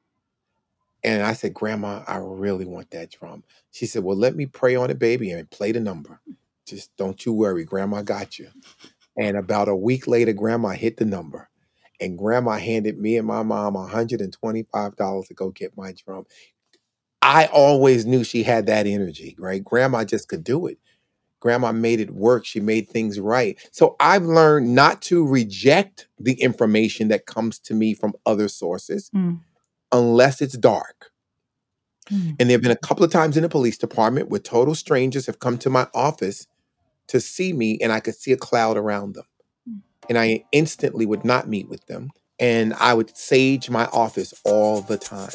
And 1.05 1.23
I 1.23 1.33
said, 1.33 1.55
Grandma, 1.55 2.05
I 2.07 2.18
really 2.18 2.64
want 2.64 2.91
that 2.93 3.11
drum. 3.11 3.45
She 3.73 3.87
said, 3.87 4.05
Well, 4.05 4.16
let 4.16 4.37
me 4.37 4.47
pray 4.47 4.77
on 4.77 4.91
it, 4.91 4.99
baby, 4.99 5.31
and 5.33 5.51
play 5.51 5.73
the 5.73 5.81
number. 5.81 6.20
Just 6.66 6.97
don't 6.97 7.25
you 7.27 7.33
worry. 7.33 7.64
Grandma 7.64 8.03
got 8.03 8.39
you. 8.39 8.49
And 9.18 9.37
about 9.37 9.68
a 9.68 9.77
week 9.77 10.07
later, 10.07 10.33
Grandma 10.33 10.70
hit 10.70 10.97
the 10.99 11.05
number. 11.05 11.49
And 12.03 12.18
Grandma 12.18 12.59
handed 12.59 12.98
me 12.98 13.16
and 13.16 13.26
my 13.26 13.42
mom 13.44 13.74
$125 13.74 15.26
to 15.28 15.34
go 15.34 15.50
get 15.50 15.76
my 15.76 15.92
drum. 15.92 16.24
I 17.22 17.46
always 17.46 18.05
knew 18.05 18.24
she 18.24 18.42
had 18.42 18.66
that 18.66 18.86
energy, 18.86 19.36
right? 19.38 19.62
Grandma 19.62 20.05
just 20.05 20.26
could 20.26 20.42
do 20.42 20.66
it. 20.66 20.78
Grandma 21.38 21.70
made 21.70 22.00
it 22.00 22.11
work. 22.11 22.44
She 22.44 22.59
made 22.61 22.88
things 22.88 23.20
right. 23.20 23.57
So 23.70 23.94
I've 24.00 24.24
learned 24.24 24.74
not 24.74 25.00
to 25.03 25.24
reject 25.26 26.09
the 26.18 26.34
information 26.34 27.09
that 27.09 27.26
comes 27.26 27.61
to 27.61 27.74
me 27.74 27.94
from 27.94 28.14
other 28.26 28.48
sources 28.48 29.11
Mm. 29.14 29.40
unless 29.92 30.40
it's 30.40 30.57
dark. 30.57 31.12
Mm. 32.11 32.36
And 32.40 32.50
there 32.50 32.55
have 32.57 32.62
been 32.62 32.70
a 32.72 32.76
couple 32.76 33.05
of 33.05 33.12
times 33.12 33.36
in 33.36 33.42
the 33.44 33.48
police 33.48 33.78
department 33.78 34.28
where 34.28 34.40
total 34.40 34.74
strangers 34.74 35.26
have 35.26 35.38
come 35.38 35.59
to 35.59 35.70
my 35.70 35.86
office 35.94 36.46
to 37.09 37.20
see 37.20 37.53
me 37.53 37.78
and 37.80 37.92
I 37.92 38.00
could 38.00 38.14
see 38.16 38.32
a 38.32 38.36
cloud 38.36 38.76
around 38.76 39.14
them. 39.14 39.24
And 40.09 40.18
I 40.18 40.44
instantly 40.53 41.07
would 41.07 41.24
not 41.24 41.48
meet 41.48 41.68
with 41.68 41.86
them. 41.86 42.11
And 42.38 42.74
I 42.74 42.94
would 42.94 43.16
sage 43.16 43.70
my 43.70 43.86
office 43.86 44.34
all 44.44 44.80
the 44.80 44.98
time. 44.98 45.30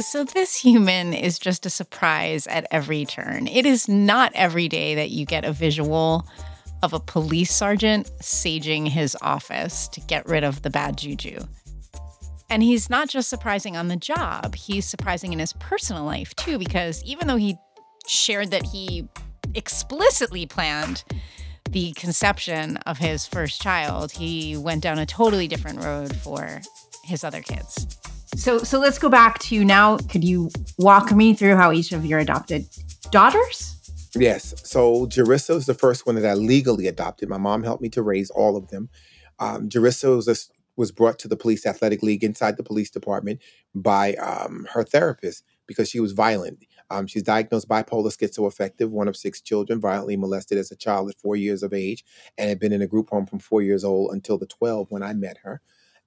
So, 0.00 0.24
this 0.24 0.56
human 0.56 1.12
is 1.14 1.38
just 1.38 1.66
a 1.66 1.70
surprise 1.70 2.46
at 2.48 2.66
every 2.70 3.04
turn. 3.04 3.46
It 3.46 3.64
is 3.64 3.88
not 3.88 4.32
every 4.34 4.68
day 4.68 4.96
that 4.96 5.10
you 5.10 5.24
get 5.24 5.44
a 5.44 5.52
visual 5.52 6.26
of 6.82 6.92
a 6.92 7.00
police 7.00 7.52
sergeant 7.52 8.10
saging 8.20 8.88
his 8.88 9.16
office 9.22 9.88
to 9.88 10.00
get 10.00 10.26
rid 10.26 10.44
of 10.44 10.62
the 10.62 10.70
bad 10.70 10.98
juju. 10.98 11.38
And 12.50 12.62
he's 12.62 12.90
not 12.90 13.08
just 13.08 13.30
surprising 13.30 13.76
on 13.76 13.88
the 13.88 13.96
job, 13.96 14.54
he's 14.54 14.84
surprising 14.84 15.32
in 15.32 15.38
his 15.38 15.52
personal 15.54 16.04
life 16.04 16.34
too, 16.36 16.58
because 16.58 17.02
even 17.04 17.26
though 17.26 17.36
he 17.36 17.56
shared 18.06 18.50
that 18.50 18.66
he 18.66 19.08
explicitly 19.54 20.44
planned 20.46 21.04
the 21.70 21.92
conception 21.92 22.76
of 22.78 22.98
his 22.98 23.26
first 23.26 23.60
child, 23.60 24.12
he 24.12 24.56
went 24.56 24.82
down 24.82 24.98
a 24.98 25.06
totally 25.06 25.48
different 25.48 25.82
road 25.82 26.14
for 26.16 26.60
his 27.02 27.24
other 27.24 27.42
kids. 27.42 27.86
So 28.36 28.58
so 28.58 28.78
let's 28.78 28.98
go 28.98 29.08
back 29.08 29.38
to 29.40 29.64
now. 29.64 29.98
Could 29.98 30.24
you 30.24 30.50
walk 30.78 31.12
me 31.12 31.34
through 31.34 31.56
how 31.56 31.72
each 31.72 31.92
of 31.92 32.04
your 32.04 32.18
adopted 32.18 32.66
daughters? 33.10 33.74
Yes. 34.16 34.54
So 34.68 35.06
Jarissa 35.06 35.54
was 35.54 35.66
the 35.66 35.74
first 35.74 36.06
one 36.06 36.14
that 36.16 36.26
I 36.26 36.34
legally 36.34 36.86
adopted. 36.86 37.28
My 37.28 37.38
mom 37.38 37.62
helped 37.62 37.82
me 37.82 37.88
to 37.90 38.02
raise 38.02 38.30
all 38.30 38.56
of 38.56 38.68
them. 38.68 38.88
Um, 39.38 39.68
Jarissa 39.68 40.14
was, 40.14 40.28
a, 40.28 40.36
was 40.76 40.92
brought 40.92 41.18
to 41.20 41.28
the 41.28 41.36
police 41.36 41.66
athletic 41.66 42.02
league 42.02 42.22
inside 42.22 42.56
the 42.56 42.62
police 42.62 42.90
department 42.90 43.40
by 43.74 44.14
um, 44.14 44.66
her 44.72 44.84
therapist 44.84 45.44
because 45.66 45.88
she 45.88 46.00
was 46.00 46.12
violent. 46.12 46.64
Um, 46.94 47.08
she's 47.08 47.24
diagnosed 47.24 47.68
bipolar 47.68 48.06
schizoaffective, 48.16 48.88
one 48.88 49.08
of 49.08 49.16
six 49.16 49.40
children, 49.40 49.80
violently 49.80 50.16
molested 50.16 50.58
as 50.58 50.70
a 50.70 50.76
child 50.76 51.10
at 51.10 51.20
four 51.20 51.34
years 51.34 51.64
of 51.64 51.72
age, 51.72 52.04
and 52.38 52.48
had 52.48 52.60
been 52.60 52.72
in 52.72 52.82
a 52.82 52.86
group 52.86 53.10
home 53.10 53.26
from 53.26 53.40
four 53.40 53.62
years 53.62 53.82
old 53.82 54.12
until 54.12 54.38
the 54.38 54.46
12 54.46 54.90
when 54.90 55.02
I 55.02 55.12
met 55.12 55.38
her. 55.38 55.60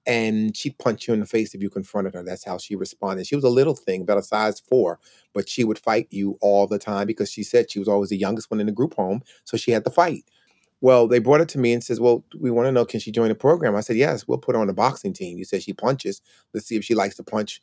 And 0.06 0.56
she'd 0.56 0.78
punch 0.78 1.06
you 1.06 1.12
in 1.12 1.20
the 1.20 1.26
face 1.26 1.54
if 1.54 1.60
you 1.60 1.68
confronted 1.68 2.14
her. 2.14 2.22
That's 2.22 2.44
how 2.44 2.56
she 2.56 2.74
responded. 2.74 3.26
She 3.26 3.34
was 3.34 3.44
a 3.44 3.50
little 3.50 3.74
thing, 3.74 4.00
about 4.00 4.16
a 4.16 4.22
size 4.22 4.60
four, 4.60 4.98
but 5.34 5.46
she 5.46 5.62
would 5.62 5.78
fight 5.78 6.06
you 6.10 6.38
all 6.40 6.66
the 6.66 6.78
time 6.78 7.06
because 7.06 7.30
she 7.30 7.42
said 7.42 7.70
she 7.70 7.78
was 7.78 7.88
always 7.88 8.08
the 8.08 8.16
youngest 8.16 8.50
one 8.50 8.58
in 8.60 8.66
the 8.66 8.72
group 8.72 8.94
home, 8.94 9.20
so 9.44 9.58
she 9.58 9.72
had 9.72 9.84
to 9.84 9.90
fight. 9.90 10.24
Well, 10.80 11.06
they 11.06 11.18
brought 11.18 11.40
her 11.40 11.46
to 11.46 11.58
me 11.58 11.74
and 11.74 11.84
says, 11.84 12.00
"Well, 12.00 12.24
we 12.38 12.50
want 12.50 12.66
to 12.66 12.72
know 12.72 12.86
can 12.86 13.00
she 13.00 13.12
join 13.12 13.28
the 13.28 13.34
program?" 13.34 13.76
I 13.76 13.80
said, 13.80 13.96
"Yes, 13.96 14.26
we'll 14.26 14.38
put 14.38 14.54
her 14.54 14.60
on 14.60 14.68
the 14.68 14.72
boxing 14.72 15.12
team." 15.12 15.36
You 15.36 15.44
said 15.44 15.62
she 15.62 15.74
punches. 15.74 16.22
Let's 16.54 16.66
see 16.66 16.76
if 16.76 16.84
she 16.84 16.94
likes 16.94 17.16
to 17.16 17.24
punch 17.24 17.60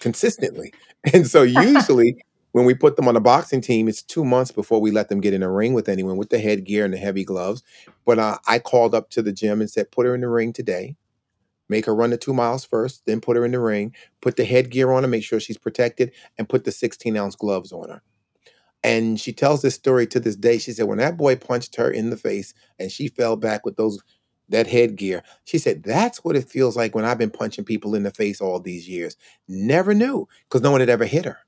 consistently. 0.00 0.74
And 1.12 1.26
so 1.26 1.42
usually 1.42 2.16
when 2.52 2.64
we 2.64 2.74
put 2.74 2.96
them 2.96 3.08
on 3.08 3.14
the 3.14 3.20
boxing 3.20 3.60
team, 3.60 3.88
it's 3.88 4.02
two 4.02 4.24
months 4.24 4.52
before 4.52 4.80
we 4.80 4.90
let 4.90 5.08
them 5.08 5.20
get 5.20 5.34
in 5.34 5.42
a 5.42 5.50
ring 5.50 5.72
with 5.72 5.88
anyone 5.88 6.16
with 6.16 6.30
the 6.30 6.38
headgear 6.38 6.84
and 6.84 6.94
the 6.94 6.98
heavy 6.98 7.24
gloves. 7.24 7.62
But 8.04 8.18
uh, 8.18 8.38
I 8.46 8.58
called 8.58 8.94
up 8.94 9.10
to 9.10 9.22
the 9.22 9.32
gym 9.32 9.60
and 9.60 9.70
said, 9.70 9.90
"Put 9.90 10.06
her 10.06 10.14
in 10.14 10.20
the 10.20 10.28
ring 10.28 10.52
today." 10.52 10.96
Make 11.68 11.86
her 11.86 11.94
run 11.94 12.10
the 12.10 12.18
two 12.18 12.34
miles 12.34 12.66
first, 12.66 13.06
then 13.06 13.22
put 13.22 13.36
her 13.36 13.46
in 13.46 13.52
the 13.52 13.58
ring, 13.58 13.94
put 14.20 14.36
the 14.36 14.44
headgear 14.44 14.92
on 14.92 15.04
her, 15.04 15.08
make 15.08 15.24
sure 15.24 15.40
she's 15.40 15.56
protected, 15.56 16.12
and 16.36 16.46
put 16.46 16.64
the 16.64 16.72
16 16.72 17.16
ounce 17.16 17.34
gloves 17.34 17.72
on 17.72 17.88
her. 17.88 18.02
And 18.84 19.18
she 19.18 19.32
tells 19.32 19.62
this 19.62 19.76
story 19.76 20.06
to 20.08 20.20
this 20.20 20.36
day. 20.36 20.58
She 20.58 20.72
said, 20.72 20.86
when 20.86 20.98
that 20.98 21.16
boy 21.16 21.36
punched 21.36 21.76
her 21.76 21.90
in 21.90 22.10
the 22.10 22.16
face 22.18 22.52
and 22.78 22.92
she 22.92 23.08
fell 23.08 23.36
back 23.36 23.64
with 23.64 23.76
those 23.76 24.02
that 24.50 24.66
headgear, 24.66 25.22
she 25.44 25.56
said, 25.56 25.82
that's 25.82 26.22
what 26.22 26.36
it 26.36 26.48
feels 26.48 26.76
like 26.76 26.94
when 26.94 27.06
I've 27.06 27.16
been 27.16 27.30
punching 27.30 27.64
people 27.64 27.94
in 27.94 28.02
the 28.02 28.10
face 28.10 28.42
all 28.42 28.60
these 28.60 28.86
years. 28.86 29.16
Never 29.48 29.94
knew 29.94 30.28
because 30.48 30.60
no 30.60 30.72
one 30.72 30.80
had 30.80 30.90
ever 30.90 31.06
hit 31.06 31.24
her 31.24 31.38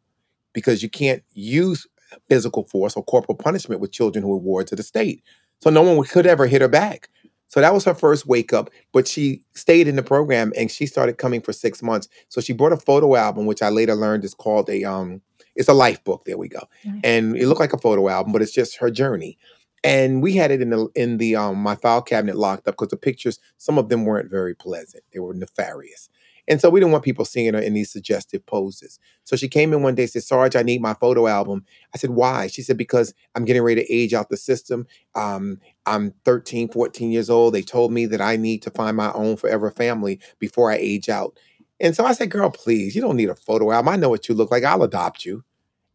because 0.54 0.82
you 0.82 0.88
can't 0.88 1.22
use 1.34 1.86
physical 2.28 2.64
force 2.64 2.96
or 2.96 3.04
corporal 3.04 3.36
punishment 3.36 3.80
with 3.80 3.92
children 3.92 4.24
who 4.24 4.32
are 4.32 4.38
wards 4.38 4.72
of 4.72 4.78
the 4.78 4.82
state. 4.84 5.22
So 5.60 5.68
no 5.70 5.82
one 5.82 6.04
could 6.06 6.26
ever 6.26 6.46
hit 6.46 6.62
her 6.62 6.68
back. 6.68 7.08
So 7.48 7.60
that 7.60 7.74
was 7.74 7.84
her 7.84 7.94
first 7.94 8.26
wake 8.26 8.52
up, 8.52 8.70
but 8.92 9.06
she 9.06 9.42
stayed 9.54 9.86
in 9.86 9.96
the 9.96 10.02
program 10.02 10.52
and 10.56 10.70
she 10.70 10.86
started 10.86 11.18
coming 11.18 11.40
for 11.40 11.52
six 11.52 11.82
months. 11.82 12.08
So 12.28 12.40
she 12.40 12.52
brought 12.52 12.72
a 12.72 12.76
photo 12.76 13.14
album, 13.14 13.46
which 13.46 13.62
I 13.62 13.68
later 13.68 13.94
learned 13.94 14.24
is 14.24 14.34
called 14.34 14.68
a 14.68 14.82
um, 14.84 15.20
it's 15.54 15.68
a 15.68 15.74
life 15.74 16.02
book. 16.02 16.24
There 16.24 16.36
we 16.38 16.48
go, 16.48 16.62
Nice. 16.84 17.00
and 17.04 17.36
it 17.36 17.46
looked 17.46 17.60
like 17.60 17.72
a 17.72 17.78
photo 17.78 18.08
album, 18.08 18.32
but 18.32 18.42
it's 18.42 18.52
just 18.52 18.78
her 18.78 18.90
journey. 18.90 19.38
And 19.84 20.22
we 20.22 20.34
had 20.34 20.50
it 20.50 20.62
in 20.62 20.70
the 20.70 20.88
in 20.96 21.18
the 21.18 21.36
um 21.36 21.58
my 21.58 21.76
file 21.76 22.02
cabinet 22.02 22.36
locked 22.36 22.66
up 22.66 22.74
because 22.74 22.88
the 22.88 22.96
pictures, 22.96 23.38
some 23.58 23.78
of 23.78 23.88
them 23.88 24.04
weren't 24.04 24.30
very 24.30 24.54
pleasant. 24.54 25.04
They 25.12 25.20
were 25.20 25.34
nefarious. 25.34 26.08
And 26.46 26.60
so 26.60 26.68
we 26.68 26.80
didn't 26.80 26.92
want 26.92 27.04
people 27.04 27.24
seeing 27.24 27.54
her 27.54 27.60
in 27.60 27.74
these 27.74 27.90
suggestive 27.90 28.44
poses. 28.44 28.98
So 29.24 29.34
she 29.36 29.48
came 29.48 29.72
in 29.72 29.82
one 29.82 29.94
day 29.94 30.02
and 30.02 30.10
said, 30.10 30.24
Sarge, 30.24 30.56
I 30.56 30.62
need 30.62 30.82
my 30.82 30.94
photo 30.94 31.26
album. 31.26 31.64
I 31.94 31.98
said, 31.98 32.10
why? 32.10 32.48
She 32.48 32.62
said, 32.62 32.76
because 32.76 33.14
I'm 33.34 33.44
getting 33.44 33.62
ready 33.62 33.82
to 33.82 33.92
age 33.92 34.12
out 34.12 34.28
the 34.28 34.36
system. 34.36 34.86
Um, 35.14 35.58
I'm 35.86 36.12
13, 36.24 36.68
14 36.68 37.10
years 37.10 37.30
old. 37.30 37.54
They 37.54 37.62
told 37.62 37.92
me 37.92 38.06
that 38.06 38.20
I 38.20 38.36
need 38.36 38.62
to 38.62 38.70
find 38.70 38.96
my 38.96 39.10
own 39.12 39.36
forever 39.36 39.70
family 39.70 40.20
before 40.38 40.70
I 40.70 40.76
age 40.76 41.08
out. 41.08 41.38
And 41.80 41.96
so 41.96 42.04
I 42.04 42.12
said, 42.12 42.30
girl, 42.30 42.50
please, 42.50 42.94
you 42.94 43.00
don't 43.00 43.16
need 43.16 43.30
a 43.30 43.34
photo 43.34 43.70
album. 43.72 43.88
I 43.88 43.96
know 43.96 44.10
what 44.10 44.28
you 44.28 44.34
look 44.34 44.50
like. 44.50 44.64
I'll 44.64 44.82
adopt 44.82 45.24
you. 45.24 45.44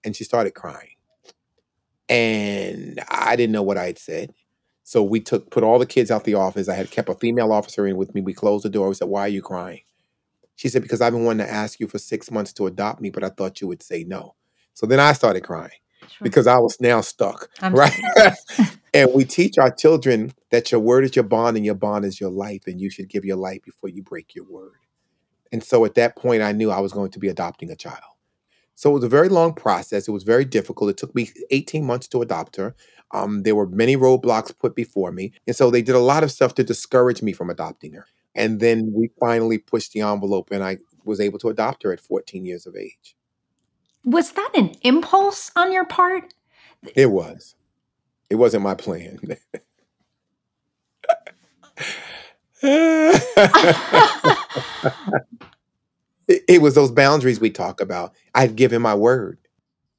And 0.04 0.16
she 0.16 0.24
started 0.24 0.52
crying. 0.52 0.96
And 2.08 3.00
I 3.10 3.36
didn't 3.36 3.54
know 3.54 3.64
what 3.64 3.78
I 3.78 3.86
had 3.86 4.00
said. 4.00 4.34
So 4.84 5.04
we 5.04 5.20
took 5.20 5.52
put 5.52 5.64
all 5.64 5.78
the 5.78 5.86
kids 5.86 6.10
out 6.10 6.24
the 6.24 6.34
office. 6.34 6.68
I 6.68 6.74
had 6.74 6.90
kept 6.90 7.10
a 7.10 7.14
female 7.14 7.52
officer 7.52 7.86
in 7.86 7.96
with 7.96 8.16
me. 8.16 8.22
We 8.22 8.34
closed 8.34 8.66
the 8.66 8.70
door. 8.70 8.88
We 8.88 8.96
said, 8.96 9.08
Why 9.08 9.22
are 9.22 9.28
you 9.28 9.44
crying? 9.44 9.82
She 10.60 10.68
said, 10.68 10.82
Because 10.82 11.00
I've 11.00 11.14
been 11.14 11.24
wanting 11.24 11.48
to 11.48 11.54
ask 11.54 11.80
you 11.80 11.88
for 11.88 12.00
six 12.00 12.30
months 12.30 12.52
to 12.54 12.68
adopt 12.68 13.00
me, 13.00 13.10
but 13.10 13.24
I 13.24 13.30
thought 13.30 13.62
you 13.62 13.68
would 13.70 13.82
say 13.82 14.04
no. 14.04 14.36
So 14.74 14.86
then 14.86 15.00
I 15.00 15.14
started 15.14 15.42
crying 15.42 15.72
Sure. 16.02 16.18
because 16.22 16.48
I 16.48 16.58
was 16.58 16.76
now 16.82 17.00
stuck. 17.00 17.50
I'm 17.62 17.74
Right. 17.74 17.98
and 18.94 19.10
we 19.16 19.24
teach 19.24 19.58
our 19.58 19.72
children 19.72 20.34
that 20.52 20.70
your 20.70 20.82
word 20.82 21.06
is 21.06 21.16
your 21.16 21.24
bond 21.24 21.56
and 21.56 21.66
your 21.66 21.76
bond 21.76 22.04
is 22.04 22.20
your 22.20 22.30
life, 22.30 22.64
and 22.68 22.82
you 22.82 22.90
should 22.90 23.08
give 23.08 23.24
your 23.24 23.38
life 23.38 23.62
before 23.64 23.90
you 23.90 24.04
break 24.04 24.36
your 24.36 24.44
word. 24.50 24.74
And 25.54 25.64
so 25.64 25.86
at 25.86 25.96
that 25.96 26.18
point, 26.18 26.42
I 26.42 26.52
knew 26.52 26.72
I 26.72 26.82
was 26.82 26.92
going 26.92 27.12
to 27.12 27.20
be 27.20 27.30
adopting 27.30 27.72
a 27.72 27.76
child. 27.78 28.04
So 28.76 28.90
it 28.90 28.96
was 28.96 29.06
a 29.06 29.10
very 29.10 29.30
long 29.30 29.54
process. 29.54 30.10
It 30.10 30.12
was 30.12 30.24
very 30.24 30.44
difficult. 30.44 30.90
It 30.90 30.98
took 30.98 31.16
me 31.16 31.30
18 31.52 31.86
months 31.86 32.10
to 32.10 32.22
adopt 32.22 32.58
her. 32.58 32.76
Um, 33.12 33.44
there 33.44 33.56
were 33.56 33.68
many 33.68 33.96
roadblocks 33.96 34.58
put 34.60 34.76
before 34.76 35.14
me. 35.14 35.32
And 35.48 35.56
so 35.56 35.72
they 35.72 35.82
did 35.82 35.96
a 35.96 36.00
lot 36.00 36.26
of 36.26 36.34
stuff 36.34 36.54
to 36.56 36.66
discourage 36.66 37.22
me 37.22 37.32
from 37.32 37.50
adopting 37.50 37.94
her. 37.94 38.08
And 38.36 38.60
then 38.60 38.92
we 38.94 39.10
finally 39.20 39.58
pushed 39.58 39.94
the 39.94 40.02
envelope 40.02 40.50
and 40.52 40.64
I 40.64 40.78
was 41.04 41.20
able 41.20 41.40
to 41.40 41.50
adopt 41.50 41.84
her 41.84 41.92
at 41.92 42.00
14 42.00 42.46
years 42.46 42.66
of 42.66 42.76
age. 42.76 43.16
Was 44.04 44.32
that 44.34 44.52
an 44.54 44.72
impulse 44.82 45.52
on 45.56 45.72
your 45.72 45.86
part? 45.86 46.34
It 46.96 47.12
was. 47.12 47.56
It 48.30 48.36
wasn't 48.36 48.64
my 48.64 48.76
plan. 48.76 49.20
it, 52.62 53.24
it 56.28 56.62
was 56.62 56.76
those 56.76 56.92
boundaries 56.92 57.40
we 57.40 57.50
talk 57.50 57.82
about. 57.82 58.14
I'd 58.36 58.56
given 58.56 58.82
my 58.82 58.96
word. 58.96 59.40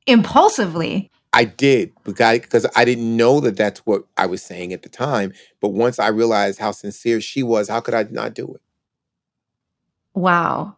Impulsively. 0.06 1.10
I 1.32 1.44
did 1.44 1.92
because 2.04 2.66
I 2.74 2.84
didn't 2.84 3.16
know 3.16 3.40
that 3.40 3.56
that's 3.56 3.80
what 3.80 4.04
I 4.16 4.26
was 4.26 4.42
saying 4.42 4.72
at 4.72 4.82
the 4.82 4.88
time. 4.88 5.32
But 5.60 5.68
once 5.68 5.98
I 5.98 6.08
realized 6.08 6.58
how 6.58 6.72
sincere 6.72 7.20
she 7.20 7.42
was, 7.42 7.68
how 7.68 7.80
could 7.80 7.94
I 7.94 8.02
not 8.10 8.34
do 8.34 8.54
it? 8.54 8.60
Wow. 10.14 10.76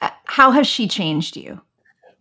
Uh, 0.00 0.10
How 0.24 0.52
has 0.52 0.66
she 0.66 0.88
changed 0.88 1.36
you? 1.36 1.60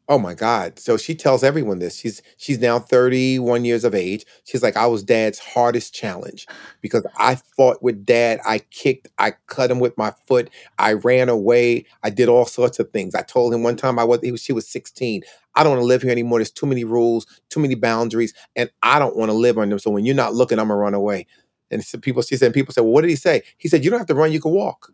Oh 0.09 0.17
my 0.17 0.33
God. 0.33 0.79
So 0.79 0.97
she 0.97 1.13
tells 1.13 1.43
everyone 1.43 1.77
this. 1.79 1.95
She's 1.95 2.23
she's 2.37 2.59
now 2.59 2.79
31 2.79 3.63
years 3.63 3.83
of 3.83 3.95
age. 3.95 4.25
She's 4.43 4.63
like, 4.63 4.75
I 4.75 4.87
was 4.87 5.03
dad's 5.03 5.37
hardest 5.37 5.93
challenge 5.93 6.47
because 6.81 7.05
I 7.17 7.35
fought 7.55 7.83
with 7.83 8.05
dad. 8.05 8.39
I 8.43 8.59
kicked, 8.59 9.07
I 9.19 9.33
cut 9.47 9.71
him 9.71 9.79
with 9.79 9.95
my 9.99 10.13
foot, 10.27 10.49
I 10.79 10.93
ran 10.93 11.29
away, 11.29 11.85
I 12.03 12.09
did 12.09 12.27
all 12.27 12.45
sorts 12.45 12.79
of 12.79 12.89
things. 12.91 13.15
I 13.15 13.21
told 13.21 13.53
him 13.53 13.63
one 13.63 13.77
time 13.77 13.99
I 13.99 14.03
was 14.03 14.21
he 14.21 14.31
was 14.31 14.41
she 14.41 14.51
was 14.51 14.67
16. 14.67 15.21
I 15.55 15.63
don't 15.63 15.73
want 15.73 15.81
to 15.83 15.87
live 15.87 16.01
here 16.01 16.11
anymore. 16.11 16.39
There's 16.39 16.51
too 16.51 16.67
many 16.67 16.83
rules, 16.83 17.27
too 17.49 17.61
many 17.61 17.75
boundaries, 17.75 18.33
and 18.55 18.71
I 18.83 18.99
don't 18.99 19.15
want 19.15 19.29
to 19.29 19.37
live 19.37 19.59
on 19.59 19.69
them. 19.69 19.79
So 19.79 19.91
when 19.91 20.05
you're 20.05 20.15
not 20.15 20.33
looking, 20.33 20.59
I'm 20.59 20.69
gonna 20.69 20.79
run 20.79 20.95
away. 20.95 21.27
And 21.71 21.83
people, 22.01 22.23
she 22.23 22.37
said, 22.37 22.53
people 22.53 22.73
said, 22.73 22.81
Well, 22.81 22.93
what 22.93 23.01
did 23.01 23.11
he 23.11 23.15
say? 23.15 23.43
He 23.59 23.67
said, 23.69 23.83
You 23.85 23.91
don't 23.91 23.99
have 23.99 24.07
to 24.07 24.15
run, 24.15 24.31
you 24.31 24.41
can 24.41 24.53
walk. 24.53 24.91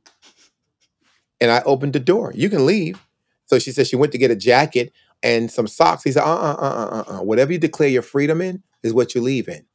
And 1.42 1.52
I 1.52 1.62
opened 1.66 1.94
the 1.94 2.00
door. 2.02 2.34
You 2.36 2.50
can 2.50 2.66
leave. 2.66 3.02
So 3.46 3.60
she 3.60 3.72
said 3.72 3.88
she 3.88 3.96
went 3.96 4.12
to 4.12 4.18
get 4.18 4.32
a 4.32 4.36
jacket 4.36 4.92
and 5.26 5.52
some 5.52 5.68
socks. 5.68 6.04
He 6.06 6.14
said, 6.14 6.24
uh 6.24 6.28
uh 6.28 6.58
uh 6.60 7.04
uh 7.10 7.20
uh. 7.20 7.24
Whatever 7.24 7.54
you 7.54 7.60
declare 7.60 7.90
your 7.90 8.04
freedom 8.04 8.42
in 8.42 8.64
is 8.84 8.94
what 8.94 9.16
you 9.16 9.22
leave 9.22 9.50
in. 9.50 9.66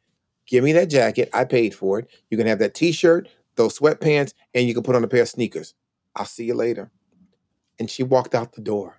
Give 0.47 0.65
me 0.65 0.73
that 0.75 0.91
jacket. 0.91 1.31
I 1.35 1.45
paid 1.45 1.75
for 1.75 2.01
it. 2.01 2.09
You 2.31 2.39
can 2.39 2.49
have 2.49 2.61
that 2.61 2.75
t 2.75 2.93
shirt, 2.93 3.29
those 3.57 3.79
sweatpants, 3.79 4.35
and 4.55 4.69
you 4.69 4.75
can 4.75 4.85
put 4.85 4.97
on 4.97 5.05
a 5.05 5.09
pair 5.09 5.23
of 5.23 5.31
sneakers. 5.31 5.75
I'll 6.17 6.27
see 6.27 6.47
you 6.47 6.55
later. 6.55 6.93
And 7.81 7.91
she 7.91 8.05
walked 8.05 8.35
out 8.35 8.55
the 8.55 8.63
door. 8.63 8.99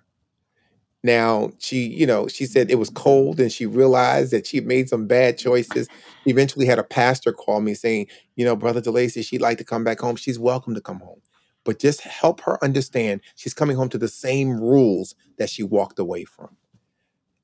Now, 1.04 1.52
she, 1.58 1.88
you 1.88 2.06
know, 2.06 2.28
she 2.28 2.46
said 2.46 2.70
it 2.70 2.76
was 2.78 2.90
cold 2.90 3.40
and 3.40 3.52
she 3.52 3.66
realized 3.66 4.32
that 4.32 4.46
she 4.46 4.58
had 4.58 4.66
made 4.66 4.88
some 4.88 5.08
bad 5.08 5.38
choices. 5.38 5.88
Eventually 6.26 6.66
had 6.66 6.78
a 6.78 6.84
pastor 6.84 7.32
call 7.32 7.60
me 7.62 7.74
saying, 7.74 8.08
you 8.36 8.44
know, 8.44 8.56
Brother 8.56 8.82
DeLacy, 8.82 9.24
she'd 9.26 9.40
like 9.42 9.58
to 9.58 9.64
come 9.64 9.84
back 9.84 10.00
home. 10.00 10.16
She's 10.16 10.38
welcome 10.38 10.74
to 10.74 10.82
come 10.82 11.00
home. 11.00 11.20
But 11.64 11.78
just 11.78 12.00
help 12.02 12.40
her 12.42 12.62
understand 12.64 13.20
she's 13.36 13.54
coming 13.54 13.76
home 13.76 13.88
to 13.90 13.98
the 13.98 14.08
same 14.08 14.60
rules 14.60 15.14
that 15.38 15.50
she 15.50 15.62
walked 15.62 15.98
away 15.98 16.24
from. 16.24 16.56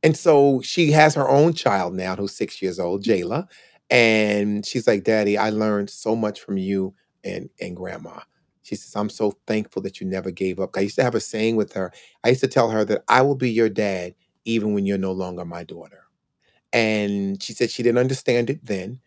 And 0.02 0.16
so 0.16 0.60
she 0.62 0.92
has 0.92 1.14
her 1.14 1.28
own 1.28 1.54
child 1.54 1.94
now 1.94 2.16
who's 2.16 2.34
six 2.34 2.62
years 2.62 2.78
old, 2.78 3.04
Jayla. 3.04 3.48
And 3.90 4.64
she's 4.66 4.86
like, 4.86 5.04
Daddy, 5.04 5.38
I 5.38 5.50
learned 5.50 5.90
so 5.90 6.16
much 6.16 6.40
from 6.40 6.58
you 6.58 6.94
and, 7.24 7.50
and 7.60 7.76
grandma. 7.76 8.20
She 8.62 8.76
says, 8.76 8.94
I'm 8.96 9.10
so 9.10 9.34
thankful 9.46 9.82
that 9.82 10.00
you 10.00 10.06
never 10.06 10.30
gave 10.30 10.60
up. 10.60 10.76
I 10.76 10.80
used 10.80 10.96
to 10.96 11.02
have 11.02 11.14
a 11.14 11.20
saying 11.20 11.56
with 11.56 11.72
her. 11.74 11.92
I 12.24 12.30
used 12.30 12.42
to 12.42 12.48
tell 12.48 12.70
her 12.70 12.84
that 12.84 13.02
I 13.08 13.22
will 13.22 13.34
be 13.34 13.50
your 13.50 13.70
dad 13.70 14.14
even 14.44 14.74
when 14.74 14.86
you're 14.86 14.98
no 14.98 15.12
longer 15.12 15.44
my 15.44 15.64
daughter. 15.64 16.04
And 16.72 17.42
she 17.42 17.52
said 17.54 17.70
she 17.70 17.82
didn't 17.82 17.98
understand 17.98 18.50
it 18.50 18.64
then. 18.64 19.00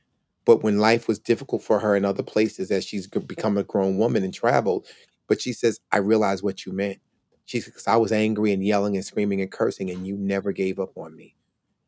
But 0.45 0.63
when 0.63 0.79
life 0.79 1.07
was 1.07 1.19
difficult 1.19 1.63
for 1.63 1.79
her 1.79 1.95
in 1.95 2.05
other 2.05 2.23
places 2.23 2.71
as 2.71 2.85
she's 2.85 3.07
g- 3.07 3.19
become 3.19 3.57
a 3.57 3.63
grown 3.63 3.97
woman 3.97 4.23
and 4.23 4.33
traveled, 4.33 4.87
but 5.27 5.41
she 5.41 5.53
says, 5.53 5.79
I 5.91 5.97
realized 5.97 6.43
what 6.43 6.65
you 6.65 6.73
meant. 6.73 6.99
She 7.45 7.59
says, 7.59 7.87
I 7.87 7.97
was 7.97 8.11
angry 8.11 8.51
and 8.53 8.65
yelling 8.65 8.95
and 8.95 9.05
screaming 9.05 9.41
and 9.41 9.51
cursing, 9.51 9.89
and 9.89 10.05
you 10.05 10.17
never 10.17 10.51
gave 10.51 10.79
up 10.79 10.97
on 10.97 11.15
me. 11.15 11.35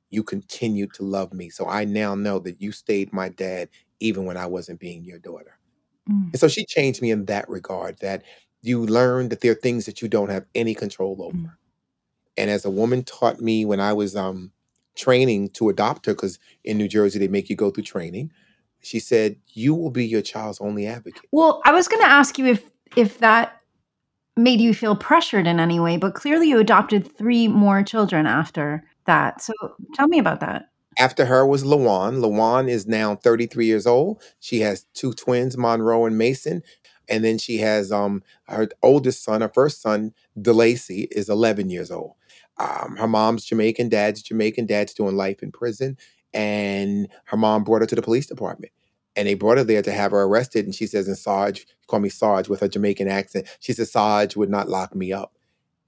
You 0.10 0.24
continued 0.24 0.94
to 0.96 1.04
love 1.04 1.34
me. 1.34 1.50
So 1.50 1.68
I 1.68 1.86
now 1.86 2.16
know 2.16 2.40
that 2.40 2.62
you 2.62 2.72
stayed 2.72 3.12
my 3.12 3.30
dad 3.30 3.70
even 4.00 4.26
when 4.26 4.38
I 4.38 4.46
wasn't 4.46 4.80
being 4.80 5.04
your 5.04 5.20
daughter. 5.20 5.58
Mm. 6.10 6.32
And 6.32 6.40
so 6.40 6.48
she 6.48 6.66
changed 6.66 7.02
me 7.02 7.12
in 7.12 7.26
that 7.26 7.50
regard 7.50 7.98
that 8.00 8.24
you 8.62 8.86
learn 8.86 9.30
that 9.30 9.42
there 9.42 9.52
are 9.52 9.56
things 9.56 9.86
that 9.86 10.02
you 10.02 10.08
don't 10.08 10.30
have 10.30 10.46
any 10.54 10.76
control 10.76 11.22
over. 11.22 11.38
Mm. 11.38 11.54
And 12.38 12.50
as 12.50 12.66
a 12.66 12.70
woman 12.70 13.04
taught 13.04 13.42
me 13.42 13.66
when 13.66 13.80
I 13.80 13.94
was 13.94 14.16
um, 14.16 14.52
training 14.96 15.50
to 15.50 15.70
adopt 15.70 16.06
her, 16.06 16.14
because 16.14 16.40
in 16.64 16.78
New 16.78 16.88
Jersey 16.88 17.20
they 17.20 17.28
make 17.28 17.50
you 17.50 17.56
go 17.56 17.72
through 17.72 17.84
training, 17.84 18.32
she 18.84 19.00
said, 19.00 19.38
You 19.54 19.74
will 19.74 19.90
be 19.90 20.06
your 20.06 20.22
child's 20.22 20.60
only 20.62 20.86
advocate. 20.86 21.24
Well, 21.32 21.62
I 21.66 21.72
was 21.72 21.88
going 21.88 22.02
to 22.02 22.08
ask 22.08 22.38
you 22.38 22.46
if 22.46 22.70
if 22.96 23.18
that 23.20 23.60
made 24.36 24.60
you 24.60 24.74
feel 24.74 24.96
pressured 24.96 25.48
in 25.48 25.60
any 25.60 25.80
way, 25.80 25.98
but 25.98 26.16
clearly 26.16 26.50
you 26.50 26.60
adopted 26.60 27.16
three 27.18 27.48
more 27.48 27.84
children 27.84 28.26
after 28.26 28.84
that. 29.06 29.42
So 29.42 29.54
tell 29.94 30.08
me 30.08 30.20
about 30.20 30.40
that. 30.42 30.70
After 31.00 31.26
her 31.26 31.46
was 31.46 31.64
Lawan. 31.64 32.20
Lawan 32.20 32.70
is 32.70 32.86
now 32.86 33.16
33 33.16 33.66
years 33.66 33.88
old. 33.88 34.22
She 34.40 34.60
has 34.60 34.86
two 34.94 35.14
twins, 35.14 35.58
Monroe 35.58 36.06
and 36.06 36.18
Mason. 36.18 36.62
And 37.10 37.24
then 37.24 37.38
she 37.38 37.58
has 37.58 37.92
um 37.92 38.24
her 38.48 38.70
oldest 38.82 39.24
son, 39.24 39.42
her 39.42 39.52
first 39.54 39.82
son, 39.82 40.14
DeLacy, 40.40 41.08
is 41.12 41.30
11 41.30 41.70
years 41.70 41.92
old. 41.92 42.14
Um, 42.58 42.96
her 42.98 43.08
mom's 43.08 43.46
Jamaican, 43.46 43.90
dad's 43.90 44.22
Jamaican, 44.22 44.68
dad's 44.68 44.94
doing 44.94 45.16
life 45.16 45.42
in 45.42 45.52
prison. 45.52 45.98
And 46.34 47.10
her 47.26 47.38
mom 47.38 47.64
brought 47.64 47.82
her 47.82 47.88
to 47.88 47.96
the 47.96 48.02
police 48.02 48.28
department. 48.28 48.74
And 49.16 49.28
they 49.28 49.36
brought 49.36 49.58
her 49.58 49.64
there 49.64 49.82
to 49.84 49.92
have 49.92 50.12
her 50.12 50.24
arrested. 50.24 50.66
And 50.66 50.74
she 50.76 50.88
says, 50.88 51.08
and 51.08 51.18
Sarge, 51.18 51.60
she 51.62 51.88
called 51.88 52.04
me 52.04 52.10
Sarge 52.10 52.50
with 52.50 52.62
her 52.62 52.68
Jamaican 52.68 53.08
accent. 53.08 53.48
She 53.60 53.74
says, 53.74 53.92
Sarge 53.92 54.36
would 54.36 54.50
not 54.50 54.70
lock 54.70 54.96
me 54.96 55.14
up. 55.14 55.34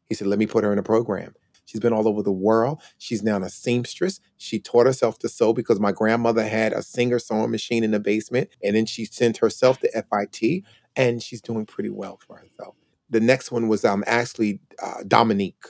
He 0.08 0.16
said, 0.16 0.28
let 0.28 0.40
me 0.40 0.46
put 0.46 0.64
her 0.64 0.74
in 0.74 0.80
a 0.80 0.84
program. 0.84 1.34
She's 1.66 1.82
been 1.82 1.94
all 1.94 2.08
over 2.08 2.22
the 2.22 2.32
world. 2.32 2.82
She's 3.00 3.24
now 3.24 3.38
a 3.42 3.50
seamstress. 3.50 4.20
She 4.38 4.60
taught 4.60 4.86
herself 4.86 5.18
to 5.20 5.30
sew 5.30 5.54
because 5.54 5.80
my 5.80 5.92
grandmother 5.92 6.48
had 6.48 6.74
a 6.74 6.84
Singer 6.84 7.20
sewing 7.20 7.52
machine 7.52 7.84
in 7.84 7.92
the 7.92 8.00
basement. 8.00 8.50
And 8.64 8.76
then 8.76 8.86
she 8.86 9.06
sent 9.06 9.38
herself 9.38 9.80
to 9.80 9.92
FIT, 9.92 10.64
and 10.96 11.24
she's 11.24 11.42
doing 11.42 11.66
pretty 11.66 11.90
well 11.90 12.20
for 12.26 12.38
herself. 12.38 12.76
The 13.10 13.20
next 13.20 13.52
one 13.52 13.68
was 13.68 13.84
um 13.84 14.04
actually 14.08 14.60
uh, 14.82 15.04
Dominique. 15.08 15.66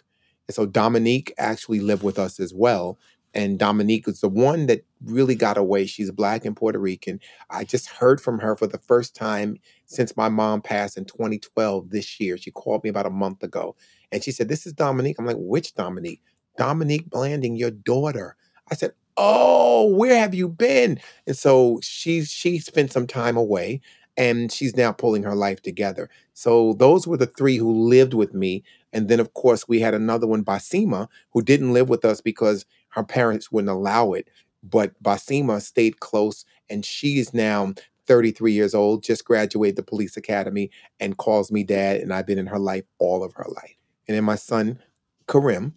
And 0.47 0.55
so 0.55 0.65
Dominique 0.65 1.33
actually 1.37 1.79
lived 1.79 2.03
with 2.03 2.19
us 2.19 2.39
as 2.39 2.53
well. 2.53 2.99
And 3.35 3.59
Dominique 3.59 4.07
is 4.07 4.21
the 4.21 4.29
one 4.29 4.65
that 4.67 4.85
really 5.03 5.35
got 5.35 5.57
away. 5.57 5.85
She's 5.85 6.09
black 6.09 6.45
and 6.45 6.55
Puerto 6.55 6.79
Rican. 6.79 7.19
I 7.49 7.65
just 7.65 7.87
heard 7.87 8.21
from 8.21 8.39
her 8.39 8.55
for 8.55 8.65
the 8.67 8.77
first 8.79 9.15
time 9.15 9.57
since 9.85 10.15
my 10.15 10.29
mom 10.29 10.61
passed 10.61 10.97
in 10.97 11.05
2012 11.05 11.89
this 11.89 12.19
year. 12.19 12.37
She 12.37 12.51
called 12.51 12.83
me 12.83 12.89
about 12.89 13.05
a 13.05 13.11
month 13.11 13.43
ago 13.43 13.75
and 14.11 14.23
she 14.23 14.31
said, 14.31 14.47
This 14.47 14.65
is 14.65 14.73
Dominique. 14.73 15.17
I'm 15.19 15.25
like, 15.25 15.37
Which 15.37 15.73
Dominique? 15.75 16.21
Dominique 16.57 17.09
Blanding, 17.09 17.57
your 17.57 17.71
daughter. 17.71 18.37
I 18.71 18.75
said, 18.75 18.91
Oh, 19.17 19.87
where 19.87 20.17
have 20.17 20.33
you 20.33 20.49
been? 20.49 20.99
And 21.27 21.37
so 21.37 21.79
she 21.83 22.23
she 22.23 22.59
spent 22.59 22.91
some 22.91 23.07
time 23.07 23.37
away 23.37 23.81
and 24.17 24.51
she's 24.51 24.75
now 24.75 24.91
pulling 24.91 25.23
her 25.23 25.35
life 25.35 25.61
together. 25.61 26.09
So 26.33 26.73
those 26.73 27.05
were 27.07 27.17
the 27.17 27.25
three 27.27 27.57
who 27.57 27.71
lived 27.71 28.13
with 28.13 28.33
me. 28.33 28.63
And 28.93 29.09
then 29.09 29.19
of 29.19 29.33
course 29.33 29.67
we 29.67 29.79
had 29.81 29.93
another 29.93 30.27
one, 30.27 30.43
Basima, 30.43 31.07
who 31.31 31.41
didn't 31.41 31.73
live 31.73 31.89
with 31.89 32.05
us 32.05 32.21
because 32.21 32.65
her 32.95 33.03
parents 33.03 33.51
wouldn't 33.51 33.69
allow 33.69 34.13
it. 34.13 34.29
But 34.63 35.01
Basima 35.03 35.61
stayed 35.61 35.99
close 35.99 36.45
and 36.69 36.83
she 36.83 37.19
is 37.19 37.33
now 37.33 37.73
33 38.07 38.53
years 38.53 38.73
old, 38.73 39.03
just 39.03 39.25
graduated 39.25 39.75
the 39.75 39.83
police 39.83 40.17
academy, 40.17 40.71
and 40.99 41.17
calls 41.17 41.51
me 41.51 41.63
dad. 41.63 41.99
And 41.99 42.13
I've 42.13 42.25
been 42.25 42.39
in 42.39 42.47
her 42.47 42.59
life 42.59 42.85
all 42.99 43.23
of 43.23 43.33
her 43.33 43.45
life. 43.47 43.75
And 44.07 44.15
then 44.15 44.23
my 44.23 44.35
son, 44.35 44.79
Karim. 45.27 45.75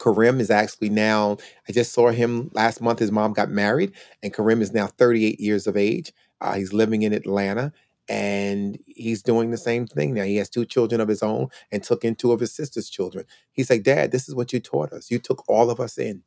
Karim 0.00 0.40
is 0.40 0.50
actually 0.50 0.88
now, 0.88 1.36
I 1.68 1.72
just 1.72 1.92
saw 1.92 2.10
him 2.10 2.50
last 2.54 2.80
month. 2.80 3.00
His 3.00 3.12
mom 3.12 3.34
got 3.34 3.50
married, 3.50 3.92
and 4.22 4.32
Karim 4.32 4.62
is 4.62 4.72
now 4.72 4.86
38 4.86 5.38
years 5.38 5.66
of 5.66 5.76
age. 5.76 6.12
Uh, 6.40 6.54
he's 6.54 6.72
living 6.72 7.02
in 7.02 7.12
Atlanta 7.12 7.72
and 8.08 8.76
he's 8.86 9.22
doing 9.22 9.50
the 9.50 9.56
same 9.56 9.86
thing 9.86 10.14
now. 10.14 10.24
He 10.24 10.36
has 10.36 10.50
two 10.50 10.64
children 10.64 11.00
of 11.00 11.08
his 11.08 11.22
own 11.22 11.48
and 11.70 11.82
took 11.82 12.04
in 12.04 12.16
two 12.16 12.32
of 12.32 12.40
his 12.40 12.52
sister's 12.52 12.90
children. 12.90 13.24
He's 13.52 13.70
like, 13.70 13.84
Dad, 13.84 14.10
this 14.10 14.28
is 14.28 14.34
what 14.34 14.52
you 14.52 14.58
taught 14.58 14.92
us. 14.92 15.12
You 15.12 15.20
took 15.20 15.44
all 15.48 15.70
of 15.70 15.78
us 15.78 15.96
in. 15.96 16.24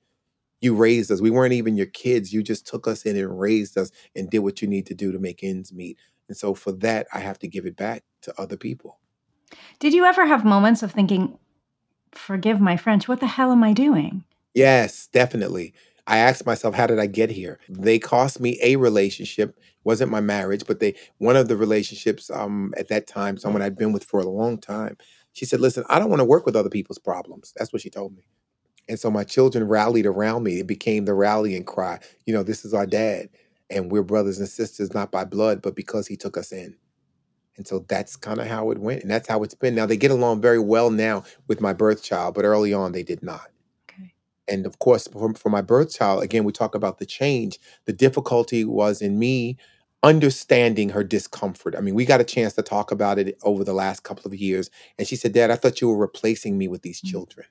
You 0.63 0.75
raised 0.75 1.11
us. 1.11 1.19
We 1.19 1.29
weren't 1.29 1.53
even 1.53 1.75
your 1.75 1.87
kids. 1.87 2.31
You 2.31 2.41
just 2.41 2.65
took 2.65 2.87
us 2.87 3.03
in 3.03 3.17
and 3.17 3.37
raised 3.37 3.77
us 3.77 3.91
and 4.15 4.29
did 4.29 4.39
what 4.39 4.61
you 4.61 4.67
need 4.67 4.85
to 4.87 4.93
do 4.93 5.11
to 5.11 5.19
make 5.19 5.43
ends 5.43 5.73
meet. 5.73 5.97
And 6.29 6.37
so 6.37 6.53
for 6.53 6.71
that, 6.71 7.05
I 7.13 7.19
have 7.19 7.37
to 7.39 7.49
give 7.49 7.65
it 7.65 7.75
back 7.75 8.03
to 8.21 8.33
other 8.39 8.55
people. 8.55 8.99
Did 9.79 9.93
you 9.93 10.05
ever 10.05 10.25
have 10.25 10.45
moments 10.45 10.81
of 10.81 10.93
thinking, 10.93 11.37
forgive 12.13 12.61
my 12.61 12.77
French, 12.77 13.09
what 13.09 13.19
the 13.19 13.27
hell 13.27 13.51
am 13.51 13.61
I 13.61 13.73
doing? 13.73 14.23
Yes, 14.53 15.07
definitely. 15.07 15.73
I 16.07 16.17
asked 16.17 16.45
myself, 16.45 16.75
how 16.75 16.87
did 16.87 16.99
I 16.99 17.07
get 17.07 17.29
here? 17.29 17.59
They 17.67 17.99
cost 17.99 18.39
me 18.39 18.57
a 18.61 18.77
relationship. 18.77 19.59
wasn't 19.83 20.11
my 20.11 20.21
marriage, 20.21 20.65
but 20.65 20.79
they 20.79 20.95
one 21.17 21.35
of 21.35 21.49
the 21.49 21.57
relationships 21.57 22.29
um 22.29 22.73
at 22.77 22.87
that 22.87 23.05
time, 23.07 23.37
someone 23.37 23.61
I'd 23.61 23.77
been 23.77 23.91
with 23.91 24.05
for 24.05 24.21
a 24.21 24.29
long 24.29 24.57
time. 24.57 24.97
She 25.33 25.45
said, 25.45 25.59
"Listen, 25.59 25.83
I 25.89 25.99
don't 25.99 26.09
want 26.09 26.21
to 26.21 26.25
work 26.25 26.45
with 26.45 26.55
other 26.55 26.69
people's 26.69 26.99
problems." 26.99 27.53
That's 27.57 27.73
what 27.73 27.81
she 27.81 27.89
told 27.89 28.15
me. 28.15 28.23
And 28.89 28.99
so 28.99 29.11
my 29.11 29.23
children 29.23 29.67
rallied 29.67 30.05
around 30.05 30.43
me. 30.43 30.59
It 30.59 30.67
became 30.67 31.05
the 31.05 31.13
rallying 31.13 31.63
cry. 31.63 31.99
You 32.25 32.33
know, 32.33 32.43
this 32.43 32.65
is 32.65 32.73
our 32.73 32.85
dad, 32.85 33.29
and 33.69 33.91
we're 33.91 34.03
brothers 34.03 34.39
and 34.39 34.49
sisters, 34.49 34.93
not 34.93 35.11
by 35.11 35.25
blood, 35.25 35.61
but 35.61 35.75
because 35.75 36.07
he 36.07 36.17
took 36.17 36.37
us 36.37 36.51
in. 36.51 36.75
And 37.57 37.67
so 37.67 37.85
that's 37.87 38.15
kind 38.15 38.39
of 38.41 38.47
how 38.47 38.71
it 38.71 38.79
went, 38.79 39.03
and 39.03 39.11
that's 39.11 39.27
how 39.27 39.43
it's 39.43 39.55
been. 39.55 39.75
Now 39.75 39.85
they 39.85 39.97
get 39.97 40.11
along 40.11 40.41
very 40.41 40.59
well 40.59 40.89
now 40.91 41.23
with 41.47 41.61
my 41.61 41.73
birth 41.73 42.03
child, 42.03 42.35
but 42.35 42.45
early 42.45 42.73
on 42.73 42.93
they 42.93 43.03
did 43.03 43.23
not. 43.23 43.49
Okay. 43.89 44.13
And 44.47 44.65
of 44.65 44.79
course, 44.79 45.07
for, 45.07 45.33
for 45.35 45.49
my 45.49 45.61
birth 45.61 45.93
child, 45.93 46.23
again, 46.23 46.43
we 46.45 46.51
talk 46.53 46.75
about 46.75 46.99
the 46.99 47.05
change. 47.05 47.59
The 47.85 47.93
difficulty 47.93 48.65
was 48.65 49.01
in 49.01 49.19
me 49.19 49.57
understanding 50.03 50.89
her 50.89 51.03
discomfort. 51.03 51.75
I 51.77 51.81
mean, 51.81 51.95
we 51.95 52.05
got 52.05 52.21
a 52.21 52.25
chance 52.25 52.53
to 52.55 52.63
talk 52.63 52.91
about 52.91 53.19
it 53.19 53.37
over 53.43 53.63
the 53.63 53.73
last 53.73 54.03
couple 54.03 54.27
of 54.27 54.35
years. 54.35 54.69
And 54.97 55.07
she 55.07 55.15
said, 55.15 55.33
Dad, 55.33 55.51
I 55.51 55.55
thought 55.57 55.81
you 55.81 55.89
were 55.89 55.97
replacing 55.97 56.57
me 56.57 56.67
with 56.67 56.83
these 56.83 57.01
Mm. 57.01 57.09
children. 57.11 57.47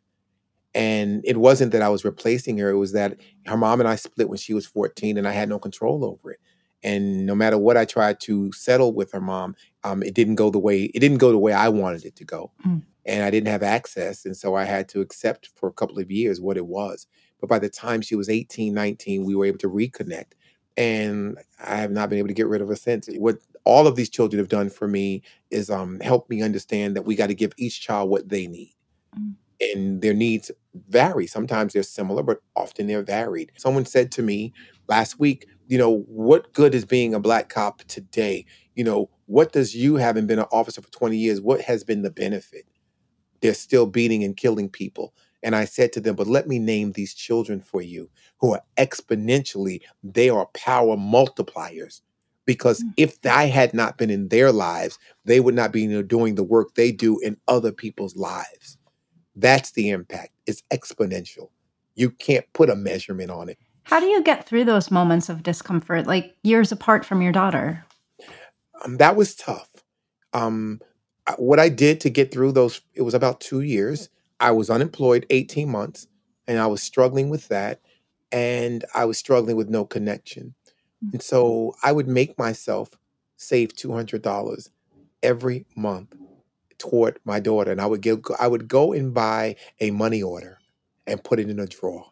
And 0.74 1.22
it 1.24 1.36
wasn't 1.36 1.72
that 1.72 1.82
I 1.82 1.88
was 1.88 2.04
replacing 2.04 2.58
her, 2.58 2.70
it 2.70 2.78
was 2.78 2.92
that 2.92 3.18
her 3.46 3.56
mom 3.56 3.80
and 3.80 3.88
I 3.88 3.96
split 3.96 4.28
when 4.28 4.38
she 4.38 4.54
was 4.54 4.66
14 4.66 5.18
and 5.18 5.28
I 5.28 5.32
had 5.32 5.48
no 5.48 5.58
control 5.58 6.04
over 6.04 6.30
it. 6.32 6.40
And 6.82 7.26
no 7.26 7.34
matter 7.34 7.58
what 7.58 7.76
I 7.76 7.84
tried 7.84 8.20
to 8.20 8.50
settle 8.52 8.92
with 8.92 9.12
her 9.12 9.20
mom, 9.20 9.54
um, 9.84 10.02
it 10.02 10.14
didn't 10.14 10.34
go 10.34 10.50
the 10.50 10.58
way 10.58 10.84
it 10.84 11.00
didn't 11.00 11.18
go 11.18 11.30
the 11.30 11.38
way 11.38 11.52
I 11.52 11.68
wanted 11.68 12.04
it 12.04 12.16
to 12.16 12.24
go. 12.24 12.50
Mm. 12.66 12.82
And 13.04 13.22
I 13.22 13.30
didn't 13.30 13.48
have 13.48 13.62
access. 13.62 14.24
And 14.24 14.36
so 14.36 14.54
I 14.54 14.64
had 14.64 14.88
to 14.90 15.00
accept 15.00 15.50
for 15.56 15.68
a 15.68 15.72
couple 15.72 15.98
of 15.98 16.10
years 16.10 16.40
what 16.40 16.56
it 16.56 16.66
was. 16.66 17.06
But 17.40 17.48
by 17.48 17.58
the 17.58 17.68
time 17.68 18.00
she 18.00 18.14
was 18.14 18.28
18, 18.28 18.72
19, 18.72 19.24
we 19.24 19.34
were 19.34 19.44
able 19.44 19.58
to 19.58 19.68
reconnect. 19.68 20.32
And 20.76 21.36
I 21.64 21.76
have 21.76 21.90
not 21.90 22.08
been 22.08 22.18
able 22.18 22.28
to 22.28 22.34
get 22.34 22.46
rid 22.46 22.62
of 22.62 22.68
her 22.68 22.76
since. 22.76 23.08
What 23.18 23.38
all 23.64 23.86
of 23.86 23.96
these 23.96 24.08
children 24.08 24.38
have 24.38 24.48
done 24.48 24.70
for 24.70 24.88
me 24.88 25.22
is 25.50 25.68
um, 25.68 26.00
help 26.00 26.30
me 26.30 26.42
understand 26.42 26.96
that 26.96 27.04
we 27.04 27.14
got 27.14 27.26
to 27.26 27.34
give 27.34 27.52
each 27.56 27.80
child 27.80 28.08
what 28.08 28.28
they 28.28 28.46
need. 28.46 28.74
Mm. 29.18 29.34
And 29.62 30.02
their 30.02 30.14
needs 30.14 30.50
vary. 30.88 31.26
Sometimes 31.26 31.72
they're 31.74 31.82
similar, 31.84 32.22
but 32.22 32.40
often 32.56 32.86
they're 32.88 33.02
varied. 33.02 33.52
Someone 33.56 33.84
said 33.86 34.10
to 34.12 34.22
me 34.22 34.52
last 34.88 35.20
week, 35.20 35.46
you 35.68 35.78
know, 35.78 36.00
what 36.08 36.52
good 36.52 36.74
is 36.74 36.84
being 36.84 37.14
a 37.14 37.20
black 37.20 37.48
cop 37.48 37.82
today? 37.84 38.46
You 38.74 38.84
know, 38.84 39.10
what 39.26 39.52
does 39.52 39.74
you 39.76 39.96
having 39.96 40.26
been 40.26 40.40
an 40.40 40.46
officer 40.52 40.82
for 40.82 40.90
20 40.90 41.16
years, 41.16 41.40
what 41.40 41.60
has 41.62 41.84
been 41.84 42.02
the 42.02 42.10
benefit? 42.10 42.64
They're 43.40 43.54
still 43.54 43.86
beating 43.86 44.24
and 44.24 44.36
killing 44.36 44.68
people. 44.70 45.14
And 45.42 45.56
I 45.56 45.64
said 45.66 45.92
to 45.94 46.00
them, 46.00 46.16
but 46.16 46.28
let 46.28 46.48
me 46.48 46.58
name 46.58 46.92
these 46.92 47.14
children 47.14 47.60
for 47.60 47.82
you 47.82 48.10
who 48.40 48.54
are 48.54 48.62
exponentially, 48.78 49.80
they 50.04 50.30
are 50.30 50.46
power 50.54 50.96
multipliers. 50.96 52.02
Because 52.46 52.82
Mm. 52.82 52.94
if 52.96 53.18
I 53.26 53.46
had 53.46 53.74
not 53.74 53.98
been 53.98 54.10
in 54.10 54.28
their 54.28 54.52
lives, 54.52 54.98
they 55.24 55.40
would 55.40 55.54
not 55.54 55.72
be 55.72 56.02
doing 56.04 56.34
the 56.36 56.44
work 56.44 56.74
they 56.74 56.92
do 56.92 57.18
in 57.20 57.36
other 57.48 57.72
people's 57.72 58.16
lives. 58.16 58.78
That's 59.36 59.72
the 59.72 59.90
impact. 59.90 60.32
It's 60.46 60.62
exponential. 60.72 61.48
You 61.94 62.10
can't 62.10 62.46
put 62.52 62.70
a 62.70 62.76
measurement 62.76 63.30
on 63.30 63.48
it. 63.48 63.58
How 63.84 64.00
do 64.00 64.06
you 64.06 64.22
get 64.22 64.46
through 64.46 64.64
those 64.64 64.90
moments 64.90 65.28
of 65.28 65.42
discomfort, 65.42 66.06
like 66.06 66.36
years 66.42 66.72
apart 66.72 67.04
from 67.04 67.20
your 67.20 67.32
daughter? 67.32 67.84
Um, 68.84 68.96
that 68.98 69.16
was 69.16 69.34
tough. 69.34 69.68
Um, 70.32 70.80
what 71.36 71.58
I 71.58 71.68
did 71.68 72.00
to 72.00 72.10
get 72.10 72.32
through 72.32 72.52
those, 72.52 72.80
it 72.94 73.02
was 73.02 73.14
about 73.14 73.40
two 73.40 73.60
years. 73.60 74.08
I 74.40 74.50
was 74.50 74.70
unemployed 74.70 75.26
18 75.30 75.68
months 75.68 76.06
and 76.46 76.58
I 76.58 76.66
was 76.66 76.82
struggling 76.82 77.28
with 77.28 77.48
that. 77.48 77.80
And 78.30 78.84
I 78.94 79.04
was 79.04 79.18
struggling 79.18 79.56
with 79.56 79.68
no 79.68 79.84
connection. 79.84 80.54
And 81.12 81.20
so 81.20 81.74
I 81.82 81.92
would 81.92 82.08
make 82.08 82.38
myself 82.38 82.90
save 83.36 83.74
$200 83.74 84.70
every 85.22 85.66
month 85.76 86.14
toward 86.82 87.18
my 87.24 87.38
daughter. 87.38 87.70
And 87.70 87.80
I 87.80 87.86
would 87.86 88.00
give, 88.00 88.20
I 88.40 88.48
would 88.48 88.66
go 88.66 88.92
and 88.92 89.14
buy 89.14 89.54
a 89.80 89.92
money 89.92 90.22
order 90.22 90.58
and 91.06 91.22
put 91.22 91.38
it 91.38 91.48
in 91.48 91.60
a 91.60 91.66
drawer. 91.66 92.06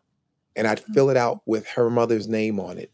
And 0.55 0.67
I'd 0.67 0.81
Mm. 0.81 0.95
fill 0.95 1.11
it 1.11 1.17
out 1.17 1.43
with 1.45 1.67
her 1.69 1.91
mother's 1.91 2.29
name 2.29 2.61
on 2.61 2.79
it 2.79 2.93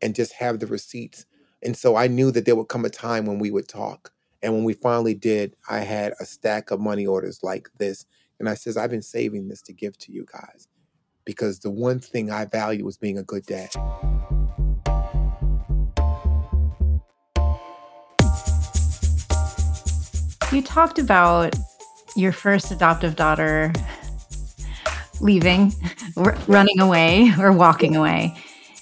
and 0.00 0.14
just 0.14 0.32
have 0.32 0.58
the 0.58 0.66
receipts. 0.66 1.24
And 1.62 1.76
so 1.76 1.94
I 1.94 2.08
knew 2.08 2.32
that 2.32 2.44
there 2.44 2.56
would 2.56 2.68
come 2.68 2.84
a 2.84 2.90
time 2.90 3.24
when 3.26 3.38
we 3.38 3.52
would 3.52 3.68
talk. 3.68 4.12
And 4.42 4.52
when 4.52 4.64
we 4.64 4.74
finally 4.74 5.14
did, 5.14 5.54
I 5.68 5.80
had 5.80 6.14
a 6.20 6.24
stack 6.24 6.72
of 6.72 6.80
money 6.80 7.06
orders 7.06 7.38
like 7.44 7.70
this. 7.78 8.04
And 8.40 8.48
I 8.48 8.54
says, 8.54 8.76
I've 8.76 8.90
been 8.90 9.02
saving 9.02 9.46
this 9.46 9.62
to 9.62 9.72
give 9.72 9.96
to 9.98 10.12
you 10.12 10.26
guys 10.32 10.66
because 11.24 11.60
the 11.60 11.70
one 11.70 12.00
thing 12.00 12.32
I 12.32 12.46
value 12.46 12.86
is 12.88 12.96
being 12.96 13.18
a 13.18 13.22
good 13.22 13.46
dad. 13.46 13.70
You 20.52 20.60
talked 20.60 20.98
about 20.98 21.54
your 22.14 22.30
first 22.30 22.70
adoptive 22.70 23.16
daughter 23.16 23.72
leaving, 25.22 25.72
r- 26.18 26.36
running 26.46 26.78
away, 26.78 27.32
or 27.38 27.52
walking 27.52 27.96
away. 27.96 28.36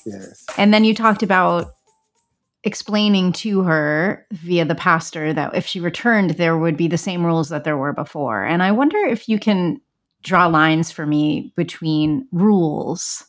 Yes. 0.05 0.45
And 0.59 0.75
then 0.75 0.83
you 0.83 0.97
talked 0.97 1.23
about 1.23 1.71
explaining 2.65 3.33
to 3.35 3.63
her 3.63 4.27
via 4.33 4.65
the 4.65 4.75
pastor 4.75 5.33
that 5.33 5.55
if 5.55 5.65
she 5.65 5.79
returned, 5.79 6.31
there 6.31 6.59
would 6.59 6.77
be 6.77 6.89
the 6.89 6.99
same 6.99 7.25
rules 7.25 7.51
that 7.51 7.63
there 7.63 7.77
were 7.77 7.93
before. 7.93 8.45
And 8.45 8.65
I 8.65 8.73
wonder 8.73 8.99
if 8.99 9.29
you 9.29 9.39
can 9.39 9.81
draw 10.23 10.49
lines 10.49 10.91
for 10.91 11.07
me 11.07 11.53
between 11.57 12.27
rules 12.33 13.25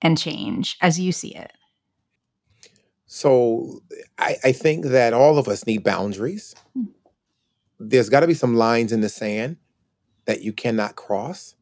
and 0.00 0.16
change 0.16 0.76
as 0.80 1.00
you 1.00 1.10
see 1.10 1.34
it. 1.34 1.50
So 3.06 3.82
I, 4.18 4.36
I 4.44 4.52
think 4.52 4.86
that 4.86 5.12
all 5.12 5.36
of 5.36 5.48
us 5.48 5.66
need 5.66 5.82
boundaries. 5.82 6.54
Hmm. 6.74 6.84
There's 7.80 8.10
got 8.10 8.20
to 8.20 8.28
be 8.28 8.34
some 8.34 8.56
lines 8.56 8.92
in 8.92 9.02
the 9.02 9.10
sand 9.10 9.58
that 10.26 10.42
you 10.42 10.52
cannot 10.52 10.96
cross. 10.96 11.54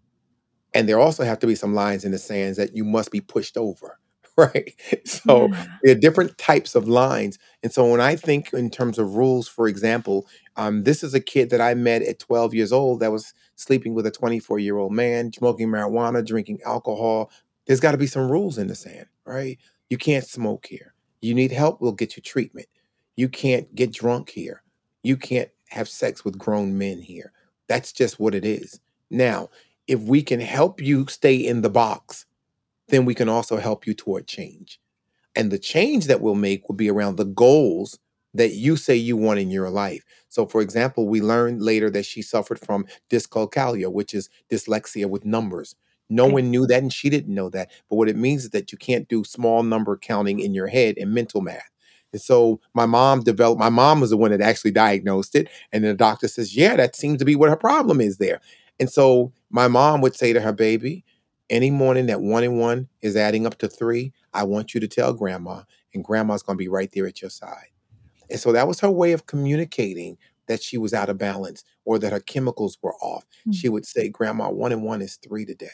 And 0.74 0.88
there 0.88 1.00
also 1.00 1.24
have 1.24 1.38
to 1.40 1.46
be 1.46 1.54
some 1.54 1.74
lines 1.74 2.04
in 2.04 2.12
the 2.12 2.18
sands 2.18 2.58
that 2.58 2.76
you 2.76 2.84
must 2.84 3.10
be 3.10 3.20
pushed 3.20 3.56
over. 3.56 3.98
Right. 4.38 4.74
So 5.04 5.50
Yeah. 5.52 5.64
there 5.82 5.96
are 5.96 5.98
different 5.98 6.38
types 6.38 6.74
of 6.76 6.88
lines. 6.88 7.38
And 7.64 7.72
so 7.72 7.90
when 7.90 8.00
I 8.00 8.16
think 8.16 8.52
in 8.54 8.70
terms 8.70 8.98
of 8.98 9.16
rules, 9.16 9.48
for 9.48 9.68
example, 9.68 10.28
um, 10.56 10.84
this 10.84 11.02
is 11.02 11.12
a 11.12 11.20
kid 11.20 11.50
that 11.50 11.60
I 11.60 11.74
met 11.74 12.02
at 12.02 12.20
12 12.20 12.54
years 12.54 12.72
old 12.72 13.00
that 13.00 13.12
was 13.12 13.34
sleeping 13.56 13.94
with 13.94 14.06
a 14.06 14.12
24 14.12 14.60
year 14.60 14.78
old 14.78 14.92
man, 14.92 15.32
smoking 15.32 15.68
marijuana, 15.68 16.24
drinking 16.26 16.60
alcohol. 16.64 17.32
There's 17.66 17.80
got 17.80 17.92
to 17.92 17.98
be 17.98 18.06
some 18.06 18.30
rules 18.30 18.58
in 18.58 18.68
the 18.68 18.76
sand, 18.76 19.06
right? 19.26 19.58
You 19.90 19.98
can't 19.98 20.24
smoke 20.24 20.66
here. 20.66 20.94
You 21.20 21.34
need 21.34 21.52
help, 21.52 21.80
we'll 21.80 21.92
get 21.92 22.16
you 22.16 22.22
treatment. 22.22 22.68
You 23.16 23.28
can't 23.28 23.74
get 23.74 23.92
drunk 23.92 24.30
here. 24.30 24.62
You 25.02 25.16
can't 25.16 25.50
have 25.68 25.88
sex 25.88 26.24
with 26.24 26.38
grown 26.38 26.76
men 26.76 27.00
here. 27.00 27.32
That's 27.68 27.92
just 27.92 28.18
what 28.18 28.34
it 28.34 28.44
is. 28.44 28.80
Now, 29.10 29.50
if 29.86 30.00
we 30.00 30.22
can 30.22 30.40
help 30.40 30.80
you 30.80 31.06
stay 31.06 31.36
in 31.36 31.62
the 31.62 31.70
box, 31.70 32.26
then 32.88 33.04
we 33.04 33.14
can 33.14 33.28
also 33.28 33.56
help 33.56 33.86
you 33.86 33.94
toward 33.94 34.26
change. 34.26 34.80
And 35.36 35.50
the 35.50 35.58
change 35.58 36.06
that 36.06 36.20
we'll 36.20 36.34
make 36.34 36.68
will 36.68 36.74
be 36.74 36.90
around 36.90 37.16
the 37.16 37.24
goals 37.24 37.98
that 38.34 38.54
you 38.54 38.76
say 38.76 38.94
you 38.94 39.16
want 39.16 39.40
in 39.40 39.50
your 39.50 39.70
life. 39.70 40.04
So, 40.28 40.46
for 40.46 40.60
example, 40.60 41.06
we 41.08 41.20
learned 41.20 41.62
later 41.62 41.90
that 41.90 42.06
she 42.06 42.22
suffered 42.22 42.60
from 42.60 42.86
dyscalculia, 43.10 43.90
which 43.90 44.14
is 44.14 44.28
dyslexia 44.50 45.08
with 45.08 45.24
numbers. 45.24 45.74
No 46.10 46.26
one 46.26 46.50
knew 46.50 46.66
that, 46.66 46.82
and 46.82 46.92
she 46.92 47.10
didn't 47.10 47.34
know 47.34 47.50
that. 47.50 47.70
But 47.88 47.96
what 47.96 48.08
it 48.08 48.16
means 48.16 48.44
is 48.44 48.50
that 48.50 48.72
you 48.72 48.78
can't 48.78 49.08
do 49.08 49.24
small 49.24 49.62
number 49.62 49.96
counting 49.96 50.40
in 50.40 50.54
your 50.54 50.66
head 50.66 50.96
and 50.98 51.12
mental 51.12 51.40
math. 51.40 51.70
And 52.12 52.20
so 52.20 52.60
my 52.74 52.86
mom 52.86 53.22
developed, 53.22 53.60
my 53.60 53.68
mom 53.68 54.00
was 54.00 54.10
the 54.10 54.16
one 54.16 54.30
that 54.30 54.40
actually 54.40 54.70
diagnosed 54.70 55.34
it. 55.34 55.48
And 55.72 55.84
then 55.84 55.90
the 55.90 55.96
doctor 55.96 56.28
says, 56.28 56.56
Yeah, 56.56 56.76
that 56.76 56.96
seems 56.96 57.18
to 57.18 57.24
be 57.24 57.36
what 57.36 57.50
her 57.50 57.56
problem 57.56 58.00
is 58.00 58.18
there. 58.18 58.40
And 58.80 58.90
so 58.90 59.32
my 59.50 59.68
mom 59.68 60.00
would 60.00 60.14
say 60.14 60.32
to 60.32 60.40
her 60.40 60.52
baby, 60.52 61.04
any 61.50 61.70
morning 61.70 62.06
that 62.06 62.20
one 62.20 62.44
and 62.44 62.58
one 62.58 62.88
is 63.00 63.16
adding 63.16 63.46
up 63.46 63.58
to 63.58 63.68
three, 63.68 64.12
I 64.34 64.44
want 64.44 64.74
you 64.74 64.80
to 64.80 64.88
tell 64.88 65.12
grandma. 65.12 65.62
and 65.94 66.04
grandma's 66.04 66.42
going 66.42 66.56
to 66.56 66.62
be 66.62 66.68
right 66.68 66.90
there 66.92 67.06
at 67.06 67.22
your 67.22 67.30
side. 67.30 67.70
And 68.30 68.38
so 68.38 68.52
that 68.52 68.68
was 68.68 68.80
her 68.80 68.90
way 68.90 69.12
of 69.12 69.26
communicating 69.26 70.18
that 70.46 70.62
she 70.62 70.76
was 70.76 70.92
out 70.92 71.08
of 71.08 71.18
balance 71.18 71.64
or 71.84 71.98
that 71.98 72.12
her 72.12 72.20
chemicals 72.20 72.78
were 72.82 72.94
off. 72.96 73.24
Mm. 73.46 73.54
She 73.54 73.68
would 73.68 73.86
say, 73.86 74.08
Grandma, 74.08 74.50
one 74.50 74.72
and 74.72 74.82
one 74.82 75.00
is 75.00 75.16
three 75.16 75.44
today. 75.44 75.68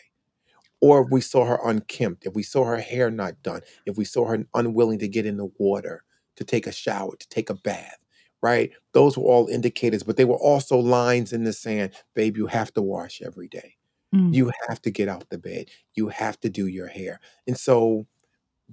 Or 0.80 1.02
if 1.02 1.10
we 1.10 1.20
saw 1.20 1.44
her 1.44 1.58
unkempt, 1.64 2.26
if 2.26 2.34
we 2.34 2.42
saw 2.42 2.64
her 2.64 2.78
hair 2.78 3.10
not 3.10 3.42
done, 3.42 3.62
if 3.86 3.96
we 3.96 4.04
saw 4.04 4.26
her 4.26 4.44
unwilling 4.54 4.98
to 5.00 5.08
get 5.08 5.26
in 5.26 5.36
the 5.36 5.50
water, 5.58 6.04
to 6.36 6.44
take 6.44 6.66
a 6.66 6.72
shower, 6.72 7.16
to 7.16 7.28
take 7.28 7.50
a 7.50 7.54
bath, 7.54 7.98
right? 8.42 8.70
Those 8.92 9.16
were 9.16 9.24
all 9.24 9.48
indicators, 9.48 10.02
but 10.02 10.16
they 10.16 10.24
were 10.24 10.36
also 10.36 10.78
lines 10.78 11.32
in 11.32 11.44
the 11.44 11.52
sand. 11.52 11.92
Babe, 12.14 12.36
you 12.36 12.46
have 12.46 12.72
to 12.74 12.82
wash 12.82 13.22
every 13.22 13.48
day. 13.48 13.76
Mm. 14.14 14.34
You 14.34 14.50
have 14.68 14.80
to 14.82 14.90
get 14.90 15.08
out 15.08 15.28
the 15.30 15.38
bed. 15.38 15.68
You 15.94 16.08
have 16.08 16.38
to 16.40 16.48
do 16.48 16.66
your 16.66 16.88
hair. 16.88 17.20
And 17.46 17.56
so 17.58 18.06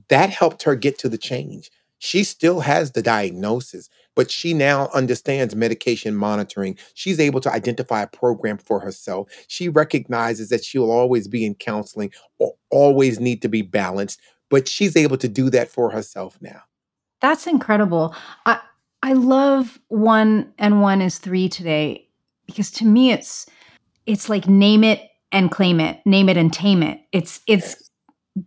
that 0.09 0.29
helped 0.29 0.63
her 0.63 0.75
get 0.75 0.97
to 0.99 1.09
the 1.09 1.17
change. 1.17 1.71
She 2.03 2.23
still 2.23 2.61
has 2.61 2.93
the 2.93 3.03
diagnosis, 3.03 3.87
but 4.15 4.31
she 4.31 4.55
now 4.55 4.89
understands 4.91 5.55
medication 5.55 6.15
monitoring. 6.15 6.77
She's 6.95 7.19
able 7.19 7.41
to 7.41 7.51
identify 7.51 8.01
a 8.01 8.07
program 8.07 8.57
for 8.57 8.79
herself. 8.79 9.29
She 9.47 9.69
recognizes 9.69 10.49
that 10.49 10.65
she'll 10.65 10.89
always 10.89 11.27
be 11.27 11.45
in 11.45 11.53
counseling 11.53 12.11
or 12.39 12.55
always 12.71 13.19
need 13.19 13.43
to 13.43 13.49
be 13.49 13.61
balanced, 13.61 14.19
but 14.49 14.67
she's 14.67 14.95
able 14.95 15.17
to 15.17 15.27
do 15.27 15.51
that 15.51 15.69
for 15.69 15.91
herself 15.91 16.39
now. 16.41 16.63
That's 17.21 17.47
incredible. 17.47 18.15
I 18.45 18.59
I 19.03 19.13
love 19.13 19.79
one 19.87 20.53
and 20.59 20.81
one 20.81 21.01
is 21.01 21.17
three 21.17 21.49
today 21.49 22.07
because 22.45 22.69
to 22.71 22.85
me 22.85 23.11
it's 23.11 23.45
it's 24.05 24.29
like 24.29 24.47
name 24.47 24.83
it 24.83 25.01
and 25.31 25.49
claim 25.51 25.79
it, 25.79 25.99
name 26.05 26.27
it 26.29 26.37
and 26.37 26.51
tame 26.51 26.83
it. 26.83 26.99
It's 27.11 27.39
it's 27.47 27.75
Yes. 27.75 27.89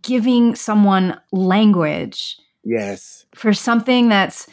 giving 0.01 0.55
someone 0.55 1.19
language 1.31 2.37
Yes. 2.63 3.25
for 3.35 3.53
something 3.53 4.09
that's 4.09 4.47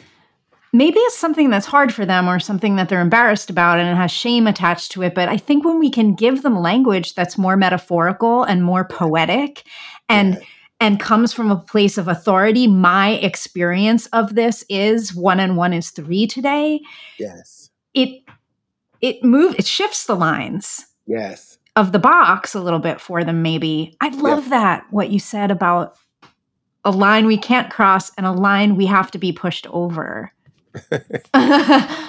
maybe 0.71 0.99
it's 0.99 1.17
something 1.17 1.49
that's 1.49 1.65
hard 1.65 1.91
for 1.93 2.05
them 2.05 2.27
or 2.29 2.39
something 2.39 2.75
that 2.75 2.87
they're 2.89 3.01
embarrassed 3.01 3.49
about 3.49 3.79
and 3.79 3.89
it 3.89 3.95
has 3.95 4.11
shame 4.11 4.45
attached 4.45 4.91
to 4.91 5.01
it 5.01 5.15
but 5.15 5.29
i 5.29 5.37
think 5.37 5.65
when 5.65 5.79
we 5.79 5.89
can 5.89 6.13
give 6.13 6.43
them 6.43 6.59
language 6.59 7.15
that's 7.15 7.35
more 7.37 7.57
metaphorical 7.57 8.43
and 8.43 8.63
more 8.63 8.85
poetic 8.85 9.63
and 10.07 10.35
Yes. 10.35 10.43
And 10.83 10.99
comes 10.99 11.31
from 11.31 11.49
a 11.49 11.55
place 11.55 11.97
of 11.97 12.09
authority. 12.09 12.67
My 12.67 13.11
experience 13.11 14.07
of 14.07 14.35
this 14.35 14.65
is 14.67 15.15
one 15.15 15.39
and 15.39 15.55
one 15.55 15.71
is 15.71 15.91
three 15.91 16.27
today. 16.27 16.81
Yes. 17.17 17.69
it 17.93 18.21
it 18.99 19.23
moves 19.23 19.55
it 19.57 19.65
shifts 19.65 20.05
the 20.05 20.15
lines 20.15 20.85
Yes. 21.07 21.57
of 21.77 21.93
the 21.93 21.99
box 21.99 22.53
a 22.53 22.59
little 22.59 22.79
bit 22.79 22.99
for 22.99 23.23
them 23.23 23.41
maybe. 23.41 23.95
I 24.01 24.09
love 24.09 24.49
that 24.49 24.85
what 24.91 25.09
you 25.09 25.19
said 25.19 25.51
about 25.51 25.95
a 26.83 26.91
line 26.91 27.27
we 27.27 27.37
can't 27.37 27.71
cross 27.71 28.11
and 28.17 28.25
a 28.25 28.31
line 28.33 28.75
we 28.75 28.85
have 28.85 29.09
to 29.11 29.17
be 29.17 29.31
pushed 29.31 29.65
over. 29.67 30.33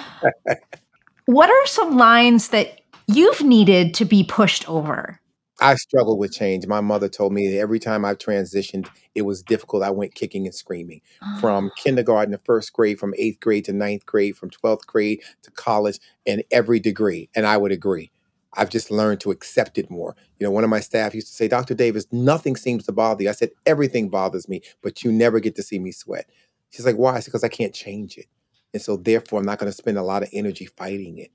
What 1.27 1.49
are 1.49 1.65
some 1.65 1.97
lines 1.97 2.49
that 2.49 2.81
you've 3.07 3.41
needed 3.41 3.95
to 3.95 4.05
be 4.05 4.23
pushed 4.23 4.67
over 4.69 5.19
I 5.59 5.75
struggle 5.75 6.17
with 6.17 6.33
change. 6.33 6.67
My 6.67 6.81
mother 6.81 7.07
told 7.07 7.31
me 7.33 7.47
that 7.49 7.59
every 7.59 7.79
time 7.79 8.03
I 8.03 8.13
transitioned, 8.13 8.87
it 9.13 9.21
was 9.21 9.41
difficult. 9.41 9.83
I 9.83 9.91
went 9.91 10.13
kicking 10.13 10.45
and 10.45 10.53
screaming 10.53 11.01
oh. 11.23 11.37
from 11.39 11.71
kindergarten 11.77 12.33
to 12.33 12.37
first 12.39 12.73
grade, 12.73 12.99
from 12.99 13.13
eighth 13.17 13.39
grade 13.39 13.65
to 13.65 13.73
ninth 13.73 14.05
grade, 14.05 14.35
from 14.35 14.49
12th 14.49 14.85
grade 14.85 15.21
to 15.43 15.51
college, 15.51 15.99
and 16.27 16.43
every 16.51 16.79
degree. 16.79 17.29
And 17.35 17.45
I 17.45 17.57
would 17.57 17.71
agree. 17.71 18.11
I've 18.57 18.69
just 18.69 18.91
learned 18.91 19.21
to 19.21 19.31
accept 19.31 19.77
it 19.77 19.89
more. 19.89 20.15
You 20.39 20.45
know, 20.45 20.51
one 20.51 20.63
of 20.63 20.69
my 20.69 20.79
staff 20.79 21.13
used 21.13 21.27
to 21.27 21.33
say, 21.33 21.47
Dr. 21.47 21.73
Davis, 21.73 22.07
nothing 22.11 22.55
seems 22.55 22.85
to 22.85 22.91
bother 22.91 23.23
you. 23.23 23.29
I 23.29 23.33
said, 23.33 23.51
everything 23.65 24.09
bothers 24.09 24.47
me, 24.47 24.61
but 24.81 25.03
you 25.03 25.11
never 25.11 25.39
get 25.39 25.55
to 25.55 25.63
see 25.63 25.79
me 25.79 25.91
sweat. 25.91 26.29
She's 26.69 26.85
like, 26.85 26.95
why? 26.95 27.15
I 27.15 27.19
said, 27.19 27.25
because 27.25 27.43
I 27.43 27.49
can't 27.49 27.73
change 27.73 28.17
it. 28.17 28.27
And 28.73 28.81
so 28.81 28.97
therefore, 28.97 29.39
I'm 29.39 29.45
not 29.45 29.59
going 29.59 29.71
to 29.71 29.77
spend 29.77 29.97
a 29.97 30.03
lot 30.03 30.23
of 30.23 30.29
energy 30.33 30.65
fighting 30.65 31.17
it. 31.17 31.31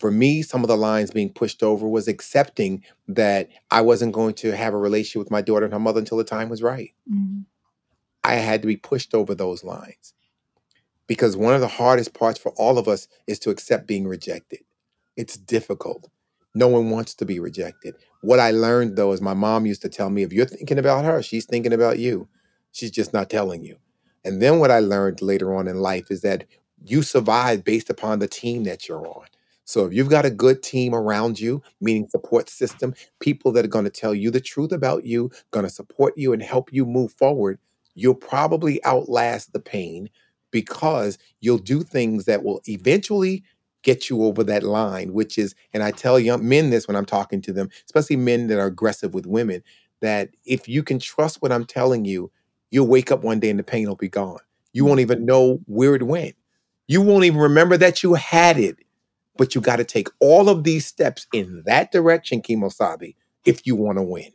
For 0.00 0.10
me, 0.10 0.40
some 0.42 0.64
of 0.64 0.68
the 0.68 0.78
lines 0.78 1.10
being 1.10 1.30
pushed 1.30 1.62
over 1.62 1.86
was 1.86 2.08
accepting 2.08 2.82
that 3.06 3.50
I 3.70 3.82
wasn't 3.82 4.14
going 4.14 4.34
to 4.36 4.56
have 4.56 4.72
a 4.72 4.78
relationship 4.78 5.20
with 5.20 5.30
my 5.30 5.42
daughter 5.42 5.66
and 5.66 5.74
her 5.74 5.78
mother 5.78 6.00
until 6.00 6.16
the 6.16 6.24
time 6.24 6.48
was 6.48 6.62
right. 6.62 6.94
Mm. 7.08 7.44
I 8.24 8.34
had 8.34 8.62
to 8.62 8.66
be 8.66 8.76
pushed 8.76 9.14
over 9.14 9.34
those 9.34 9.62
lines 9.62 10.14
because 11.06 11.36
one 11.36 11.54
of 11.54 11.60
the 11.60 11.68
hardest 11.68 12.14
parts 12.14 12.38
for 12.38 12.52
all 12.52 12.78
of 12.78 12.88
us 12.88 13.08
is 13.26 13.38
to 13.40 13.50
accept 13.50 13.86
being 13.86 14.08
rejected. 14.08 14.60
It's 15.16 15.36
difficult. 15.36 16.08
No 16.54 16.68
one 16.68 16.88
wants 16.88 17.14
to 17.16 17.26
be 17.26 17.38
rejected. 17.38 17.94
What 18.22 18.40
I 18.40 18.52
learned 18.52 18.96
though 18.96 19.12
is 19.12 19.20
my 19.20 19.34
mom 19.34 19.66
used 19.66 19.82
to 19.82 19.88
tell 19.90 20.08
me 20.08 20.22
if 20.22 20.32
you're 20.32 20.46
thinking 20.46 20.78
about 20.78 21.04
her, 21.04 21.22
she's 21.22 21.44
thinking 21.44 21.72
about 21.74 21.98
you. 21.98 22.28
She's 22.72 22.90
just 22.90 23.12
not 23.12 23.28
telling 23.28 23.64
you. 23.64 23.76
And 24.24 24.40
then 24.40 24.58
what 24.58 24.70
I 24.70 24.80
learned 24.80 25.20
later 25.20 25.54
on 25.54 25.68
in 25.68 25.80
life 25.80 26.10
is 26.10 26.22
that 26.22 26.44
you 26.84 27.02
survive 27.02 27.64
based 27.64 27.90
upon 27.90 28.18
the 28.18 28.28
team 28.28 28.64
that 28.64 28.88
you're 28.88 29.06
on. 29.06 29.26
So 29.70 29.86
if 29.86 29.94
you've 29.94 30.10
got 30.10 30.26
a 30.26 30.30
good 30.30 30.64
team 30.64 30.96
around 30.96 31.38
you, 31.38 31.62
meaning 31.80 32.08
support 32.08 32.50
system, 32.50 32.92
people 33.20 33.52
that 33.52 33.64
are 33.64 33.68
going 33.68 33.84
to 33.84 33.90
tell 33.90 34.12
you 34.12 34.32
the 34.32 34.40
truth 34.40 34.72
about 34.72 35.06
you, 35.06 35.30
going 35.52 35.64
to 35.64 35.70
support 35.70 36.18
you 36.18 36.32
and 36.32 36.42
help 36.42 36.72
you 36.72 36.84
move 36.84 37.12
forward, 37.12 37.56
you'll 37.94 38.16
probably 38.16 38.84
outlast 38.84 39.52
the 39.52 39.60
pain 39.60 40.10
because 40.50 41.18
you'll 41.38 41.56
do 41.56 41.84
things 41.84 42.24
that 42.24 42.42
will 42.42 42.60
eventually 42.66 43.44
get 43.84 44.10
you 44.10 44.24
over 44.24 44.42
that 44.42 44.64
line, 44.64 45.12
which 45.12 45.38
is, 45.38 45.54
and 45.72 45.84
I 45.84 45.92
tell 45.92 46.18
young 46.18 46.48
men 46.48 46.70
this 46.70 46.88
when 46.88 46.96
I'm 46.96 47.06
talking 47.06 47.40
to 47.42 47.52
them, 47.52 47.70
especially 47.84 48.16
men 48.16 48.48
that 48.48 48.58
are 48.58 48.66
aggressive 48.66 49.14
with 49.14 49.24
women, 49.24 49.62
that 50.00 50.30
if 50.44 50.68
you 50.68 50.82
can 50.82 50.98
trust 50.98 51.42
what 51.42 51.52
I'm 51.52 51.64
telling 51.64 52.04
you, 52.04 52.32
you'll 52.72 52.88
wake 52.88 53.12
up 53.12 53.22
one 53.22 53.38
day 53.38 53.50
and 53.50 53.58
the 53.58 53.62
pain 53.62 53.86
will 53.86 53.94
be 53.94 54.08
gone. 54.08 54.40
You 54.72 54.84
won't 54.84 54.98
mm-hmm. 54.98 55.12
even 55.12 55.26
know 55.26 55.60
where 55.66 55.94
it 55.94 56.02
went. 56.02 56.34
You 56.88 57.02
won't 57.02 57.24
even 57.24 57.38
remember 57.38 57.76
that 57.76 58.02
you 58.02 58.14
had 58.14 58.58
it. 58.58 58.76
But 59.40 59.54
you 59.54 59.62
got 59.62 59.76
to 59.76 59.84
take 59.84 60.08
all 60.20 60.50
of 60.50 60.64
these 60.64 60.84
steps 60.84 61.26
in 61.32 61.62
that 61.64 61.92
direction, 61.92 62.42
Kemosabe, 62.42 63.14
if 63.46 63.66
you 63.66 63.74
want 63.74 63.96
to 63.96 64.02
win. 64.02 64.32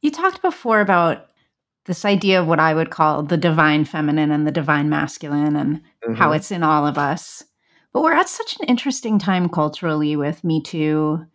You 0.00 0.12
talked 0.12 0.42
before 0.42 0.80
about 0.80 1.26
this 1.86 2.04
idea 2.04 2.40
of 2.40 2.46
what 2.46 2.60
I 2.60 2.72
would 2.72 2.90
call 2.90 3.24
the 3.24 3.36
divine 3.36 3.84
feminine 3.84 4.30
and 4.30 4.46
the 4.46 4.52
divine 4.52 4.88
masculine 4.88 5.56
and 5.56 5.80
how 6.16 6.30
Mhm. 6.30 6.36
it's 6.36 6.52
in 6.52 6.62
all 6.62 6.86
of 6.86 6.96
us. 6.98 7.42
But 7.92 8.04
we're 8.04 8.12
at 8.12 8.28
such 8.28 8.56
an 8.60 8.66
interesting 8.68 9.18
time 9.18 9.48
culturally 9.48 10.14
with 10.14 10.44
Me 10.44 10.62
Too 10.62 11.26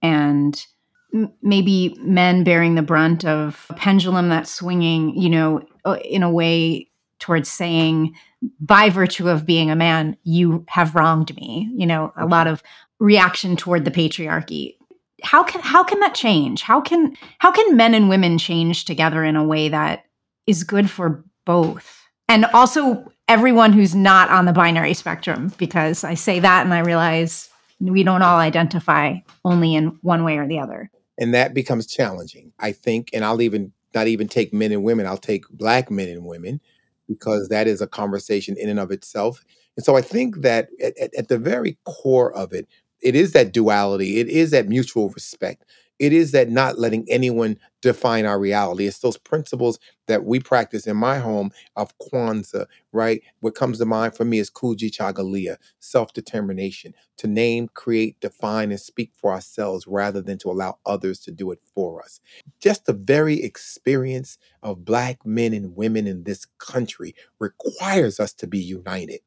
and 0.00 0.66
m- 1.12 1.30
maybe 1.42 1.94
men 2.00 2.42
bearing 2.42 2.74
the 2.74 2.80
brunt 2.82 3.26
of 3.26 3.66
a 3.68 3.74
pendulum 3.74 4.30
that's 4.30 4.50
swinging, 4.50 5.14
you 5.14 5.28
know, 5.28 5.60
in 6.02 6.22
a 6.22 6.30
way 6.30 6.88
towards 7.18 7.50
saying, 7.50 8.14
by 8.60 8.90
virtue 8.90 9.28
of 9.28 9.46
being 9.46 9.70
a 9.70 9.76
man, 9.76 10.16
you 10.22 10.64
have 10.68 10.94
wronged 10.94 11.34
me. 11.36 11.70
You 11.74 11.86
know, 11.86 12.12
a 12.16 12.26
lot 12.26 12.46
of 12.46 12.62
reaction 13.00 13.56
toward 13.56 13.84
the 13.84 13.90
patriarchy. 13.90 14.76
How 15.22 15.42
can 15.42 15.60
how 15.62 15.82
can 15.84 16.00
that 16.00 16.14
change? 16.14 16.62
How 16.62 16.80
can 16.80 17.16
how 17.38 17.50
can 17.50 17.76
men 17.76 17.94
and 17.94 18.08
women 18.08 18.38
change 18.38 18.84
together 18.84 19.24
in 19.24 19.36
a 19.36 19.44
way 19.44 19.68
that 19.68 20.04
is 20.46 20.64
good 20.64 20.90
for 20.90 21.24
both? 21.46 22.00
And 22.28 22.44
also 22.46 23.10
everyone 23.28 23.72
who's 23.72 23.94
not 23.94 24.30
on 24.30 24.44
the 24.44 24.52
binary 24.52 24.94
spectrum, 24.94 25.52
because 25.58 26.04
I 26.04 26.14
say 26.14 26.40
that 26.40 26.64
and 26.64 26.74
I 26.74 26.80
realize 26.80 27.48
we 27.80 28.02
don't 28.02 28.22
all 28.22 28.38
identify 28.38 29.16
only 29.44 29.74
in 29.74 29.98
one 30.02 30.24
way 30.24 30.38
or 30.38 30.46
the 30.46 30.58
other. 30.58 30.90
and 31.18 31.34
that 31.34 31.54
becomes 31.54 31.86
challenging 31.86 32.52
i 32.58 32.72
think 32.72 33.10
and 33.12 33.24
i'll 33.24 33.42
even 33.42 33.72
not 33.94 34.06
even 34.08 34.26
take 34.28 34.52
men 34.52 34.72
and 34.72 34.82
women 34.82 35.06
i'll 35.06 35.16
take 35.16 35.48
black 35.50 35.90
men 35.90 36.08
and 36.08 36.24
women 36.24 36.60
because 37.08 37.48
that 37.48 37.66
is 37.66 37.80
a 37.80 37.86
conversation 37.86 38.56
in 38.58 38.68
and 38.68 38.80
of 38.80 38.90
itself. 38.90 39.44
And 39.76 39.84
so 39.84 39.96
i 39.96 40.00
think 40.00 40.42
that 40.42 40.68
at, 40.82 41.14
at, 41.16 41.28
the 41.28 41.38
very 41.38 41.76
core 41.84 42.32
of 42.32 42.52
it 42.52 42.68
it 43.02 43.14
is 43.14 43.32
that 43.32 43.52
duality 43.52 44.18
it 44.18 44.28
is 44.28 44.50
that 44.52 44.68
mutual 44.68 45.08
respect 45.10 45.64
it 45.98 46.12
is 46.12 46.32
that 46.32 46.48
not 46.48 46.78
letting 46.78 47.06
anyone 47.08 47.56
define 47.82 48.26
our 48.26 48.38
reality 48.38 48.86
it's 48.86 48.98
those 49.00 49.18
principles 49.18 49.78
that 50.06 50.24
we 50.24 50.40
practice 50.40 50.86
in 50.86 50.96
my 50.96 51.18
home 51.18 51.50
of 51.76 51.96
kwanzaa 51.98 52.66
right 52.92 53.22
what 53.40 53.54
comes 53.54 53.78
to 53.78 53.84
mind 53.84 54.16
for 54.16 54.24
me 54.24 54.38
is 54.38 54.50
Kujichagulia 54.50 55.56
self-determination 55.80 56.94
to 57.18 57.26
name, 57.26 57.68
create, 57.74 58.20
define, 58.20 58.70
and 58.70 58.80
speak 58.80 59.12
for 59.16 59.32
ourselves 59.32 59.86
rather 59.86 60.20
than 60.20 60.38
to 60.38 60.50
allow 60.50 60.78
others 60.86 61.20
to 61.20 61.30
do 61.30 61.50
it 61.50 61.60
for 61.74 62.02
us. 62.02 62.20
Just 62.60 62.86
the 62.86 62.92
very 62.92 63.42
experience 63.42 64.38
of 64.62 64.84
Black 64.84 65.24
men 65.24 65.52
and 65.54 65.76
women 65.76 66.06
in 66.06 66.24
this 66.24 66.46
country 66.58 67.14
requires 67.38 68.18
us 68.18 68.32
to 68.34 68.46
be 68.46 68.58
united 68.58 69.20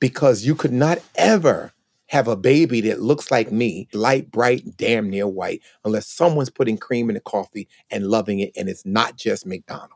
because 0.00 0.44
you 0.44 0.54
could 0.54 0.72
not 0.72 0.98
ever 1.16 1.72
have 2.08 2.28
a 2.28 2.36
baby 2.36 2.80
that 2.82 3.00
looks 3.02 3.30
like 3.30 3.52
me, 3.52 3.88
light, 3.94 4.30
bright, 4.30 4.76
damn 4.76 5.10
near 5.10 5.28
white, 5.28 5.62
unless 5.84 6.08
someone's 6.08 6.50
putting 6.50 6.78
cream 6.78 7.10
in 7.10 7.14
the 7.14 7.20
coffee 7.20 7.68
and 7.90 8.08
loving 8.08 8.40
it, 8.40 8.52
and 8.56 8.68
it's 8.68 8.86
not 8.86 9.16
just 9.16 9.46
McDonald's. 9.46 9.94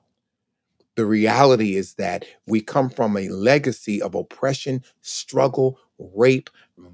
The 0.96 1.06
reality 1.06 1.76
is 1.76 1.94
that 1.94 2.24
we 2.46 2.60
come 2.60 2.90
from 2.90 3.16
a 3.16 3.28
legacy 3.28 4.02
of 4.02 4.14
oppression, 4.14 4.82
struggle, 5.00 5.78
rape, 5.98 6.50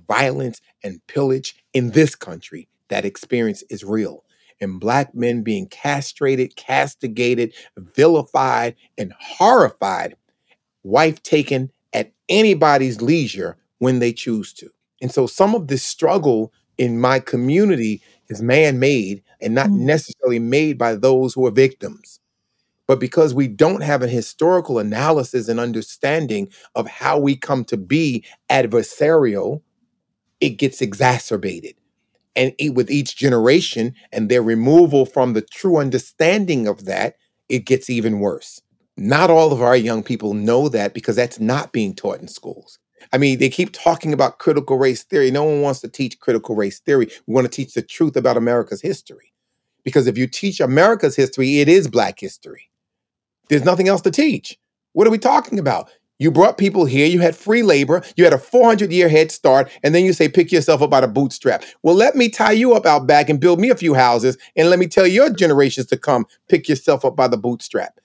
violence, 0.09 0.61
and 0.85 1.05
pillage 1.09 1.57
in 1.75 1.91
this 1.91 2.15
country. 2.15 2.69
That 2.89 3.05
experience 3.05 3.63
is 3.71 3.85
real. 3.85 4.25
and 4.61 4.81
black 4.81 5.15
men 5.15 5.43
being 5.43 5.69
castrated, 5.69 6.57
castigated, 6.57 7.55
vilified, 7.77 8.75
and 8.97 9.13
horrified, 9.21 10.17
wife 10.85 11.23
taken 11.23 11.71
at 11.93 12.13
anybody's 12.29 13.03
leisure 13.03 13.57
when 13.79 14.01
they 14.01 14.13
choose 14.13 14.53
to. 14.55 14.71
And 15.03 15.13
so 15.13 15.27
some 15.27 15.55
of 15.55 15.69
this 15.69 15.83
struggle 15.83 16.53
in 16.79 17.01
my 17.01 17.21
community 17.21 18.03
is 18.29 18.43
man 18.43 18.79
made 18.79 19.23
and 19.41 19.55
not 19.55 19.69
Mm. 19.71 19.81
necessarily 19.81 20.39
made 20.39 20.79
by 20.79 20.95
those 20.97 21.35
who 21.35 21.47
are 21.47 21.51
victims. 21.51 22.21
But 22.87 23.01
because 23.01 23.35
we 23.35 23.49
don't 23.49 23.83
have 23.83 24.03
a 24.03 24.09
historical 24.09 24.79
analysis 24.79 25.49
and 25.49 25.61
understanding 25.61 26.51
of 26.75 26.89
how 26.89 27.19
we 27.19 27.37
come 27.37 27.65
to 27.67 27.77
be 27.77 28.25
adversarial, 28.51 29.63
it 30.41 30.51
gets 30.53 30.83
exacerbated. 30.83 31.75
And 32.37 32.55
e- 32.61 32.71
with 32.71 32.91
each 32.91 33.17
generation 33.17 33.95
and 34.13 34.29
their 34.31 34.43
removal 34.43 35.07
from 35.07 35.35
the 35.35 35.43
true 35.43 35.79
understanding 35.79 36.67
of 36.69 36.87
that, 36.87 37.17
it 37.49 37.61
gets 37.67 37.91
even 37.91 38.21
worse. 38.21 38.63
Not 38.97 39.31
all 39.31 39.53
of 39.53 39.63
our 39.63 39.77
young 39.77 40.03
people 40.03 40.35
know 40.35 40.69
that 40.71 40.95
because 40.95 41.17
that's 41.17 41.41
not 41.41 41.73
being 41.73 41.95
taught 41.95 42.21
in 42.21 42.29
schools. 42.29 42.79
I 43.13 43.19
mean, 43.19 43.39
they 43.39 43.49
keep 43.49 43.73
talking 43.73 44.13
about 44.13 44.39
critical 44.39 44.79
race 44.79 45.03
theory. 45.03 45.31
No 45.31 45.45
one 45.45 45.63
wants 45.63 45.81
to 45.81 45.89
teach 45.89 46.19
critical 46.21 46.55
race 46.55 46.81
theory. 46.81 47.09
We 47.27 47.35
want 47.35 47.45
to 47.47 47.51
teach 47.51 47.75
the 47.75 47.83
truth 47.83 48.17
about 48.17 48.37
America's 48.37 48.81
history. 48.81 49.33
Because 49.85 50.07
if 50.07 50.19
you 50.19 50.27
teach 50.27 50.61
America's 50.61 51.17
history, 51.17 51.61
it 51.61 51.69
is 51.69 51.89
Black 51.89 52.21
history. 52.21 52.71
There's 53.49 53.65
nothing 53.65 53.89
else 53.89 54.03
to 54.03 54.11
teach. 54.11 54.59
What 54.93 55.07
are 55.07 55.11
we 55.11 55.19
talking 55.19 55.59
about? 55.59 55.91
You 56.19 56.33
brought 56.33 56.59
people 56.59 56.85
here, 56.85 57.07
you 57.07 57.21
had 57.21 57.37
free 57.37 57.63
labor, 57.63 58.03
you 58.17 58.25
had 58.25 58.33
a 58.33 58.39
400 58.39 58.91
year 58.91 59.09
head 59.09 59.31
start, 59.31 59.71
and 59.85 59.95
then 59.95 60.05
you 60.05 60.13
say, 60.13 60.29
pick 60.29 60.51
yourself 60.51 60.83
up 60.83 60.91
by 60.91 61.01
the 61.01 61.07
bootstrap. 61.07 61.63
Well, 61.83 61.95
let 61.95 62.17
me 62.17 62.29
tie 62.29 62.53
you 62.53 62.75
up 62.75 62.87
out 62.87 63.07
back 63.07 63.29
and 63.29 63.39
build 63.39 63.61
me 63.61 63.71
a 63.71 63.77
few 63.77 63.95
houses, 63.95 64.37
and 64.57 64.69
let 64.69 64.81
me 64.81 64.89
tell 64.89 65.07
your 65.07 65.31
generations 65.31 65.87
to 65.87 65.97
come, 65.97 66.27
pick 66.49 66.69
yourself 66.69 67.05
up 67.05 67.15
by 67.15 67.29
the 67.29 67.37
bootstrap. 67.37 68.01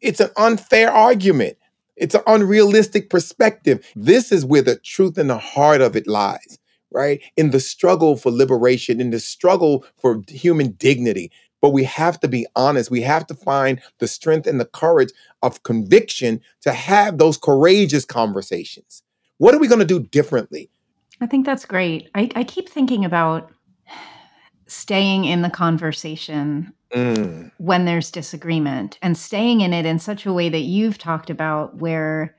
It's 0.00 0.20
an 0.20 0.30
unfair 0.36 0.90
argument. 0.90 1.56
It's 1.96 2.14
an 2.14 2.22
unrealistic 2.26 3.10
perspective. 3.10 3.86
This 3.94 4.32
is 4.32 4.44
where 4.44 4.62
the 4.62 4.76
truth 4.76 5.16
and 5.18 5.30
the 5.30 5.38
heart 5.38 5.80
of 5.80 5.94
it 5.96 6.06
lies, 6.06 6.58
right? 6.90 7.20
In 7.36 7.50
the 7.50 7.60
struggle 7.60 8.16
for 8.16 8.30
liberation, 8.30 9.00
in 9.00 9.10
the 9.10 9.20
struggle 9.20 9.84
for 10.00 10.22
human 10.28 10.72
dignity. 10.72 11.30
But 11.62 11.70
we 11.70 11.84
have 11.84 12.20
to 12.20 12.28
be 12.28 12.46
honest. 12.56 12.90
We 12.90 13.00
have 13.02 13.26
to 13.28 13.34
find 13.34 13.80
the 13.98 14.08
strength 14.08 14.46
and 14.46 14.60
the 14.60 14.66
courage 14.66 15.10
of 15.42 15.62
conviction 15.62 16.40
to 16.60 16.72
have 16.72 17.18
those 17.18 17.38
courageous 17.38 18.04
conversations. 18.04 19.02
What 19.38 19.54
are 19.54 19.58
we 19.58 19.68
going 19.68 19.78
to 19.78 19.86
do 19.86 20.00
differently? 20.00 20.70
I 21.20 21.26
think 21.26 21.46
that's 21.46 21.64
great. 21.64 22.10
I, 22.14 22.28
I 22.34 22.44
keep 22.44 22.68
thinking 22.68 23.04
about 23.04 23.50
staying 24.66 25.24
in 25.24 25.42
the 25.42 25.50
conversation 25.50 26.72
Mm, 26.94 27.50
when 27.58 27.86
there's 27.86 28.12
disagreement 28.12 28.98
and 29.02 29.18
staying 29.18 29.62
in 29.62 29.72
it 29.72 29.84
in 29.84 29.98
such 29.98 30.26
a 30.26 30.32
way 30.32 30.48
that 30.48 30.60
you've 30.60 30.96
talked 30.96 31.28
about, 31.28 31.76
where 31.78 32.36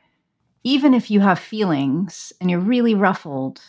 even 0.64 0.94
if 0.94 1.12
you 1.12 1.20
have 1.20 1.40
feelings 1.40 2.32
and 2.40 2.50
you're 2.50 2.60
really 2.60 2.96
ruffled, 2.96 3.60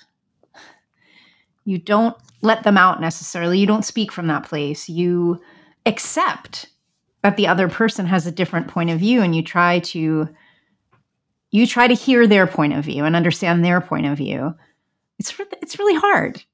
you 1.64 1.78
don't 1.78 2.16
let 2.40 2.62
them 2.62 2.78
out 2.78 3.00
necessarily. 3.00 3.58
You 3.58 3.66
don't 3.66 3.84
speak 3.84 4.12
from 4.12 4.28
that 4.28 4.44
place. 4.44 4.88
You 4.88 5.40
accept 5.86 6.68
that 7.22 7.36
the 7.36 7.48
other 7.48 7.68
person 7.68 8.06
has 8.06 8.24
a 8.24 8.32
different 8.32 8.68
point 8.68 8.90
of 8.90 9.00
view 9.00 9.22
and 9.22 9.34
you 9.34 9.42
try 9.42 9.80
to 9.80 10.28
you 11.50 11.66
try 11.66 11.88
to 11.88 11.94
hear 11.94 12.28
their 12.28 12.46
point 12.46 12.74
of 12.74 12.84
view 12.84 13.04
and 13.04 13.16
understand 13.16 13.64
their 13.64 13.80
point 13.80 14.06
of 14.06 14.18
view. 14.18 14.54
It's 15.18 15.36
re- 15.36 15.46
it's 15.60 15.80
really 15.80 15.98
hard. 15.98 16.44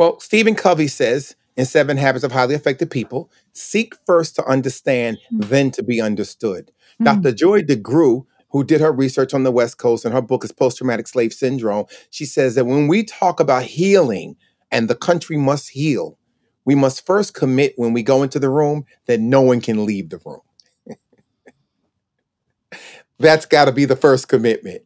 Well, 0.00 0.18
Stephen 0.18 0.54
Covey 0.54 0.88
says 0.88 1.36
in 1.58 1.66
Seven 1.66 1.98
Habits 1.98 2.24
of 2.24 2.32
Highly 2.32 2.54
Effective 2.54 2.88
People 2.88 3.30
seek 3.52 3.94
first 4.06 4.34
to 4.36 4.44
understand, 4.46 5.18
Mm. 5.30 5.48
then 5.50 5.70
to 5.72 5.82
be 5.82 6.00
understood. 6.00 6.72
Mm. 6.98 7.04
Dr. 7.04 7.32
Joy 7.32 7.60
DeGruy, 7.60 8.24
who 8.48 8.64
did 8.64 8.80
her 8.80 8.92
research 8.92 9.34
on 9.34 9.42
the 9.42 9.52
West 9.52 9.76
Coast, 9.76 10.06
and 10.06 10.14
her 10.14 10.22
book 10.22 10.42
is 10.42 10.52
Post 10.52 10.78
Traumatic 10.78 11.06
Slave 11.06 11.34
Syndrome, 11.34 11.84
she 12.08 12.24
says 12.24 12.54
that 12.54 12.64
when 12.64 12.88
we 12.88 13.04
talk 13.04 13.40
about 13.40 13.64
healing 13.64 14.36
and 14.70 14.88
the 14.88 14.94
country 14.94 15.36
must 15.36 15.68
heal, 15.68 16.16
we 16.64 16.74
must 16.74 17.04
first 17.04 17.34
commit 17.34 17.74
when 17.76 17.92
we 17.92 18.02
go 18.02 18.22
into 18.22 18.38
the 18.38 18.48
room 18.48 18.86
that 19.04 19.20
no 19.20 19.42
one 19.42 19.60
can 19.60 19.84
leave 19.84 20.08
the 20.08 20.20
room. 20.24 20.40
That's 23.18 23.44
got 23.44 23.66
to 23.66 23.72
be 23.72 23.84
the 23.84 23.96
first 23.96 24.28
commitment. 24.28 24.80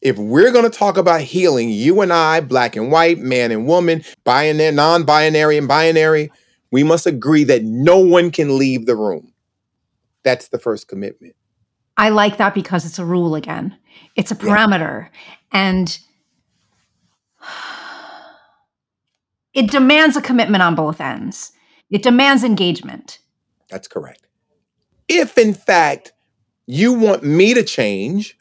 If 0.00 0.16
we're 0.16 0.52
going 0.52 0.70
to 0.70 0.76
talk 0.76 0.96
about 0.96 1.22
healing, 1.22 1.70
you 1.70 2.00
and 2.00 2.12
I, 2.12 2.40
black 2.40 2.76
and 2.76 2.92
white, 2.92 3.18
man 3.18 3.50
and 3.50 3.66
woman, 3.66 4.04
binary, 4.24 4.70
non 4.72 5.04
binary, 5.04 5.58
and 5.58 5.66
binary, 5.66 6.30
we 6.70 6.84
must 6.84 7.06
agree 7.06 7.44
that 7.44 7.64
no 7.64 7.98
one 7.98 8.30
can 8.30 8.58
leave 8.58 8.86
the 8.86 8.96
room. 8.96 9.32
That's 10.22 10.48
the 10.48 10.58
first 10.58 10.88
commitment. 10.88 11.34
I 11.96 12.10
like 12.10 12.36
that 12.36 12.54
because 12.54 12.84
it's 12.86 12.98
a 13.00 13.04
rule 13.04 13.34
again. 13.34 13.76
It's 14.14 14.30
a 14.30 14.34
Yeah. 14.36 14.40
parameter. 14.40 15.08
And 15.50 15.98
it 19.52 19.70
demands 19.70 20.16
a 20.16 20.22
commitment 20.22 20.62
on 20.62 20.74
both 20.76 21.00
ends. 21.00 21.50
It 21.90 22.02
demands 22.02 22.44
engagement. 22.44 23.18
That's 23.68 23.88
correct. 23.88 24.26
If 25.08 25.36
in 25.38 25.54
fact 25.54 26.12
you 26.66 26.92
want 26.92 27.24
me 27.24 27.54
to 27.54 27.64
change, 27.64 28.37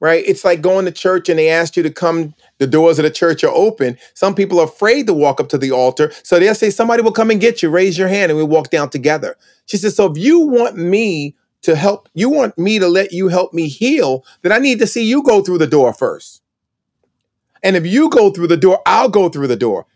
right? 0.00 0.24
It's 0.26 0.44
like 0.44 0.62
going 0.62 0.86
to 0.86 0.90
church 0.90 1.28
and 1.28 1.38
they 1.38 1.50
asked 1.50 1.76
you 1.76 1.82
to 1.82 1.90
come, 1.90 2.34
the 2.58 2.66
doors 2.66 2.98
of 2.98 3.04
the 3.04 3.10
church 3.10 3.44
are 3.44 3.54
open. 3.54 3.98
Some 4.14 4.34
people 4.34 4.58
are 4.58 4.64
afraid 4.64 5.06
to 5.06 5.14
walk 5.14 5.40
up 5.40 5.48
to 5.50 5.58
the 5.58 5.70
altar. 5.70 6.12
So 6.22 6.38
they'll 6.38 6.54
say, 6.54 6.70
Somebody 6.70 7.02
will 7.02 7.12
come 7.12 7.30
and 7.30 7.40
get 7.40 7.62
you, 7.62 7.70
raise 7.70 7.96
your 7.96 8.08
hand, 8.08 8.30
and 8.30 8.38
we 8.38 8.44
walk 8.44 8.70
down 8.70 8.90
together. 8.90 9.36
She 9.66 9.76
says, 9.76 9.94
So 9.94 10.10
if 10.10 10.18
you 10.18 10.40
want 10.40 10.76
me 10.76 11.36
to 11.62 11.76
help, 11.76 12.08
you 12.14 12.30
want 12.30 12.56
me 12.58 12.78
to 12.78 12.88
let 12.88 13.12
you 13.12 13.28
help 13.28 13.52
me 13.52 13.68
heal, 13.68 14.24
then 14.42 14.52
I 14.52 14.58
need 14.58 14.78
to 14.78 14.86
see 14.86 15.04
you 15.04 15.22
go 15.22 15.42
through 15.42 15.58
the 15.58 15.66
door 15.66 15.92
first. 15.92 16.42
And 17.62 17.76
if 17.76 17.86
you 17.86 18.08
go 18.08 18.30
through 18.30 18.46
the 18.48 18.56
door, 18.56 18.80
I'll 18.86 19.10
go 19.10 19.28
through 19.28 19.48
the 19.48 19.56
door. 19.56 19.86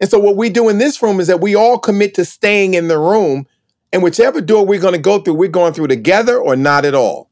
And 0.00 0.10
so 0.10 0.18
what 0.18 0.36
we 0.36 0.50
do 0.50 0.68
in 0.68 0.78
this 0.78 1.00
room 1.00 1.20
is 1.20 1.28
that 1.28 1.40
we 1.40 1.54
all 1.54 1.78
commit 1.78 2.14
to 2.14 2.24
staying 2.24 2.74
in 2.74 2.88
the 2.88 2.98
room. 2.98 3.46
And 3.92 4.02
whichever 4.02 4.40
door 4.40 4.66
we're 4.66 4.80
going 4.80 4.94
to 4.94 5.00
go 5.00 5.20
through, 5.20 5.34
we're 5.34 5.48
going 5.48 5.74
through 5.74 5.86
together 5.86 6.36
or 6.38 6.56
not 6.56 6.84
at 6.84 6.94
all. 6.94 7.30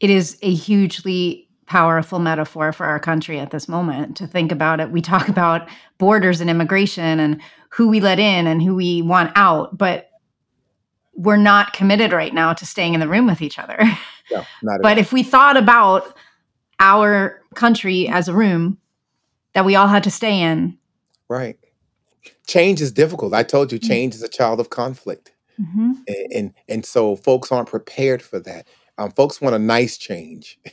It 0.00 0.10
is 0.10 0.38
a 0.42 0.52
hugely 0.52 1.48
powerful 1.66 2.18
metaphor 2.18 2.72
for 2.72 2.86
our 2.86 2.98
country 3.00 3.38
at 3.38 3.50
this 3.50 3.68
moment 3.68 4.16
to 4.16 4.26
think 4.26 4.52
about 4.52 4.80
it. 4.80 4.90
We 4.90 5.02
talk 5.02 5.28
about 5.34 5.68
borders 5.98 6.40
and 6.40 6.48
immigration 6.48 7.20
and 7.20 7.40
who 7.70 7.88
we 7.88 8.00
let 8.00 8.18
in 8.18 8.46
and 8.46 8.62
who 8.62 8.74
we 8.74 9.02
want 9.02 9.32
out, 9.36 9.76
but 9.76 10.10
we're 11.14 11.36
not 11.36 11.72
committed 11.72 12.12
right 12.12 12.32
now 12.32 12.52
to 12.54 12.64
staying 12.64 12.94
in 12.94 13.00
the 13.00 13.08
room 13.08 13.26
with 13.26 13.42
each 13.42 13.58
other. 13.58 13.78
No, 14.30 14.44
not 14.62 14.82
But 14.82 14.98
all. 14.98 15.00
if 15.00 15.10
we 15.10 15.22
thought 15.22 15.56
about 15.56 16.14
our 16.80 17.40
country 17.54 18.08
as 18.08 18.28
a 18.28 18.34
room 18.34 18.76
that 19.54 19.64
we 19.64 19.74
all 19.74 19.86
had 19.88 20.04
to 20.04 20.10
stay 20.10 20.42
in, 20.42 20.76
Right. 21.30 21.56
Change 22.46 22.82
is 22.82 22.92
difficult. 22.92 23.32
I 23.32 23.42
told 23.42 23.72
you 23.72 23.78
Mm. 23.78 23.88
change 23.88 24.14
is 24.14 24.22
a 24.22 24.28
child 24.28 24.60
of 24.60 24.68
conflict. 24.68 25.32
mhm, 25.58 25.96
And 26.06 26.32
and, 26.34 26.54
and 26.68 26.84
so 26.84 27.16
folks 27.16 27.50
aren't 27.50 27.70
prepared 27.70 28.20
for 28.20 28.38
that. 28.40 28.66
Um, 28.98 29.10
folks 29.12 29.40
want 29.40 29.54
a 29.54 29.58
nice 29.58 29.96
change. 29.96 30.58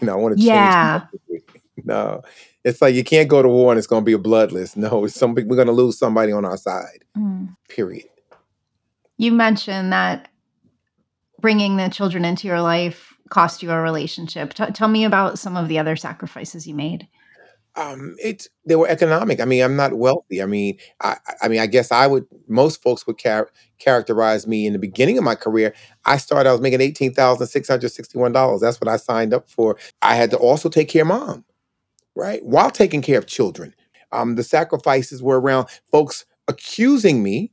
you 0.00 0.06
know, 0.06 0.12
I 0.12 0.16
want 0.16 0.36
to 0.36 0.38
change. 0.38 0.46
Yeah. 0.48 1.06
No. 1.84 2.22
It's 2.64 2.80
like 2.80 2.94
you 2.94 3.02
can't 3.02 3.28
go 3.28 3.42
to 3.42 3.48
war 3.48 3.72
and 3.72 3.78
it's 3.78 3.88
going 3.88 4.02
to 4.02 4.04
be 4.04 4.12
a 4.12 4.18
bloodless. 4.18 4.76
No, 4.76 5.04
it's 5.04 5.14
somebody 5.14 5.46
we're 5.46 5.56
going 5.56 5.66
to 5.66 5.72
lose 5.72 5.98
somebody 5.98 6.30
on 6.30 6.44
our 6.44 6.56
side. 6.58 7.02
mm. 7.16 7.56
Period. 7.68 8.04
you 9.16 9.32
mentioned 9.32 9.92
that 9.92 10.28
bringing 11.40 11.78
the 11.78 11.88
children 11.88 12.24
into 12.24 12.46
your 12.46 12.60
life 12.60 13.16
cost 13.30 13.62
you 13.62 13.70
a 13.72 13.80
relationship. 13.80 14.54
T- 14.54 14.66
tell 14.72 14.88
me 14.88 15.04
about 15.04 15.38
some 15.38 15.56
of 15.56 15.66
the 15.68 15.78
other 15.78 15.96
sacrifices 15.96 16.66
you 16.66 16.74
made. 16.74 17.08
Um, 17.74 18.16
it's 18.22 18.48
they 18.66 18.76
were 18.76 18.88
economic. 18.88 19.40
I 19.40 19.46
mean, 19.46 19.62
I'm 19.62 19.76
not 19.76 19.94
wealthy. 19.94 20.42
I 20.42 20.46
mean, 20.46 20.76
I, 21.00 21.16
I 21.40 21.48
mean, 21.48 21.60
I 21.60 21.66
guess 21.66 21.90
I 21.90 22.06
would. 22.06 22.26
Most 22.46 22.82
folks 22.82 23.06
would 23.06 23.16
char- 23.18 23.50
characterize 23.78 24.46
me 24.46 24.66
in 24.66 24.74
the 24.74 24.78
beginning 24.78 25.16
of 25.16 25.24
my 25.24 25.34
career. 25.34 25.74
I 26.04 26.18
started. 26.18 26.50
I 26.50 26.52
was 26.52 26.60
making 26.60 26.82
eighteen 26.82 27.14
thousand 27.14 27.46
six 27.46 27.68
hundred 27.68 27.88
sixty-one 27.90 28.32
dollars. 28.32 28.60
That's 28.60 28.80
what 28.80 28.88
I 28.88 28.96
signed 28.98 29.32
up 29.32 29.48
for. 29.48 29.78
I 30.02 30.16
had 30.16 30.30
to 30.32 30.36
also 30.36 30.68
take 30.68 30.88
care 30.88 31.02
of 31.02 31.08
mom, 31.08 31.44
right, 32.14 32.44
while 32.44 32.70
taking 32.70 33.02
care 33.02 33.18
of 33.18 33.26
children. 33.26 33.74
Um, 34.12 34.36
the 34.36 34.44
sacrifices 34.44 35.22
were 35.22 35.40
around 35.40 35.68
folks 35.90 36.26
accusing 36.48 37.22
me. 37.22 37.52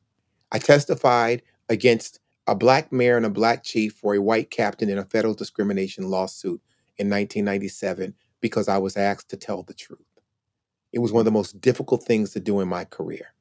I 0.52 0.60
testified 0.60 1.44
against 1.70 2.20
a 2.48 2.56
black 2.56 2.92
mayor 2.92 3.18
and 3.18 3.26
a 3.26 3.30
black 3.32 3.64
chief 3.64 3.94
for 3.94 4.16
a 4.16 4.22
white 4.22 4.52
captain 4.52 4.90
in 4.90 4.98
a 4.98 5.06
federal 5.06 5.36
discrimination 5.36 6.10
lawsuit 6.10 6.62
in 6.98 7.10
1997 7.10 8.16
because 8.42 8.68
I 8.68 8.78
was 8.80 8.98
asked 8.98 9.30
to 9.30 9.38
tell 9.38 9.64
the 9.64 9.74
truth. 9.76 10.00
It 10.94 11.00
was 11.00 11.12
one 11.12 11.22
of 11.22 11.26
the 11.26 11.32
most 11.32 11.62
difficult 11.62 12.04
things 12.04 12.32
to 12.34 12.40
do 12.40 12.60
in 12.62 12.68
my 12.68 12.86
career. 12.86 13.34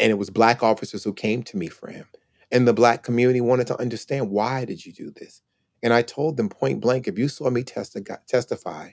And 0.00 0.10
it 0.10 0.18
was 0.18 0.30
black 0.30 0.62
officers 0.62 1.04
who 1.04 1.14
came 1.14 1.42
to 1.44 1.56
me 1.56 1.68
for 1.68 1.90
him. 1.90 2.06
And 2.52 2.68
the 2.68 2.74
black 2.74 3.02
community 3.04 3.40
wanted 3.40 3.68
to 3.68 3.80
understand 3.80 4.30
why 4.30 4.64
did 4.64 4.86
you 4.86 4.92
do 4.92 5.10
this? 5.10 5.42
And 5.82 5.92
I 5.94 6.02
told 6.02 6.36
them 6.36 6.48
point 6.48 6.80
blank, 6.80 7.08
if 7.08 7.18
you 7.18 7.28
saw 7.28 7.50
me 7.50 7.64
testi- 7.64 8.18
testify 8.28 8.90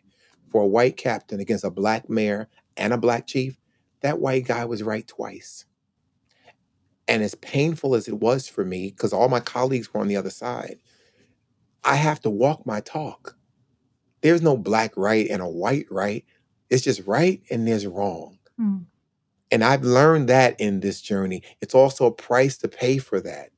for 0.52 0.64
a 0.64 0.68
white 0.68 0.98
captain 0.98 1.40
against 1.40 1.66
a 1.66 1.72
black 1.72 2.10
mayor 2.10 2.50
and 2.78 2.94
a 2.94 2.98
black 2.98 3.28
chief, 3.28 3.60
that 4.02 4.20
white 4.20 4.46
guy 4.46 4.66
was 4.66 4.84
right 4.84 5.08
twice. 5.08 5.66
And 7.08 7.24
as 7.24 7.36
painful 7.36 7.96
as 7.96 8.08
it 8.08 8.20
was 8.20 8.48
for 8.50 8.66
me, 8.66 8.92
because 8.92 9.14
all 9.14 9.30
my 9.30 9.42
colleagues 9.42 9.94
were 9.94 10.02
on 10.02 10.10
the 10.10 10.18
other 10.18 10.32
side, 10.32 10.80
I 11.84 11.96
have 11.96 12.22
to 12.22 12.32
walk 12.32 12.66
my 12.66 12.82
talk. 12.82 13.38
There's 14.22 14.42
no 14.42 14.58
black 14.58 14.94
right 14.98 15.30
and 15.30 15.42
a 15.42 15.50
white 15.50 15.88
right. 15.92 16.26
It's 16.76 16.84
just 16.84 17.08
right 17.08 17.42
and 17.50 17.66
there's 17.66 17.88
wrong. 17.88 18.38
Mm. 18.60 18.84
And 19.50 19.64
I've 19.64 19.84
learned 19.84 20.28
that 20.28 20.60
in 20.60 20.82
this 20.82 21.00
journey. 21.00 21.42
It's 21.62 21.74
also 21.74 22.06
a 22.06 22.12
price 22.12 22.58
to 22.58 22.68
pay 22.68 22.98
for 22.98 23.22
that. 23.22 23.52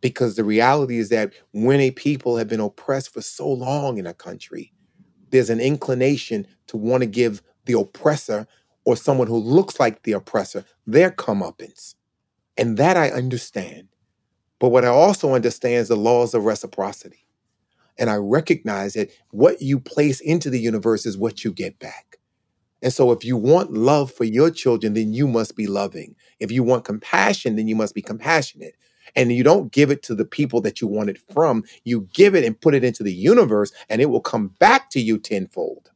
Because 0.00 0.34
the 0.34 0.44
reality 0.44 0.96
is 0.96 1.10
that 1.10 1.34
when 1.52 1.80
a 1.80 1.90
people 1.90 2.38
have 2.38 2.48
been 2.48 2.60
oppressed 2.60 3.12
for 3.12 3.20
so 3.20 3.46
long 3.46 3.98
in 3.98 4.06
a 4.06 4.14
country, 4.14 4.72
there's 5.28 5.50
an 5.50 5.60
inclination 5.60 6.46
to 6.68 6.78
want 6.78 7.02
to 7.02 7.06
give 7.06 7.42
the 7.66 7.78
oppressor 7.78 8.46
or 8.86 8.96
someone 8.96 9.26
who 9.26 9.36
looks 9.36 9.78
like 9.78 10.02
the 10.04 10.12
oppressor 10.12 10.64
their 10.86 11.10
comeuppance. 11.10 11.94
And 12.56 12.78
that 12.78 12.96
I 12.96 13.10
understand. 13.10 13.88
But 14.58 14.70
what 14.70 14.86
I 14.86 14.88
also 14.88 15.34
understand 15.34 15.74
is 15.74 15.88
the 15.88 15.96
laws 15.96 16.32
of 16.32 16.46
reciprocity. 16.46 17.26
And 17.98 18.08
I 18.08 18.16
recognize 18.16 18.94
that 18.94 19.10
what 19.30 19.60
you 19.60 19.78
place 19.78 20.20
into 20.20 20.48
the 20.48 20.58
universe 20.58 21.04
is 21.04 21.18
what 21.18 21.44
you 21.44 21.52
get 21.52 21.78
back. 21.78 22.13
And 22.84 22.92
so 22.92 23.10
if 23.12 23.24
you 23.24 23.38
want 23.38 23.72
love 23.72 24.12
for 24.12 24.24
your 24.24 24.50
children, 24.50 24.92
then 24.92 25.14
you 25.14 25.26
must 25.26 25.56
be 25.56 25.66
loving. 25.66 26.14
If 26.38 26.52
you 26.52 26.62
want 26.62 26.84
compassion, 26.84 27.56
then 27.56 27.66
you 27.66 27.74
must 27.74 27.94
be 27.94 28.02
compassionate. 28.02 28.76
And 29.16 29.32
you 29.32 29.42
don't 29.42 29.72
give 29.72 29.90
it 29.90 30.02
to 30.04 30.14
the 30.14 30.26
people 30.26 30.60
that 30.60 30.82
you 30.82 30.86
want 30.86 31.08
it 31.08 31.18
from. 31.32 31.64
You 31.84 32.08
give 32.12 32.34
it 32.34 32.44
and 32.44 32.60
put 32.60 32.74
it 32.74 32.84
into 32.84 33.02
the 33.02 33.12
universe, 33.12 33.72
and 33.88 34.02
it 34.02 34.10
will 34.10 34.20
come 34.20 34.48
back 34.58 34.90
to 34.90 35.00
you 35.00 35.18
tenfold. 35.18 35.90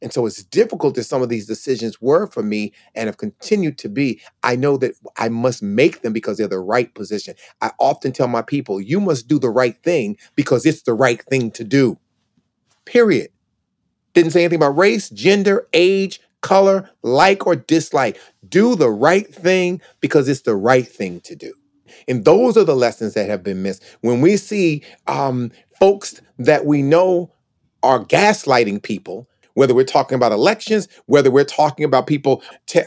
And 0.00 0.10
so 0.12 0.24
it's 0.24 0.42
difficult 0.42 0.96
as 0.96 1.06
some 1.08 1.22
of 1.22 1.28
these 1.28 1.46
decisions 1.46 2.00
were 2.00 2.26
for 2.28 2.42
me 2.42 2.72
and 2.94 3.06
have 3.06 3.18
continued 3.18 3.76
to 3.78 3.90
be. 3.90 4.22
I 4.42 4.56
know 4.56 4.78
that 4.78 4.92
I 5.18 5.28
must 5.28 5.62
make 5.62 6.00
them 6.00 6.14
because 6.14 6.38
they're 6.38 6.48
the 6.48 6.60
right 6.60 6.94
position. 6.94 7.34
I 7.60 7.72
often 7.78 8.12
tell 8.12 8.28
my 8.28 8.42
people, 8.42 8.80
you 8.80 9.00
must 9.00 9.28
do 9.28 9.38
the 9.38 9.50
right 9.50 9.76
thing 9.82 10.16
because 10.34 10.64
it's 10.64 10.82
the 10.82 10.94
right 10.94 11.22
thing 11.24 11.50
to 11.52 11.64
do. 11.64 11.98
Period. 12.86 13.30
Didn't 14.14 14.32
say 14.32 14.44
anything 14.44 14.56
about 14.56 14.76
race, 14.78 15.10
gender, 15.10 15.66
age, 15.72 16.20
color, 16.40 16.90
like 17.02 17.46
or 17.46 17.56
dislike. 17.56 18.20
Do 18.48 18.76
the 18.76 18.90
right 18.90 19.32
thing 19.32 19.80
because 20.00 20.28
it's 20.28 20.42
the 20.42 20.56
right 20.56 20.86
thing 20.86 21.20
to 21.22 21.34
do. 21.34 21.52
And 22.08 22.24
those 22.24 22.56
are 22.56 22.64
the 22.64 22.76
lessons 22.76 23.14
that 23.14 23.28
have 23.28 23.42
been 23.42 23.62
missed. 23.62 23.82
When 24.00 24.20
we 24.20 24.36
see 24.36 24.82
um, 25.06 25.50
folks 25.78 26.20
that 26.38 26.66
we 26.66 26.82
know 26.82 27.32
are 27.82 28.04
gaslighting 28.04 28.82
people, 28.82 29.28
whether 29.54 29.74
we're 29.74 29.84
talking 29.84 30.16
about 30.16 30.32
elections, 30.32 30.88
whether 31.06 31.30
we're 31.30 31.44
talking 31.44 31.84
about 31.84 32.06
people 32.06 32.42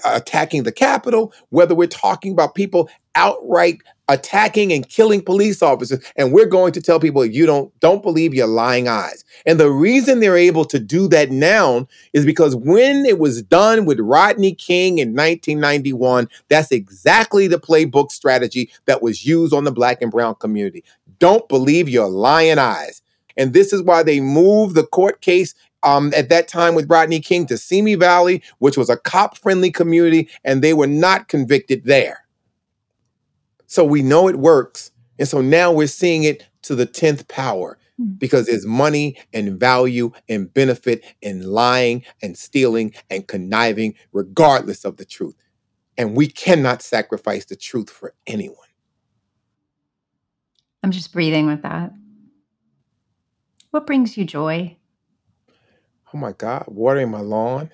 attacking 0.05 0.63
the 0.63 0.71
Capitol, 0.71 1.34
whether 1.49 1.73
we're 1.73 1.88
talking 1.88 2.32
about 2.32 2.55
people 2.55 2.89
outright 3.15 3.82
attacking 4.10 4.72
and 4.72 4.88
killing 4.89 5.22
police 5.22 5.62
officers 5.62 5.99
and 6.16 6.32
we're 6.32 6.45
going 6.45 6.72
to 6.72 6.82
tell 6.82 6.99
people 6.99 7.26
you 7.26 7.45
don't 7.45 7.78
don't 7.80 8.03
believe 8.03 8.34
your 8.34 8.47
lying 8.47 8.88
eyes. 8.88 9.24
And 9.45 9.60
the 9.60 9.72
reason 9.72 10.20
they're 10.20 10.38
able 10.38 10.66
to 10.66 10.80
do 10.80 11.08
that 11.10 11.30
now 11.32 11.88
is 12.14 12.26
because 12.26 12.55
when 12.55 13.05
it 13.05 13.20
was 13.20 13.41
done 13.41 13.86
with 13.86 13.99
rodney 13.99 14.53
king 14.53 14.99
in 14.99 15.10
1991 15.10 16.30
that's 16.49 16.72
exactly 16.72 17.47
the 17.47 17.60
playbook 17.60 18.12
strategy 18.12 18.72
that 18.86 19.01
was 19.01 19.26
used 19.26 19.53
on 19.53 19.64
the 19.64 19.72
black 19.72 20.01
and 20.01 20.12
brown 20.12 20.36
community. 20.36 20.84
Don't 21.20 21.47
believe 21.49 21.89
your 21.89 22.08
lying 22.08 22.60
eyes. 22.60 23.01
And 23.38 23.53
this 23.53 23.72
is 23.72 23.84
why 23.84 24.03
they 24.03 24.20
moved 24.20 24.76
the 24.76 24.86
court 24.86 25.22
case 25.22 25.53
um, 25.84 26.12
at 26.16 26.30
that 26.30 26.47
time 26.47 26.76
with 26.76 26.89
Rodney 26.89 27.20
King 27.20 27.45
to 27.47 27.58
Simi 27.58 27.95
Valley, 27.95 28.41
which 28.60 28.78
was 28.78 28.89
a 28.89 28.97
cop 28.97 29.38
friendly 29.38 29.72
community, 29.72 30.28
and 30.43 30.62
they 30.62 30.74
were 30.74 30.88
not 30.88 31.28
convicted 31.28 31.86
there. 31.86 32.26
So 33.68 33.86
we 33.86 34.01
know 34.01 34.28
it 34.28 34.38
works. 34.38 34.91
And 35.20 35.28
so 35.28 35.41
now 35.41 35.72
we're 35.72 35.88
seeing 35.88 36.24
it 36.24 36.45
to 36.63 36.76
the 36.76 36.86
10th 36.88 37.28
power 37.28 37.78
Hmm. 37.97 38.13
because 38.20 38.45
there's 38.45 38.65
money 38.65 39.18
and 39.34 39.59
value 39.59 40.11
and 40.30 40.53
benefit 40.53 41.03
in 41.22 41.41
lying 41.41 42.03
and 42.22 42.38
stealing 42.38 42.93
and 43.09 43.28
conniving, 43.28 43.95
regardless 44.13 44.86
of 44.86 44.97
the 44.97 45.05
truth. 45.05 45.36
And 45.97 46.15
we 46.15 46.28
cannot 46.28 46.84
sacrifice 46.84 47.45
the 47.45 47.55
truth 47.55 47.89
for 47.89 48.13
anyone. 48.28 48.68
I'm 50.84 50.91
just 50.91 51.11
breathing 51.11 51.47
with 51.47 51.63
that. 51.63 51.91
What 53.72 53.88
brings 53.88 54.15
you 54.15 54.26
joy? 54.26 54.78
Oh 56.13 56.18
my 56.18 56.34
God, 56.34 56.65
watering 56.68 57.09
my 57.09 57.20
lawn. 57.20 57.72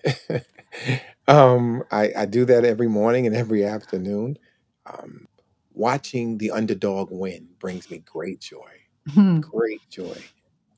um, 1.28 1.84
I, 1.92 2.12
I 2.18 2.26
do 2.26 2.46
that 2.46 2.64
every 2.66 2.88
morning 2.88 3.28
and 3.28 3.36
every 3.36 3.66
afternoon. 3.66 4.38
Um, 4.86 5.28
watching 5.74 6.38
the 6.38 6.52
underdog 6.52 7.10
win 7.12 7.48
brings 7.60 7.90
me 7.90 8.00
great 8.00 8.40
joy. 8.40 8.72
Hmm. 9.14 9.40
Great 9.40 9.82
joy. 9.90 10.18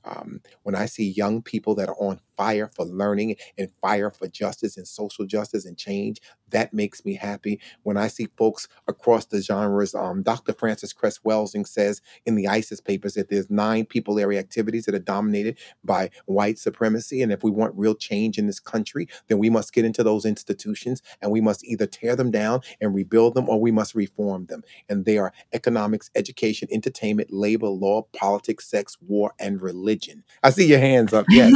Um, 0.05 0.41
when 0.63 0.75
I 0.75 0.85
see 0.85 1.09
young 1.09 1.41
people 1.41 1.75
that 1.75 1.89
are 1.89 1.95
on 1.99 2.19
fire 2.37 2.67
for 2.67 2.85
learning 2.85 3.35
and 3.57 3.69
fire 3.81 4.11
for 4.11 4.27
justice 4.27 4.77
and 4.77 4.87
social 4.87 5.25
justice 5.25 5.65
and 5.65 5.77
change, 5.77 6.21
that 6.49 6.73
makes 6.73 7.03
me 7.05 7.15
happy. 7.15 7.59
When 7.83 7.97
I 7.97 8.07
see 8.07 8.27
folks 8.37 8.67
across 8.87 9.25
the 9.25 9.41
genres, 9.41 9.95
um, 9.95 10.23
Dr. 10.23 10.53
Frances 10.53 10.93
Cress 10.93 11.19
Welsing 11.19 11.67
says 11.67 12.01
in 12.25 12.35
the 12.35 12.47
ISIS 12.47 12.79
papers 12.81 13.15
that 13.15 13.29
there's 13.29 13.49
nine 13.49 13.85
people 13.85 14.19
area 14.19 14.39
activities 14.39 14.85
that 14.85 14.95
are 14.95 14.99
dominated 14.99 15.57
by 15.83 16.11
white 16.25 16.59
supremacy. 16.59 17.21
And 17.21 17.31
if 17.31 17.43
we 17.43 17.51
want 17.51 17.73
real 17.75 17.95
change 17.95 18.37
in 18.37 18.47
this 18.47 18.59
country, 18.59 19.07
then 19.27 19.39
we 19.39 19.49
must 19.49 19.73
get 19.73 19.85
into 19.85 20.03
those 20.03 20.25
institutions 20.25 21.01
and 21.21 21.31
we 21.31 21.41
must 21.41 21.63
either 21.65 21.87
tear 21.87 22.15
them 22.15 22.31
down 22.31 22.61
and 22.79 22.93
rebuild 22.93 23.33
them 23.33 23.49
or 23.49 23.59
we 23.59 23.71
must 23.71 23.95
reform 23.95 24.45
them. 24.45 24.63
And 24.87 25.05
they 25.05 25.17
are 25.17 25.33
economics, 25.53 26.11
education, 26.15 26.67
entertainment, 26.71 27.31
labor, 27.31 27.67
law, 27.67 28.03
politics, 28.13 28.67
sex, 28.67 28.97
war, 29.01 29.33
and 29.39 29.61
religion. 29.61 29.94
I 30.43 30.49
see 30.49 30.67
your 30.67 30.79
hands 30.79 31.13
up. 31.13 31.25
Yes. 31.29 31.51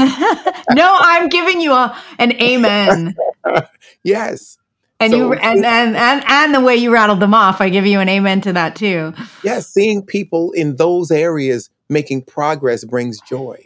no, 0.71 0.97
I'm 0.99 1.29
giving 1.29 1.61
you 1.61 1.73
a 1.73 1.97
an 2.17 2.33
amen. 2.41 3.15
yes. 4.03 4.57
And 4.99 5.11
So 5.11 5.17
you 5.17 5.33
and, 5.33 5.65
and 5.65 5.95
and 5.95 6.23
and 6.27 6.53
the 6.53 6.59
way 6.59 6.75
you 6.75 6.91
rattled 6.91 7.19
them 7.19 7.33
off, 7.33 7.61
I 7.61 7.69
give 7.69 7.85
you 7.85 7.99
an 7.99 8.09
amen 8.09 8.41
to 8.41 8.53
that 8.53 8.75
too. 8.75 9.13
yes, 9.43 9.67
seeing 9.67 10.03
people 10.03 10.51
in 10.51 10.75
those 10.75 11.11
areas 11.11 11.69
making 11.89 12.23
progress 12.23 12.83
brings 12.83 13.19
joy. 13.21 13.65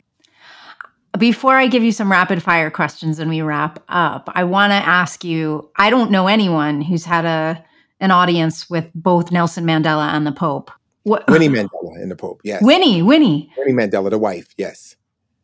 Before 1.17 1.55
I 1.55 1.67
give 1.67 1.83
you 1.83 1.91
some 1.91 2.11
rapid 2.11 2.41
fire 2.41 2.71
questions 2.71 3.19
and 3.19 3.29
we 3.29 3.41
wrap 3.41 3.83
up, 3.87 4.29
I 4.33 4.43
want 4.45 4.71
to 4.71 4.75
ask 4.75 5.23
you, 5.23 5.69
I 5.75 5.89
don't 5.91 6.09
know 6.09 6.27
anyone 6.27 6.81
who's 6.81 7.05
had 7.05 7.25
a 7.25 7.63
an 7.99 8.11
audience 8.11 8.69
with 8.69 8.89
both 8.93 9.31
Nelson 9.31 9.65
Mandela 9.65 10.13
and 10.13 10.27
the 10.27 10.31
Pope. 10.31 10.71
What 11.03 11.27
Winnie 11.29 11.49
Mandela 11.49 12.01
and 12.01 12.09
the 12.09 12.15
Pope. 12.15 12.41
Yes. 12.43 12.61
Winnie, 12.63 13.01
Winnie. 13.01 13.51
Winnie 13.57 13.73
Mandela, 13.73 14.09
the 14.09 14.17
wife. 14.17 14.53
Yes. 14.57 14.95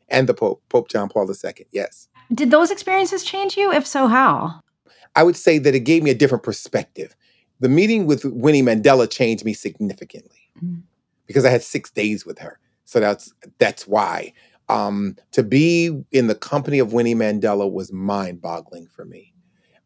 And 0.07 0.27
the 0.27 0.33
Pope, 0.33 0.61
Pope 0.69 0.89
John 0.89 1.09
Paul 1.09 1.29
II. 1.29 1.65
Yes. 1.71 2.07
Did 2.33 2.51
those 2.51 2.71
experiences 2.71 3.23
change 3.23 3.57
you? 3.57 3.71
If 3.71 3.85
so, 3.85 4.07
how? 4.07 4.61
I 5.15 5.23
would 5.23 5.35
say 5.35 5.57
that 5.59 5.75
it 5.75 5.81
gave 5.81 6.03
me 6.03 6.11
a 6.11 6.15
different 6.15 6.43
perspective. 6.43 7.15
The 7.59 7.69
meeting 7.69 8.05
with 8.05 8.23
Winnie 8.23 8.61
Mandela 8.63 9.09
changed 9.09 9.43
me 9.45 9.53
significantly 9.53 10.35
Mm. 10.63 10.81
because 11.27 11.45
I 11.45 11.49
had 11.49 11.63
six 11.63 11.89
days 11.91 12.25
with 12.25 12.39
her. 12.39 12.59
So 12.85 12.99
that's 12.99 13.33
that's 13.59 13.87
why. 13.87 14.33
Um, 14.67 15.15
to 15.31 15.41
be 15.43 16.03
in 16.11 16.27
the 16.27 16.35
company 16.35 16.79
of 16.79 16.93
Winnie 16.93 17.15
Mandela 17.15 17.69
was 17.71 17.91
mind-boggling 17.91 18.87
for 18.87 19.03
me. 19.05 19.33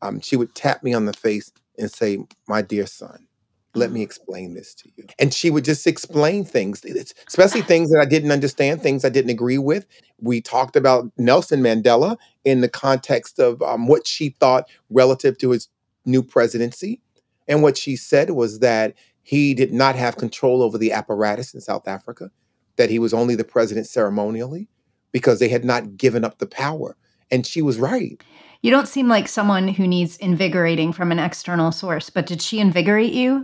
Um, 0.02 0.20
she 0.20 0.36
would 0.36 0.54
tap 0.56 0.84
me 0.84 0.94
on 0.94 1.06
the 1.06 1.14
face 1.14 1.52
and 1.80 1.90
say, 1.92 2.18
"My 2.48 2.62
dear 2.62 2.86
son, 2.86 3.28
let 3.76 3.92
me 3.92 4.02
explain 4.02 4.54
this 4.54 4.74
to 4.76 4.90
you." 4.96 5.06
And 5.20 5.34
she 5.34 5.50
would 5.50 5.66
just 5.66 5.88
explain 5.88 6.46
things, 6.46 6.84
especially 7.28 7.62
things 7.62 7.90
that 7.92 8.00
I 8.00 8.06
didn't 8.06 8.32
understand, 8.32 8.82
things 8.82 9.06
I 9.06 9.10
didn't 9.10 9.32
agree 9.32 9.58
with. 9.58 9.86
We 10.22 10.42
talked 10.42 10.76
about 10.76 11.12
Nelson 11.18 11.62
Mandela 11.62 12.18
in 12.46 12.62
the 12.62 12.70
context 12.70 13.40
of 13.40 13.62
um, 13.62 13.88
what 13.88 14.08
she 14.08 14.30
thought 14.30 14.70
relative 14.90 15.38
to 15.40 15.52
his 15.52 15.70
new 16.06 16.24
presidency. 16.24 17.02
And 17.48 17.62
what 17.62 17.78
she 17.78 17.96
said 17.96 18.32
was 18.32 18.60
that 18.60 18.96
he 19.22 19.54
did 19.54 19.74
not 19.74 19.96
have 19.96 20.18
control 20.18 20.62
over 20.62 20.78
the 20.78 20.92
apparatus 20.92 21.54
in 21.54 21.62
South 21.62 21.88
Africa, 21.88 22.30
that 22.76 22.90
he 22.90 23.00
was 23.00 23.14
only 23.14 23.36
the 23.36 23.44
president 23.44 23.88
ceremonially 23.88 24.68
because 25.12 25.40
they 25.40 25.50
had 25.50 25.64
not 25.64 25.98
given 25.98 26.24
up 26.24 26.40
the 26.40 26.48
power. 26.48 26.98
And 27.32 27.46
she 27.46 27.62
was 27.62 27.80
right. 27.80 28.22
You 28.62 28.72
don't 28.72 28.88
seem 28.88 29.08
like 29.08 29.28
someone 29.28 29.68
who 29.68 29.88
needs 29.88 30.18
invigorating 30.18 30.94
from 30.94 31.12
an 31.12 31.20
external 31.20 31.72
source, 31.72 32.10
but 32.10 32.26
did 32.26 32.42
she 32.42 32.60
invigorate 32.60 33.14
you? 33.14 33.44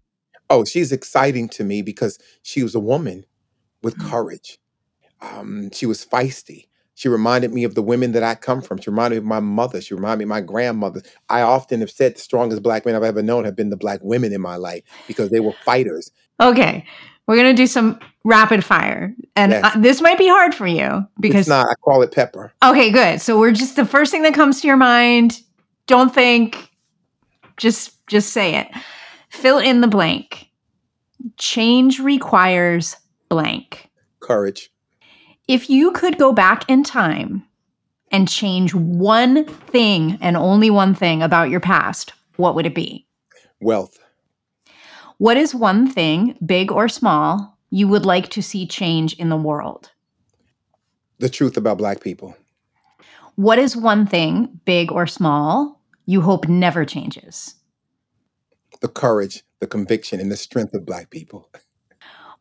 Oh, 0.49 0.65
she's 0.65 0.91
exciting 0.91 1.47
to 1.49 1.63
me 1.63 1.81
because 1.81 2.17
she 2.43 2.63
was 2.63 2.75
a 2.75 2.79
woman 2.79 3.25
with 3.83 3.97
Mm. 3.97 4.09
courage. 4.09 4.59
Um, 5.21 5.69
she 5.71 5.85
was 5.85 6.05
feisty. 6.05 6.65
She 6.95 7.07
reminded 7.07 7.53
me 7.53 7.63
of 7.63 7.75
the 7.75 7.81
women 7.81 8.11
that 8.13 8.23
I 8.23 8.35
come 8.35 8.61
from. 8.61 8.79
She 8.79 8.89
reminded 8.89 9.15
me 9.15 9.17
of 9.19 9.25
my 9.25 9.39
mother. 9.39 9.79
She 9.79 9.93
reminded 9.93 10.19
me 10.19 10.23
of 10.23 10.29
my 10.29 10.41
grandmother. 10.41 11.01
I 11.29 11.41
often 11.41 11.79
have 11.79 11.91
said 11.91 12.15
the 12.15 12.19
strongest 12.19 12.61
black 12.61 12.85
men 12.85 12.95
I've 12.95 13.03
ever 13.03 13.21
known 13.21 13.45
have 13.45 13.55
been 13.55 13.69
the 13.69 13.77
black 13.77 13.99
women 14.03 14.33
in 14.33 14.41
my 14.41 14.57
life 14.57 14.83
because 15.05 15.29
they 15.29 15.39
were 15.39 15.53
fighters. 15.65 16.11
Okay, 16.41 16.85
we're 17.27 17.37
gonna 17.37 17.53
do 17.53 17.67
some 17.67 17.99
rapid 18.25 18.65
fire, 18.65 19.13
and 19.35 19.51
Yes. 19.53 19.63
uh, 19.75 19.79
this 19.79 20.01
might 20.01 20.17
be 20.17 20.27
hard 20.27 20.53
for 20.55 20.67
you 20.67 21.05
because 21.19 21.41
it's 21.41 21.49
not, 21.49 21.67
I 21.69 21.73
call 21.83 22.01
it 22.01 22.11
pepper. 22.11 22.51
okay, 22.63 22.91
good. 22.91 23.21
So 23.21 23.39
we're 23.39 23.51
just 23.51 23.75
the 23.77 23.85
first 23.85 24.11
thing 24.11 24.23
that 24.23 24.33
comes 24.33 24.59
to 24.61 24.67
your 24.67 24.77
mind. 24.77 25.39
Don't 25.87 26.13
think, 26.13 26.69
just 27.57 28.05
just 28.07 28.31
say 28.33 28.55
it. 28.55 28.67
Fill 29.29 29.59
in 29.59 29.81
the 29.81 29.87
blank. 29.87 30.49
Change 31.37 31.99
requires 31.99 32.95
blank. 33.29 33.89
Courage. 34.19 34.71
If 35.47 35.69
you 35.69 35.91
could 35.91 36.17
go 36.17 36.33
back 36.33 36.69
in 36.69 36.83
time 36.83 37.43
and 38.11 38.27
change 38.27 38.73
one 38.73 39.45
thing 39.45 40.17
and 40.21 40.35
only 40.35 40.69
one 40.69 40.93
thing 40.93 41.21
about 41.21 41.49
your 41.49 41.59
past, 41.59 42.13
what 42.35 42.55
would 42.55 42.65
it 42.65 42.75
be? 42.75 43.07
Wealth. 43.59 43.99
What 45.17 45.37
is 45.37 45.53
one 45.53 45.89
thing, 45.89 46.37
big 46.45 46.71
or 46.71 46.87
small, 46.87 47.57
you 47.71 47.87
would 47.87 48.05
like 48.05 48.29
to 48.29 48.41
see 48.41 48.65
change 48.65 49.13
in 49.15 49.29
the 49.29 49.35
world? 49.35 49.91
The 51.19 51.29
truth 51.29 51.57
about 51.57 51.77
Black 51.77 52.01
people. 52.01 52.37
What 53.35 53.59
is 53.59 53.75
one 53.75 54.05
thing, 54.05 54.59
big 54.65 54.91
or 54.91 55.07
small, 55.07 55.81
you 56.05 56.21
hope 56.21 56.47
never 56.47 56.85
changes? 56.85 57.55
The 58.81 58.87
courage, 58.87 59.43
the 59.59 59.67
conviction, 59.67 60.19
and 60.19 60.31
the 60.31 60.37
strength 60.37 60.73
of 60.73 60.85
Black 60.85 61.09
people. 61.09 61.49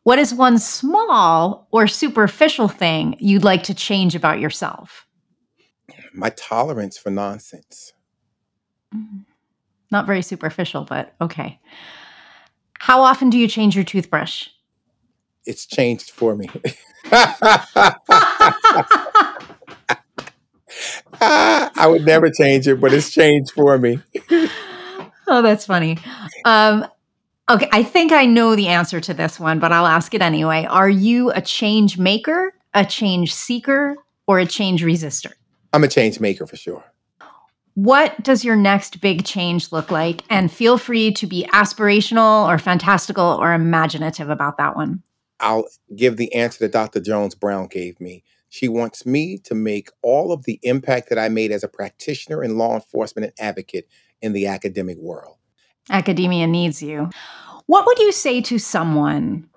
What 0.03 0.17
is 0.17 0.33
one 0.33 0.57
small 0.59 1.67
or 1.71 1.85
superficial 1.85 2.69
thing 2.69 3.17
you'd 3.19 3.43
like 3.43 3.63
to 3.63 3.73
change 3.73 4.15
about 4.15 4.39
yourself? 4.39 5.05
My 6.13 6.29
tolerance 6.29 6.97
for 6.97 7.09
nonsense. 7.09 7.93
Mm-hmm. 8.95 9.19
Not 9.91 10.07
very 10.07 10.21
superficial, 10.21 10.85
but 10.85 11.13
okay. 11.19 11.59
How 12.79 13.01
often 13.01 13.29
do 13.29 13.37
you 13.37 13.47
change 13.47 13.75
your 13.75 13.83
toothbrush? 13.83 14.47
It's 15.45 15.65
changed 15.65 16.11
for 16.11 16.35
me. 16.35 16.49
I 21.21 21.87
would 21.87 22.05
never 22.05 22.29
change 22.29 22.67
it, 22.67 22.79
but 22.79 22.93
it's 22.93 23.11
changed 23.11 23.51
for 23.51 23.77
me. 23.77 23.99
Oh, 25.29 25.43
that's 25.43 25.65
funny. 25.65 25.97
Um, 26.43 26.87
okay, 27.49 27.69
I 27.71 27.83
think 27.83 28.11
I 28.11 28.25
know 28.25 28.55
the 28.55 28.67
answer 28.67 28.99
to 28.99 29.13
this 29.13 29.39
one, 29.39 29.59
but 29.59 29.71
I'll 29.71 29.85
ask 29.85 30.13
it 30.15 30.21
anyway. 30.21 30.65
Are 30.65 30.89
you 30.89 31.31
a 31.31 31.41
change 31.41 31.99
maker, 31.99 32.53
a 32.73 32.83
change 32.83 33.33
seeker, 33.33 33.95
or 34.27 34.39
a 34.39 34.45
change 34.45 34.83
resistor? 34.83 35.33
I'm 35.71 35.83
a 35.83 35.87
change 35.87 36.19
maker 36.19 36.47
for 36.47 36.55
sure. 36.55 36.83
What 37.75 38.21
does 38.23 38.43
your 38.43 38.55
next 38.55 39.01
big 39.01 39.23
change 39.23 39.71
look 39.71 39.91
like? 39.91 40.23
And 40.29 40.51
feel 40.51 40.77
free 40.77 41.13
to 41.13 41.27
be 41.27 41.47
aspirational 41.53 42.47
or 42.47 42.57
fantastical 42.57 43.23
or 43.23 43.53
imaginative 43.53 44.29
about 44.29 44.57
that 44.57 44.75
one. 44.75 45.03
I'll 45.39 45.65
give 45.95 46.17
the 46.17 46.33
answer 46.33 46.59
that 46.65 46.73
Dr. 46.73 46.99
Jones 46.99 47.35
Brown 47.35 47.67
gave 47.67 48.01
me. 48.01 48.23
She 48.49 48.67
wants 48.67 49.05
me 49.05 49.37
to 49.45 49.53
make 49.53 49.91
all 50.01 50.31
of 50.31 50.43
the 50.43 50.59
impact 50.63 51.09
that 51.09 51.19
I 51.19 51.29
made 51.29 51.51
as 51.51 51.63
a 51.63 51.67
practitioner 51.67 52.43
in 52.43 52.57
law 52.57 52.73
enforcement 52.73 53.25
and 53.25 53.47
advocate 53.47 53.87
in 54.21 54.33
the 54.33 54.47
academic 54.47 54.97
world. 54.97 55.37
Academia 55.89 56.47
needs 56.47 56.81
you. 56.81 57.09
What 57.65 57.85
would 57.85 57.99
you 57.99 58.11
say 58.11 58.41
to 58.41 58.57
someone 58.57 59.49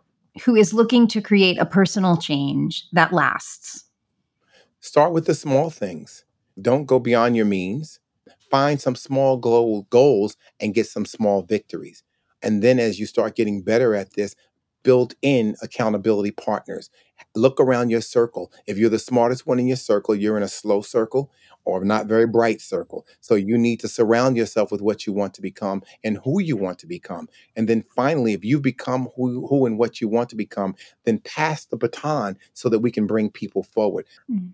who 0.44 0.54
is 0.54 0.72
looking 0.72 1.06
to 1.08 1.20
create 1.20 1.58
a 1.58 1.66
personal 1.66 2.16
change 2.16 2.86
that 2.92 3.12
lasts? 3.12 3.84
Start 4.80 5.12
with 5.12 5.26
the 5.26 5.34
small 5.34 5.70
things. 5.70 6.24
Don't 6.60 6.86
go 6.86 6.98
beyond 6.98 7.36
your 7.36 7.46
means. 7.46 8.00
Find 8.50 8.80
some 8.80 8.94
small 8.94 9.36
goal, 9.36 9.86
goals 9.90 10.36
and 10.60 10.74
get 10.74 10.86
some 10.86 11.06
small 11.06 11.42
victories. 11.42 12.02
And 12.42 12.62
then 12.62 12.78
as 12.78 12.98
you 12.98 13.06
start 13.06 13.36
getting 13.36 13.62
better 13.62 13.94
at 13.94 14.14
this, 14.14 14.34
build 14.82 15.14
in 15.22 15.56
accountability 15.62 16.30
partners. 16.30 16.90
Look 17.34 17.60
around 17.60 17.90
your 17.90 18.00
circle. 18.00 18.52
If 18.66 18.78
you're 18.78 18.90
the 18.90 18.98
smartest 18.98 19.46
one 19.46 19.58
in 19.58 19.66
your 19.66 19.76
circle, 19.76 20.14
you're 20.14 20.36
in 20.36 20.42
a 20.42 20.48
slow 20.48 20.82
circle 20.82 21.30
or 21.64 21.84
not 21.84 22.06
very 22.06 22.26
bright 22.26 22.60
circle. 22.60 23.06
So 23.20 23.34
you 23.34 23.56
need 23.56 23.80
to 23.80 23.88
surround 23.88 24.36
yourself 24.36 24.72
with 24.72 24.82
what 24.82 25.06
you 25.06 25.12
want 25.12 25.34
to 25.34 25.42
become 25.42 25.82
and 26.02 26.18
who 26.24 26.40
you 26.40 26.56
want 26.56 26.78
to 26.80 26.86
become. 26.86 27.28
And 27.56 27.68
then 27.68 27.84
finally, 27.94 28.32
if 28.32 28.44
you've 28.44 28.62
become 28.62 29.08
who, 29.16 29.46
who 29.46 29.66
and 29.66 29.78
what 29.78 30.00
you 30.00 30.08
want 30.08 30.28
to 30.30 30.36
become, 30.36 30.74
then 31.04 31.18
pass 31.20 31.64
the 31.64 31.76
baton 31.76 32.36
so 32.52 32.68
that 32.68 32.80
we 32.80 32.90
can 32.90 33.06
bring 33.06 33.30
people 33.30 33.62
forward. 33.62 34.06
Mm. 34.30 34.52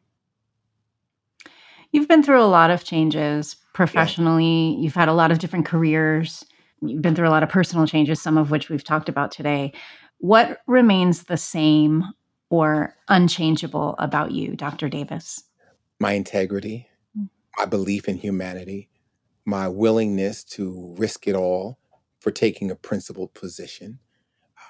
You've 1.92 2.08
been 2.08 2.22
through 2.22 2.42
a 2.42 2.44
lot 2.44 2.70
of 2.70 2.84
changes 2.84 3.56
professionally. 3.72 4.76
You've 4.78 4.94
had 4.94 5.08
a 5.08 5.14
lot 5.14 5.30
of 5.30 5.38
different 5.38 5.64
careers. 5.64 6.44
You've 6.82 7.00
been 7.02 7.14
through 7.14 7.28
a 7.28 7.30
lot 7.30 7.42
of 7.42 7.48
personal 7.48 7.86
changes, 7.86 8.20
some 8.20 8.36
of 8.36 8.50
which 8.50 8.68
we've 8.68 8.84
talked 8.84 9.08
about 9.08 9.30
today. 9.30 9.72
What 10.18 10.60
remains 10.66 11.24
the 11.24 11.36
same 11.36 12.04
or 12.50 12.94
unchangeable 13.08 13.94
about 13.98 14.32
you, 14.32 14.56
Dr. 14.56 14.88
Davis? 14.88 15.44
My 16.00 16.12
integrity, 16.12 16.88
my 17.56 17.64
belief 17.64 18.08
in 18.08 18.16
humanity, 18.16 18.88
my 19.44 19.68
willingness 19.68 20.44
to 20.44 20.94
risk 20.98 21.26
it 21.26 21.34
all 21.34 21.78
for 22.20 22.30
taking 22.30 22.70
a 22.70 22.76
principled 22.76 23.32
position, 23.34 24.00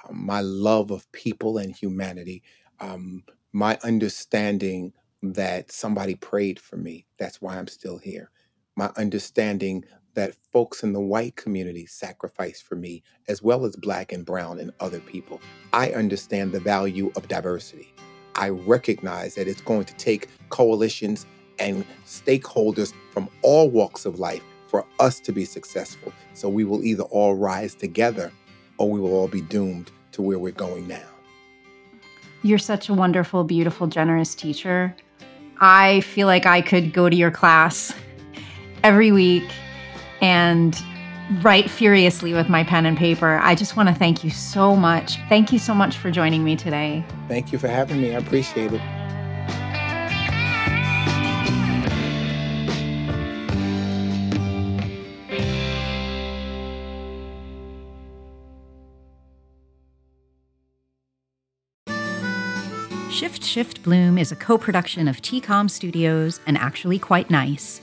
um, 0.08 0.24
my 0.26 0.40
love 0.40 0.90
of 0.90 1.10
people 1.12 1.58
and 1.58 1.74
humanity, 1.74 2.42
um, 2.80 3.24
my 3.52 3.78
understanding 3.82 4.92
that 5.22 5.72
somebody 5.72 6.14
prayed 6.14 6.60
for 6.60 6.76
me. 6.76 7.06
That's 7.18 7.40
why 7.40 7.56
I'm 7.58 7.66
still 7.66 7.98
here. 7.98 8.30
My 8.78 8.92
understanding 8.96 9.84
that 10.14 10.36
folks 10.52 10.84
in 10.84 10.92
the 10.92 11.00
white 11.00 11.34
community 11.34 11.84
sacrificed 11.84 12.62
for 12.62 12.76
me, 12.76 13.02
as 13.26 13.42
well 13.42 13.64
as 13.64 13.74
black 13.74 14.12
and 14.12 14.24
brown 14.24 14.60
and 14.60 14.70
other 14.78 15.00
people. 15.00 15.40
I 15.72 15.90
understand 15.90 16.52
the 16.52 16.60
value 16.60 17.10
of 17.16 17.26
diversity. 17.26 17.92
I 18.36 18.50
recognize 18.50 19.34
that 19.34 19.48
it's 19.48 19.60
going 19.62 19.86
to 19.86 19.94
take 19.94 20.28
coalitions 20.50 21.26
and 21.58 21.84
stakeholders 22.06 22.94
from 23.10 23.28
all 23.42 23.68
walks 23.68 24.06
of 24.06 24.20
life 24.20 24.44
for 24.68 24.86
us 25.00 25.18
to 25.20 25.32
be 25.32 25.44
successful. 25.44 26.12
So 26.34 26.48
we 26.48 26.62
will 26.62 26.84
either 26.84 27.02
all 27.02 27.34
rise 27.34 27.74
together 27.74 28.30
or 28.76 28.88
we 28.88 29.00
will 29.00 29.12
all 29.12 29.26
be 29.26 29.40
doomed 29.40 29.90
to 30.12 30.22
where 30.22 30.38
we're 30.38 30.52
going 30.52 30.86
now. 30.86 31.08
You're 32.44 32.58
such 32.58 32.88
a 32.88 32.94
wonderful, 32.94 33.42
beautiful, 33.42 33.88
generous 33.88 34.36
teacher. 34.36 34.94
I 35.60 35.98
feel 36.02 36.28
like 36.28 36.46
I 36.46 36.60
could 36.60 36.92
go 36.92 37.08
to 37.08 37.16
your 37.16 37.32
class 37.32 37.92
every 38.82 39.12
week 39.12 39.44
and 40.20 40.76
write 41.42 41.70
furiously 41.70 42.32
with 42.32 42.48
my 42.48 42.64
pen 42.64 42.86
and 42.86 42.96
paper. 42.96 43.38
I 43.42 43.54
just 43.54 43.76
want 43.76 43.88
to 43.88 43.94
thank 43.94 44.24
you 44.24 44.30
so 44.30 44.74
much. 44.74 45.18
Thank 45.28 45.52
you 45.52 45.58
so 45.58 45.74
much 45.74 45.96
for 45.96 46.10
joining 46.10 46.44
me 46.44 46.56
today. 46.56 47.04
Thank 47.28 47.52
you 47.52 47.58
for 47.58 47.68
having 47.68 48.00
me. 48.00 48.14
I 48.14 48.18
appreciate 48.18 48.72
it. 48.72 48.80
Shift 63.18 63.42
Shift 63.42 63.82
Bloom 63.82 64.16
is 64.16 64.30
a 64.30 64.36
co 64.36 64.56
production 64.56 65.08
of 65.08 65.20
TCOM 65.20 65.68
Studios 65.68 66.38
and 66.46 66.56
Actually 66.56 67.00
Quite 67.00 67.30
Nice, 67.30 67.80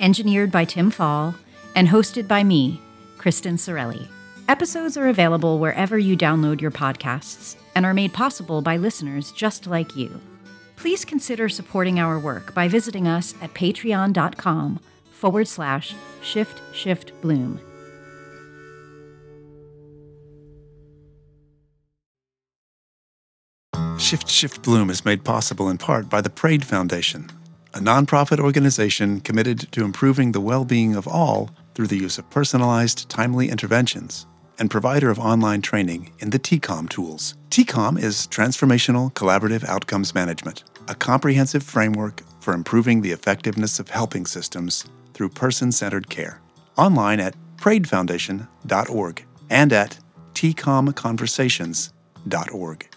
engineered 0.00 0.50
by 0.50 0.64
Tim 0.64 0.90
Fall, 0.90 1.34
and 1.74 1.88
hosted 1.88 2.26
by 2.26 2.44
me, 2.44 2.80
Kristen 3.18 3.56
Sorelli. 3.56 4.08
Episodes 4.48 4.96
are 4.96 5.08
available 5.08 5.58
wherever 5.58 5.98
you 5.98 6.16
download 6.16 6.60
your 6.60 6.70
podcasts 6.70 7.56
and 7.74 7.84
are 7.84 7.94
made 7.94 8.12
possible 8.12 8.62
by 8.62 8.76
listeners 8.76 9.32
just 9.32 9.66
like 9.66 9.96
you. 9.96 10.20
Please 10.76 11.04
consider 11.04 11.48
supporting 11.48 11.98
our 11.98 12.18
work 12.18 12.54
by 12.54 12.68
visiting 12.68 13.08
us 13.08 13.34
at 13.42 13.54
patreon.com 13.54 14.80
forward 15.12 15.48
slash 15.48 15.94
shift 16.22 16.60
shift 16.74 17.12
bloom. 17.20 17.60
Shift 23.98 24.28
Shift 24.28 24.62
Bloom 24.62 24.90
is 24.90 25.04
made 25.04 25.24
possible 25.24 25.68
in 25.68 25.78
part 25.78 26.08
by 26.08 26.20
the 26.20 26.30
Praed 26.30 26.64
Foundation, 26.64 27.28
a 27.76 27.78
nonprofit 27.78 28.40
organization 28.40 29.20
committed 29.20 29.70
to 29.70 29.84
improving 29.84 30.32
the 30.32 30.40
well 30.40 30.64
being 30.64 30.96
of 30.96 31.06
all 31.06 31.50
through 31.74 31.88
the 31.88 31.98
use 31.98 32.16
of 32.16 32.30
personalized, 32.30 33.06
timely 33.10 33.50
interventions, 33.50 34.26
and 34.58 34.70
provider 34.70 35.10
of 35.10 35.18
online 35.18 35.60
training 35.60 36.10
in 36.20 36.30
the 36.30 36.38
TCOM 36.38 36.88
tools. 36.88 37.34
TCOM 37.50 38.02
is 38.02 38.28
Transformational 38.28 39.12
Collaborative 39.12 39.62
Outcomes 39.68 40.14
Management, 40.14 40.64
a 40.88 40.94
comprehensive 40.94 41.62
framework 41.62 42.22
for 42.40 42.54
improving 42.54 43.02
the 43.02 43.12
effectiveness 43.12 43.78
of 43.78 43.90
helping 43.90 44.24
systems 44.24 44.86
through 45.12 45.28
person 45.28 45.70
centered 45.70 46.08
care. 46.08 46.40
Online 46.78 47.20
at 47.20 47.36
praedfoundation.org 47.58 49.26
and 49.50 49.72
at 49.74 49.98
tcomconversations.org 50.32 52.88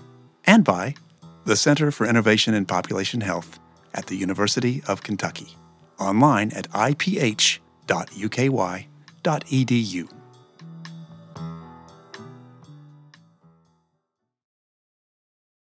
and 0.46 0.64
by 0.64 0.96
the 1.44 1.58
Center 1.58 1.92
for 1.92 2.08
Innovation 2.08 2.54
in 2.54 2.66
Population 2.66 3.20
Health 3.20 3.60
at 3.94 4.08
the 4.08 4.16
University 4.16 4.82
of 4.88 5.04
Kentucky. 5.04 5.56
Online 6.00 6.52
at 6.52 6.68
iph.uky.edu. 6.74 7.60